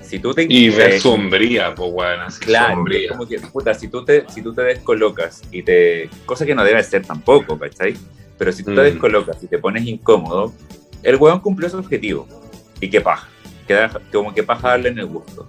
Si 0.00 0.20
tú 0.20 0.32
te 0.32 0.46
Y 0.48 0.68
ver 0.70 0.90
te- 0.90 1.00
sombría, 1.00 1.74
pues 1.74 1.90
bueno, 1.90 2.26
Claro, 2.38 2.74
sombría. 2.76 3.00
es 3.06 3.08
como 3.10 3.26
que, 3.26 3.40
puta, 3.40 3.74
si 3.74 3.88
tú, 3.88 4.04
te, 4.04 4.26
si 4.30 4.42
tú 4.42 4.54
te 4.54 4.62
descolocas 4.62 5.42
y 5.50 5.64
te... 5.64 6.08
Cosa 6.24 6.46
que 6.46 6.54
no 6.54 6.62
debe 6.62 6.80
ser 6.84 7.04
tampoco, 7.04 7.58
¿cachai? 7.58 7.96
Pero 8.38 8.52
si 8.52 8.62
tú 8.62 8.76
te 8.76 8.80
Mm. 8.80 8.84
descolocas 8.84 9.42
y 9.42 9.48
te 9.48 9.58
pones 9.58 9.84
incómodo, 9.88 10.52
el 11.02 11.16
hueón 11.16 11.40
cumplió 11.40 11.68
su 11.68 11.78
objetivo. 11.78 12.28
Y 12.80 12.88
qué 12.90 13.00
paja. 13.00 13.28
Queda 13.66 13.90
como 14.12 14.32
que 14.32 14.44
paja 14.44 14.68
darle 14.68 14.90
en 14.90 15.00
el 15.00 15.06
gusto. 15.06 15.48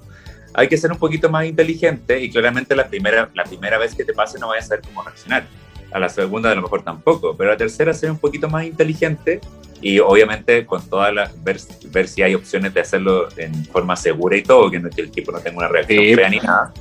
Hay 0.55 0.67
que 0.67 0.77
ser 0.77 0.91
un 0.91 0.97
poquito 0.97 1.29
más 1.29 1.45
inteligente 1.45 2.19
y 2.19 2.31
claramente 2.31 2.75
la 2.75 2.87
primera, 2.87 3.29
la 3.35 3.43
primera 3.43 3.77
vez 3.77 3.93
que 3.93 4.03
te 4.03 4.13
pase 4.13 4.39
no 4.39 4.47
vayas 4.47 4.65
a 4.65 4.67
saber 4.69 4.83
cómo 4.85 5.03
reaccionar. 5.03 5.45
A 5.91 5.99
la 5.99 6.09
segunda 6.09 6.51
a 6.51 6.55
lo 6.55 6.61
mejor 6.61 6.83
tampoco, 6.83 7.35
pero 7.37 7.49
a 7.49 7.53
la 7.53 7.57
tercera 7.57 7.93
ser 7.93 8.11
un 8.11 8.17
poquito 8.19 8.49
más 8.49 8.65
inteligente 8.65 9.41
y 9.81 9.99
obviamente 9.99 10.65
con 10.65 10.87
todas 10.87 11.13
las 11.13 11.43
ver, 11.43 11.57
ver 11.89 12.07
si 12.07 12.21
hay 12.21 12.35
opciones 12.35 12.73
de 12.73 12.81
hacerlo 12.81 13.27
en 13.37 13.65
forma 13.65 13.95
segura 13.95 14.37
y 14.37 14.43
todo, 14.43 14.69
que, 14.71 14.79
no, 14.79 14.89
que 14.89 15.01
el 15.01 15.11
tipo 15.11 15.31
no 15.31 15.39
tenga 15.39 15.57
una 15.57 15.67
reacción 15.67 16.03
Sí. 16.03 16.15
fea 16.15 16.29
ni 16.29 16.37
nada. 16.37 16.73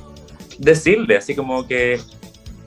Decirle 0.57 1.17
así 1.17 1.35
como 1.35 1.67
que, 1.67 1.99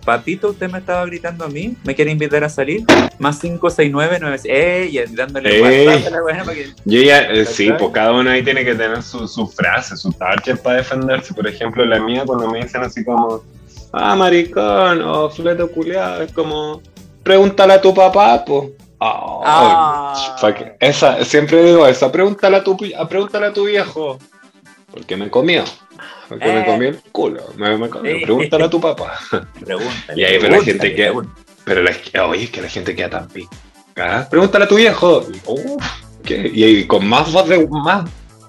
Patito, 0.05 0.51
usted 0.51 0.69
me 0.71 0.79
estaba 0.79 1.07
gritando 1.07 1.47
a 1.47 1.49
mí, 1.49 1.77
me 1.85 1.95
quiere 1.95 2.11
invitar 2.11 2.45
a 2.45 2.49
salir, 2.51 2.85
más 3.19 3.39
569, 3.39 4.19
9, 4.21 4.39
¡ey! 4.45 4.99
Y 4.99 5.15
dándole 5.15 5.55
Ey. 5.57 5.87
WhatsApp 5.87 6.07
a 6.09 6.11
la 6.11 6.45
para 6.45 6.55
que- 6.55 6.67
Yo 6.85 7.01
ya, 7.01 7.23
eh, 7.23 7.47
sí, 7.47 7.71
pues 7.79 7.91
cada 7.93 8.13
uno 8.13 8.29
ahí 8.29 8.43
tiene 8.43 8.67
que 8.67 8.75
tener 8.75 9.03
su, 9.03 9.27
su 9.27 9.47
frase, 9.47 9.97
su 9.97 10.13
target 10.13 10.59
para 10.59 10.77
defenderse. 10.79 11.33
Por 11.33 11.47
ejemplo, 11.47 11.87
la 11.87 12.01
mía 12.01 12.25
cuando 12.27 12.51
me 12.51 12.61
dicen 12.63 12.83
así 12.83 13.03
como, 13.03 13.43
ah, 13.97 14.17
maricón, 14.17 15.03
o 15.03 15.31
fleto 15.31 15.71
culiado, 15.71 16.23
es 16.23 16.33
como, 16.33 16.81
pregúntale 17.23 17.75
a 17.75 17.81
tu 17.81 17.95
papá, 17.95 18.45
pues. 18.45 18.71
Ah. 19.01 20.15
esa, 20.81 21.25
siempre 21.25 21.63
digo 21.63 21.87
esa, 21.87 22.11
pregúntale 22.11 22.57
a 22.57 22.65
tu, 22.65 22.77
ah, 22.97 23.09
pregúntale 23.09 23.47
a 23.47 23.53
tu 23.53 23.65
viejo, 23.65 24.19
¿por 24.91 25.05
qué 25.05 25.17
me 25.17 25.31
comió? 25.31 25.65
Porque 26.29 26.47
me 26.47 26.61
Eh. 26.61 26.65
comió 26.65 26.89
el 26.89 27.01
culo, 27.13 27.43
me, 27.57 27.77
me 27.77 27.89
comió. 27.89 28.13
Eh. 28.13 28.23
pregúntale 28.23 28.65
a 28.65 28.71
tu 28.71 28.81
papá. 28.81 29.19
Pregúntale. 29.65 30.15
Y 30.21 30.25
ahí 30.25 30.39
ve 30.39 30.51
la 30.51 30.63
gente 30.63 30.95
que-. 30.95 31.13
Pero 31.65 31.83
la, 31.83 31.93
oye, 32.27 32.45
es 32.45 32.51
que 32.51 32.63
la 32.63 32.69
gente 32.69 32.95
queda 32.95 33.11
tan 33.11 33.29
pica. 33.29 33.57
¿ah? 33.97 34.27
Pregúntale 34.29 34.65
a 34.65 34.69
tu 34.69 34.77
viejo. 34.77 35.25
Y, 36.27 36.65
ahí 36.65 36.87
con 36.87 37.07
más 37.07 37.31
voz 37.33 37.49
de 37.49 37.67
más 37.67 38.05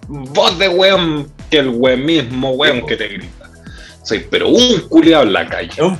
voz 0.08 0.58
de 0.58 0.70
weón 0.70 1.32
que 1.50 1.60
el 1.60 1.70
weón 1.70 2.06
mismo 2.06 2.52
weón 2.52 2.86
que 2.86 2.96
te 2.96 3.08
grita. 3.08 3.35
Soy 4.06 4.26
pero 4.30 4.48
un 4.50 4.82
culiado 4.88 5.24
en 5.24 5.34
la 5.34 5.48
calle. 5.48 5.82
Un 5.82 5.98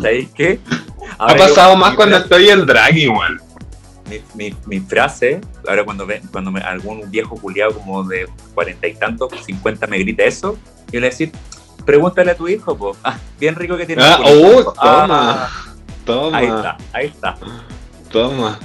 ¿Sabéis 0.00 0.28
qué? 0.34 0.58
ha 1.18 1.32
yo- 1.32 1.38
pasado 1.38 1.76
más 1.76 1.94
cuando 1.94 2.16
frase- 2.16 2.24
estoy 2.24 2.48
en 2.48 2.66
drag 2.66 2.96
igual. 2.96 3.40
Mi, 4.08 4.20
mi, 4.34 4.56
mi 4.66 4.80
frase, 4.80 5.40
ahora 5.68 5.84
cuando, 5.84 6.04
ve, 6.06 6.20
cuando 6.32 6.50
me, 6.50 6.60
algún 6.60 7.08
viejo 7.10 7.36
culiado 7.36 7.72
como 7.74 8.02
de 8.04 8.28
cuarenta 8.54 8.86
y 8.88 8.94
tantos, 8.94 9.30
cincuenta 9.46 9.86
me 9.86 9.98
grita 9.98 10.24
eso, 10.24 10.58
yo 10.90 11.00
le 11.00 11.06
decir, 11.08 11.30
pregúntale 11.86 12.32
a 12.32 12.36
tu 12.36 12.48
hijo, 12.48 12.76
po. 12.76 12.96
Ah, 13.04 13.16
bien 13.38 13.54
rico 13.54 13.76
que 13.76 13.86
tiene. 13.86 14.02
Ah, 14.02 14.18
oh, 14.24 14.72
toma. 14.72 14.76
Ah, 15.44 15.50
Toma, 16.04 16.36
ahí 16.38 16.46
está, 16.46 16.76
ahí 16.92 17.06
está. 17.06 17.36
toma. 18.10 18.58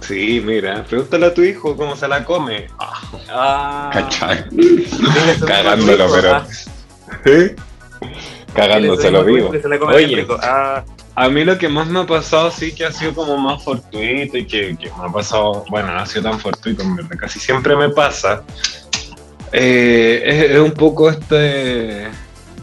Sí, 0.00 0.42
mira, 0.44 0.82
pregúntale 0.84 1.26
a 1.26 1.34
tu 1.34 1.42
hijo 1.42 1.76
cómo 1.76 1.94
se 1.94 2.08
la 2.08 2.24
come. 2.24 2.68
Ah, 2.78 3.00
Ah, 3.28 3.90
Cagándolo, 5.46 6.10
pero- 6.10 6.44
Cagándoselo 8.54 9.24
vivo. 9.24 9.52
Oye. 9.92 10.26
Ah, 10.42 10.84
A 11.14 11.28
mí 11.28 11.44
lo 11.44 11.58
que 11.58 11.68
más 11.68 11.86
me 11.88 12.00
ha 12.00 12.06
pasado 12.06 12.50
sí 12.50 12.72
que 12.74 12.84
ha 12.84 12.92
sido 12.92 13.14
como 13.14 13.36
más 13.36 13.62
fortuito 13.62 14.36
y 14.38 14.46
que, 14.46 14.76
que 14.76 14.86
me 14.98 15.06
ha 15.08 15.12
pasado, 15.12 15.64
bueno, 15.70 15.92
no 15.92 16.00
ha 16.00 16.06
sido 16.06 16.22
tan 16.30 16.40
fortuito, 16.40 16.82
en 16.82 16.96
verdad, 16.96 17.16
casi 17.18 17.38
siempre 17.38 17.76
me 17.76 17.90
pasa. 17.90 18.42
Eh, 19.52 20.22
es, 20.24 20.50
es 20.52 20.58
un 20.58 20.72
poco 20.72 21.10
este, 21.10 22.08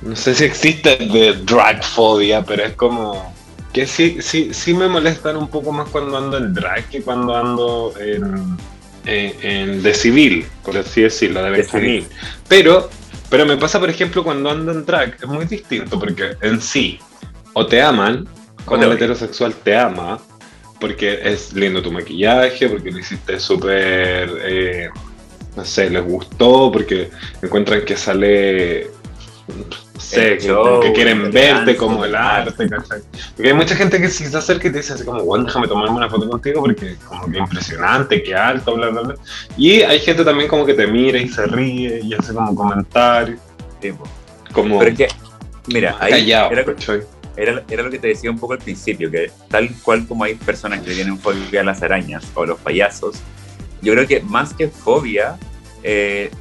no 0.01 0.15
sé 0.15 0.33
si 0.33 0.45
existe 0.45 0.95
de 0.97 1.33
dragfobia, 1.43 2.43
pero 2.43 2.63
es 2.63 2.73
como 2.73 3.33
que 3.73 3.85
sí, 3.85 4.17
sí, 4.21 4.53
sí 4.53 4.73
me 4.73 4.87
molestan 4.87 5.35
un 5.37 5.49
poco 5.49 5.71
más 5.71 5.89
cuando 5.89 6.17
ando 6.17 6.37
en 6.37 6.53
drag 6.53 6.87
que 6.89 7.01
cuando 7.01 7.35
ando 7.35 7.93
en, 7.99 8.57
en, 9.05 9.33
en 9.41 9.83
de 9.83 9.93
civil, 9.93 10.47
por 10.63 10.77
así 10.77 11.01
decirlo, 11.01 11.43
de 11.43 11.51
De 11.51 11.57
vestir. 11.57 11.79
civil. 11.81 12.07
Pero, 12.47 12.89
pero 13.29 13.45
me 13.45 13.57
pasa, 13.57 13.79
por 13.79 13.89
ejemplo, 13.89 14.23
cuando 14.23 14.49
ando 14.49 14.71
en 14.71 14.85
drag, 14.85 15.15
es 15.21 15.27
muy 15.27 15.45
distinto, 15.45 15.99
porque 15.99 16.37
en 16.41 16.61
sí, 16.61 16.99
o 17.53 17.65
te 17.65 17.81
aman, 17.81 18.27
te 18.67 18.75
el 18.75 18.91
heterosexual 18.91 19.53
te 19.53 19.75
ama, 19.75 20.19
porque 20.79 21.19
es 21.23 21.53
lindo 21.53 21.81
tu 21.81 21.91
maquillaje, 21.91 22.69
porque 22.69 22.91
lo 22.91 22.99
hiciste 22.99 23.39
súper, 23.39 24.29
eh, 24.43 24.89
no 25.55 25.65
sé, 25.65 25.89
les 25.89 26.03
gustó, 26.03 26.71
porque 26.71 27.09
encuentran 27.41 27.83
que 27.83 27.97
sale, 27.97 28.91
El 30.11 30.37
que, 30.37 30.93
quieren 30.93 31.23
verte 31.31 31.39
dance, 31.41 31.75
como 31.75 32.05
el 32.05 32.15
arte, 32.15 32.69
¿cachai? 32.69 33.01
Porque 33.35 33.49
hay 33.49 33.53
mucha 33.53 33.75
gente 33.75 33.99
que 33.99 34.09
si 34.09 34.25
se 34.25 34.37
acerca 34.37 34.67
y 34.67 34.71
te 34.71 34.77
dice 34.77 34.93
así 34.93 35.03
como, 35.03 35.23
bueno, 35.23 35.45
déjame 35.45 35.67
tomarme 35.67 35.97
una 35.97 36.09
foto 36.09 36.29
contigo 36.29 36.61
porque 36.61 36.95
como 37.05 37.29
que 37.29 37.37
impresionante, 37.37 38.23
que 38.23 38.33
alto, 38.33 38.75
bla, 38.75 38.89
bla, 38.89 39.01
bla. 39.01 39.15
Y 39.57 39.81
hay 39.81 39.99
gente 39.99 40.23
también 40.23 40.49
como 40.49 40.65
que 40.65 40.73
te 40.73 40.87
mira 40.87 41.19
y 41.19 41.27
se 41.27 41.45
ríe 41.45 41.99
y 42.03 42.13
hace 42.13 42.33
como 42.33 42.55
comentarios, 42.55 43.39
sí, 43.81 43.91
como 44.53 44.79
Pero 44.79 44.91
es 44.91 44.97
que, 44.97 45.07
mira, 45.67 45.97
ahí 45.99 46.11
callado, 46.11 46.51
era, 46.51 46.65
era, 47.35 47.63
era 47.69 47.83
lo 47.83 47.89
que 47.89 47.99
te 47.99 48.07
decía 48.07 48.31
un 48.31 48.39
poco 48.39 48.53
al 48.53 48.59
principio, 48.59 49.11
que 49.11 49.29
tal 49.49 49.69
cual 49.83 50.07
como 50.07 50.23
hay 50.23 50.35
personas 50.35 50.81
que 50.81 50.93
tienen 50.93 51.19
fobia 51.19 51.61
a 51.61 51.63
las 51.63 51.81
arañas 51.83 52.25
o 52.33 52.43
a 52.43 52.47
los 52.47 52.59
payasos, 52.59 53.17
yo 53.81 53.93
creo 53.93 54.07
que 54.07 54.21
más 54.21 54.53
que 54.53 54.69
fobia, 54.69 55.37
eh, 55.83 56.31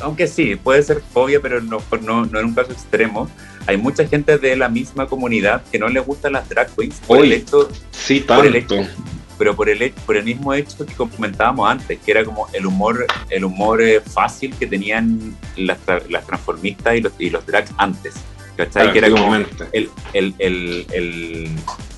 aunque 0.00 0.26
sí, 0.26 0.56
puede 0.56 0.82
ser 0.82 1.00
fobia, 1.12 1.40
pero 1.40 1.60
no, 1.60 1.78
no, 2.02 2.26
no 2.26 2.38
en 2.40 2.46
un 2.46 2.54
caso 2.54 2.72
extremo, 2.72 3.28
hay 3.66 3.76
mucha 3.76 4.06
gente 4.06 4.38
de 4.38 4.56
la 4.56 4.68
misma 4.68 5.06
comunidad 5.06 5.62
que 5.70 5.78
no 5.78 5.88
le 5.88 6.00
gustan 6.00 6.34
las 6.34 6.48
drag 6.48 6.74
queens 6.74 7.00
por 7.06 7.24
el 7.24 7.32
hecho, 7.32 7.68
sí, 7.90 8.20
tanto. 8.20 8.42
Por 8.42 8.46
el 8.46 8.56
hecho, 8.56 8.76
pero 9.38 9.54
por 9.54 9.68
el, 9.68 9.92
por 10.04 10.16
el 10.16 10.24
mismo 10.24 10.54
hecho 10.54 10.86
que 10.86 10.94
comentábamos 10.94 11.68
antes, 11.68 11.98
que 11.98 12.10
era 12.10 12.24
como 12.24 12.48
el 12.52 12.66
humor, 12.66 13.06
el 13.30 13.44
humor 13.44 13.82
eh, 13.82 14.00
fácil 14.00 14.54
que 14.54 14.66
tenían 14.66 15.36
las, 15.56 15.78
las 16.08 16.26
transformistas 16.26 16.96
y 16.96 17.00
los, 17.00 17.12
y 17.18 17.30
los 17.30 17.44
drags 17.46 17.72
antes. 17.76 18.14
¿Cachai? 18.56 18.90
que 18.90 18.98
era 18.98 19.10
como 19.10 19.36
el, 19.36 19.46
el, 20.14 20.34
el, 20.38 20.86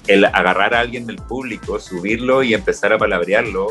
el, 0.08 0.24
agarrar 0.24 0.74
a 0.74 0.80
alguien 0.80 1.06
del 1.06 1.14
público, 1.16 1.78
subirlo 1.78 2.42
y 2.42 2.52
empezar 2.52 2.92
a 2.92 2.98
palabrearlo, 2.98 3.68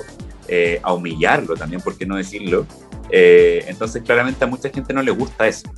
eh, 0.48 0.80
a 0.82 0.94
humillarlo 0.94 1.56
también, 1.56 1.82
¿por 1.82 1.98
qué 1.98 2.06
no 2.06 2.16
decirlo? 2.16 2.66
Eh, 3.10 3.66
entonces, 3.68 4.04
claramente 4.04 4.44
a 4.44 4.48
mucha 4.48 4.70
gente 4.70 4.94
no 4.94 5.02
le 5.02 5.12
gusta 5.12 5.48
eso. 5.48 5.70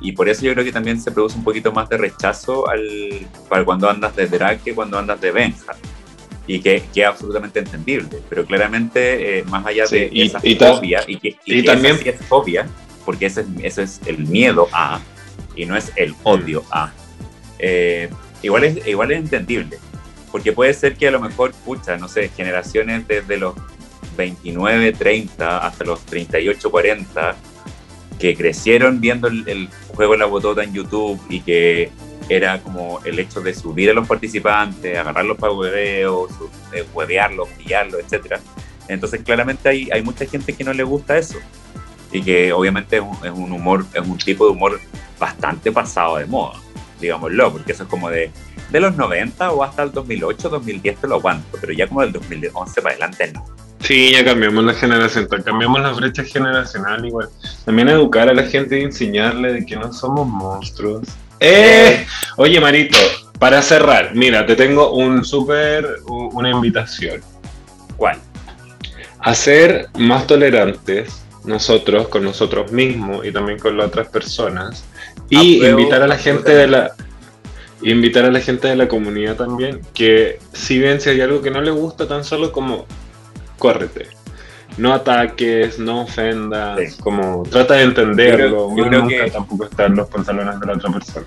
y 0.00 0.12
por 0.12 0.28
eso 0.28 0.42
yo 0.42 0.52
creo 0.52 0.64
que 0.64 0.72
también 0.72 1.00
se 1.00 1.12
produce 1.12 1.36
un 1.36 1.44
poquito 1.44 1.70
más 1.72 1.88
de 1.88 1.96
rechazo 1.96 2.68
al, 2.68 3.26
para 3.48 3.64
cuando 3.64 3.88
andas 3.88 4.16
de 4.16 4.26
drag 4.26 4.60
que 4.62 4.74
cuando 4.74 4.98
andas 4.98 5.20
de 5.20 5.30
Benja. 5.30 5.74
Y 6.46 6.60
que, 6.60 6.82
que, 6.92 7.00
es 7.00 7.06
absolutamente 7.06 7.60
entendible, 7.60 8.20
pero 8.28 8.44
claramente 8.44 9.38
eh, 9.38 9.44
más 9.44 9.64
allá 9.64 9.86
de 9.86 10.10
esa 10.12 10.40
fobia, 10.40 11.02
y 11.06 11.16
que, 11.16 11.36
y 11.46 11.62
también 11.62 11.98
es 12.04 12.16
fobia, 12.26 12.66
porque 13.06 13.26
ese 13.26 13.46
es, 13.62 13.78
es 13.78 14.00
el 14.04 14.18
miedo 14.18 14.68
a, 14.70 15.00
y 15.56 15.64
no 15.64 15.74
es 15.74 15.90
el 15.96 16.14
odio 16.22 16.62
a, 16.70 16.92
eh, 17.58 18.10
igual, 18.42 18.64
es, 18.64 18.86
igual 18.86 19.12
es 19.12 19.18
entendible, 19.20 19.78
porque 20.30 20.52
puede 20.52 20.74
ser 20.74 20.96
que 20.96 21.08
a 21.08 21.10
lo 21.10 21.20
mejor, 21.20 21.52
pucha, 21.64 21.96
no 21.96 22.08
sé, 22.08 22.28
generaciones 22.28 23.06
desde 23.08 23.38
los 23.38 23.54
29, 24.16 24.92
30 24.92 25.58
hasta 25.58 25.84
los 25.84 26.00
38, 26.06 26.70
40, 26.70 27.36
que 28.18 28.36
crecieron 28.36 29.00
viendo 29.00 29.28
el, 29.28 29.68
juego 29.88 30.12
de 30.12 30.18
la 30.18 30.26
botota 30.26 30.64
en 30.64 30.72
YouTube 30.72 31.20
y 31.28 31.40
que 31.40 31.90
era 32.28 32.60
como 32.60 33.00
el 33.04 33.18
hecho 33.18 33.40
de 33.40 33.54
subir 33.54 33.90
a 33.90 33.92
los 33.92 34.08
participantes, 34.08 34.98
agarrarlos 34.98 35.38
para 35.38 35.52
hueveo, 35.52 36.26
eh, 36.72 36.84
huevearlos, 36.92 37.48
pillarlos, 37.50 38.00
etc. 38.00 38.40
Entonces 38.88 39.22
claramente 39.22 39.68
hay, 39.68 39.88
hay 39.92 40.02
mucha 40.02 40.26
gente 40.26 40.52
que 40.52 40.64
no 40.64 40.72
le 40.72 40.82
gusta 40.82 41.16
eso 41.16 41.38
y 42.14 42.22
que 42.22 42.52
obviamente 42.52 42.96
es 42.96 43.30
un, 43.32 43.52
humor, 43.52 43.84
es 43.92 44.00
un 44.00 44.16
tipo 44.16 44.46
de 44.46 44.52
humor 44.52 44.80
bastante 45.18 45.72
pasado 45.72 46.16
de 46.16 46.26
moda, 46.26 46.60
digámoslo, 47.00 47.52
porque 47.52 47.72
eso 47.72 47.82
es 47.82 47.88
como 47.88 48.08
de, 48.08 48.30
de 48.70 48.80
los 48.80 48.96
90 48.96 49.50
o 49.52 49.64
hasta 49.64 49.82
el 49.82 49.92
2008, 49.92 50.48
2010 50.48 51.00
te 51.00 51.08
lo 51.08 51.16
aguanto, 51.16 51.58
pero 51.60 51.72
ya 51.72 51.88
como 51.88 52.02
del 52.02 52.12
2011 52.12 52.82
para 52.82 52.94
adelante 52.94 53.32
no. 53.32 53.44
Sí, 53.80 54.12
ya 54.12 54.24
cambiamos 54.24 54.64
la 54.64 54.74
generación, 54.74 55.28
cambiamos 55.44 55.80
la 55.80 55.92
brecha 55.92 56.24
generacional 56.24 57.04
igual. 57.04 57.28
También 57.64 57.88
educar 57.88 58.28
a 58.28 58.34
la 58.34 58.44
gente 58.44 58.80
y 58.80 58.84
enseñarle 58.84 59.52
de 59.52 59.66
que 59.66 59.76
no 59.76 59.92
somos 59.92 60.26
monstruos, 60.26 61.06
eh, 61.40 62.06
oye, 62.36 62.60
Marito, 62.60 62.96
para 63.38 63.60
cerrar, 63.60 64.14
mira, 64.14 64.46
te 64.46 64.56
tengo 64.56 64.94
un 64.94 65.24
súper, 65.24 65.86
una 66.06 66.50
invitación. 66.50 67.20
¿Cuál? 67.96 68.18
A 69.18 69.34
ser 69.34 69.88
más 69.98 70.26
tolerantes 70.26 71.22
nosotros 71.44 72.08
con 72.08 72.24
nosotros 72.24 72.72
mismos 72.72 73.26
y 73.26 73.32
también 73.32 73.58
con 73.58 73.76
las 73.76 73.88
otras 73.88 74.08
personas 74.08 74.84
y 75.28 75.64
invitar 75.66 76.00
a 76.00 76.06
la 76.06 76.16
gente 76.16 76.54
de 76.54 76.66
la 76.66 76.94
invitar 77.82 78.24
a 78.24 78.30
la 78.30 78.40
gente 78.40 78.68
de 78.68 78.76
la 78.76 78.88
comunidad 78.88 79.36
también 79.36 79.82
que 79.92 80.38
si 80.54 80.78
ven 80.78 81.02
si 81.02 81.10
hay 81.10 81.20
algo 81.20 81.42
que 81.42 81.50
no 81.50 81.60
le 81.60 81.70
gusta 81.70 82.08
tan 82.08 82.24
solo 82.24 82.50
como 82.50 82.86
córrete. 83.58 84.08
No 84.76 84.92
ataques, 84.92 85.78
no 85.78 86.02
ofendas, 86.02 86.96
como 86.96 87.44
trata 87.44 87.74
de 87.74 87.84
entenderlo, 87.84 88.76
yo 88.76 88.88
creo, 88.88 89.06
que 89.06 89.30
tampoco 89.30 89.66
estar 89.66 89.86
en 89.86 89.96
los 89.96 90.08
pantalones 90.08 90.58
de 90.58 90.66
la 90.66 90.72
otra 90.72 90.90
persona. 90.90 91.26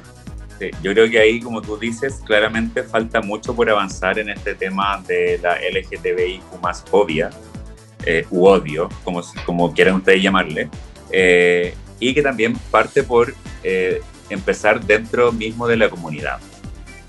yo 0.84 0.92
creo 0.92 1.10
que 1.10 1.20
ahí, 1.20 1.40
como 1.40 1.62
tú 1.62 1.78
dices, 1.78 2.22
claramente 2.26 2.84
falta 2.84 3.22
mucho 3.22 3.56
por 3.56 3.70
avanzar 3.70 4.20
en 4.20 4.30
este 4.30 4.54
tema 4.54 5.02
de 5.08 5.40
la 5.42 5.56
LGTBIQ 5.56 6.62
más 6.62 6.84
fobia, 6.84 7.30
eh, 8.06 8.26
u 8.30 8.46
odio, 8.46 8.90
como, 9.06 9.22
como 9.46 9.74
quieran 9.74 9.96
ustedes 9.96 10.22
llamarle, 10.22 10.70
eh, 11.12 11.74
y 12.00 12.14
que 12.14 12.22
también 12.22 12.54
parte 12.70 13.04
por 13.04 13.34
eh, 13.64 14.02
empezar 14.30 14.84
dentro 14.86 15.32
mismo 15.32 15.68
de 15.68 15.78
la 15.78 15.90
comunidad 15.90 16.40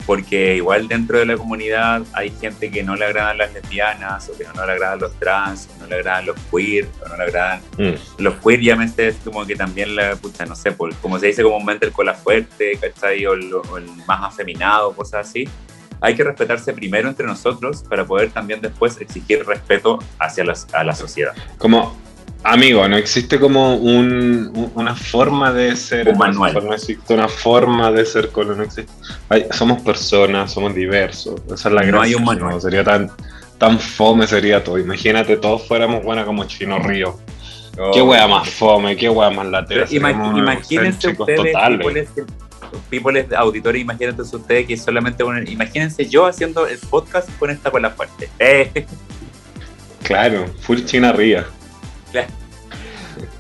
porque 0.09 0.57
igual 0.57 0.89
dentro 0.89 1.19
de 1.19 1.27
la 1.27 1.37
comunidad 1.37 2.03
hay 2.15 2.31
gente 2.31 2.71
que 2.71 2.83
no 2.83 2.97
le 2.97 3.05
agradan 3.05 3.37
las 3.37 3.53
lesbianas, 3.53 4.27
o 4.31 4.39
que 4.39 4.45
no 4.45 4.65
le 4.65 4.73
agradan 4.73 5.01
los 5.01 5.13
trans, 5.19 5.69
o 5.77 5.83
no 5.83 5.87
le 5.87 5.97
agradan 5.97 6.25
los 6.25 6.37
queer, 6.51 6.89
o 7.05 7.09
no 7.11 7.17
le 7.19 7.25
agradan 7.25 7.61
mm. 7.77 8.23
los 8.23 8.35
queer, 8.37 8.61
ya 8.63 8.75
me 8.75 8.87
es 8.87 9.17
como 9.23 9.45
que 9.45 9.55
también 9.55 9.95
la, 9.95 10.17
pucha, 10.17 10.47
no 10.47 10.57
sé, 10.57 10.75
como 11.03 11.19
se 11.19 11.27
dice 11.27 11.43
comúnmente 11.43 11.85
el 11.85 11.93
cola 11.93 12.15
fuerte, 12.15 12.79
¿cachai? 12.81 13.27
O, 13.27 13.35
el, 13.35 13.53
o 13.53 13.77
el 13.77 13.85
más 14.07 14.33
afeminado, 14.33 14.95
cosas 14.95 15.29
así. 15.29 15.47
Hay 16.01 16.15
que 16.15 16.25
respetarse 16.25 16.73
primero 16.73 17.11
entre 17.11 17.27
nosotros 17.27 17.85
para 17.87 18.07
poder 18.07 18.31
también 18.31 18.63
después 18.63 18.99
exigir 19.03 19.45
respeto 19.45 19.99
hacia 20.19 20.43
las, 20.43 20.73
a 20.73 20.85
la 20.85 20.95
sociedad. 20.95 21.35
Como 21.59 21.95
Amigo, 22.45 22.87
no 22.89 22.97
existe 22.97 23.39
como 23.41 23.77
un, 23.77 24.71
una 24.75 24.95
forma 24.95 25.53
de 25.53 25.75
ser. 25.77 26.09
Un 26.09 26.19
manual. 26.19 26.55
No 26.65 26.73
existe 26.73 27.15
una 27.15 27.29
forma 27.29 27.91
de 27.91 28.07
ser 28.07 28.31
con 28.31 28.57
no 28.57 28.63
existe. 28.63 28.93
somos 29.51 29.83
personas, 29.83 30.53
somos 30.53 30.75
diversos. 30.75 31.41
Esa 31.53 31.69
es 31.69 31.75
la 31.75 31.83
no 31.83 32.01
hay 32.01 32.15
un 32.15 32.25
manual. 32.25 32.61
sería 32.61 32.85
tan, 32.85 33.11
tan 33.59 33.79
fome 33.79 34.27
sería 34.27 34.63
todo. 34.63 34.79
Imagínate, 34.79 35.37
todos 35.37 35.67
fuéramos 35.67 36.05
buenas 36.05 36.25
como 36.25 36.45
Chino 36.45 36.79
Río. 36.79 37.19
qué 37.93 38.03
wea 38.03 38.29
más 38.29 38.49
fome, 38.49 38.97
qué 38.97 39.09
wea 39.11 39.31
más 39.31 39.47
latera. 39.47 39.87
imagínense 39.91 41.17
ustedes, 41.19 42.09
people, 42.89 43.27
auditores, 43.37 43.83
imagínense 43.83 44.37
ustedes 44.37 44.67
que 44.67 44.77
solamente 44.77 45.25
imagínense 45.47 46.09
yo 46.09 46.27
haciendo 46.27 46.67
el 46.67 46.79
podcast 46.79 47.29
con 47.39 47.51
esta 47.51 47.71
con 47.71 47.83
la 47.83 47.91
fuerte. 47.91 48.31
Claro, 50.05 50.47
full 50.61 50.79
China 50.87 51.13
Ría. 51.13 51.45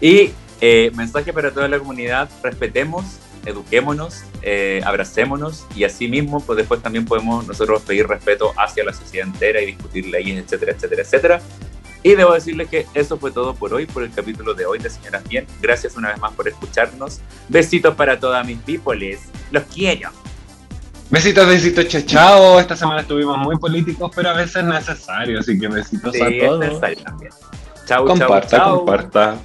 Y 0.01 0.33
eh, 0.61 0.91
mensaje 0.95 1.33
para 1.33 1.53
toda 1.53 1.69
la 1.69 1.79
comunidad, 1.79 2.29
respetemos, 2.43 3.05
eduquémonos, 3.47 4.25
eh, 4.43 4.81
abracémonos 4.85 5.66
y 5.75 5.85
así 5.85 6.09
mismo 6.09 6.41
pues 6.41 6.57
después 6.57 6.83
también 6.83 7.05
podemos 7.05 7.47
nosotros 7.47 7.83
pedir 7.83 8.07
respeto 8.07 8.53
hacia 8.57 8.85
la 8.85 8.93
sociedad 8.93 9.27
entera 9.27 9.61
y 9.62 9.66
discutir 9.66 10.07
leyes, 10.07 10.45
etcétera, 10.45 10.73
etcétera, 10.73 11.03
etcétera. 11.03 11.43
Y 12.03 12.14
debo 12.14 12.33
decirles 12.33 12.69
que 12.69 12.87
eso 12.95 13.19
fue 13.19 13.33
todo 13.33 13.55
por 13.55 13.75
hoy, 13.75 13.87
por 13.87 14.05
el 14.05 14.12
capítulo 14.12 14.55
de 14.55 14.66
hoy 14.66 14.79
de 14.79 14.89
Señoras 14.89 15.25
Bien. 15.29 15.47
Gracias 15.61 15.97
una 15.97 16.11
vez 16.11 16.19
más 16.19 16.33
por 16.33 16.47
escucharnos. 16.47 17.21
Besitos 17.49 17.95
para 17.97 18.21
todas 18.21 18.47
mis 18.47 18.59
peoples. 18.59 19.21
Los 19.51 19.64
quiero. 19.64 20.11
Besitos, 21.11 21.49
besitos, 21.49 21.89
chao, 21.89 22.03
chao. 22.03 22.61
Esta 22.61 22.77
semana 22.77 23.01
estuvimos 23.01 23.39
muy 23.39 23.59
políticos, 23.59 24.12
pero 24.14 24.31
a 24.31 24.35
veces 24.35 24.62
necesarios, 24.62 25.41
así 25.41 25.59
que 25.59 25.66
besitos 25.66 26.14
a 26.14 26.29
todos. 26.47 26.61
Necesario 26.61 27.03
también. 27.03 27.33
Chau, 27.89 28.05
comparta, 28.05 28.59
chau, 28.59 28.78
comparta. 28.80 29.39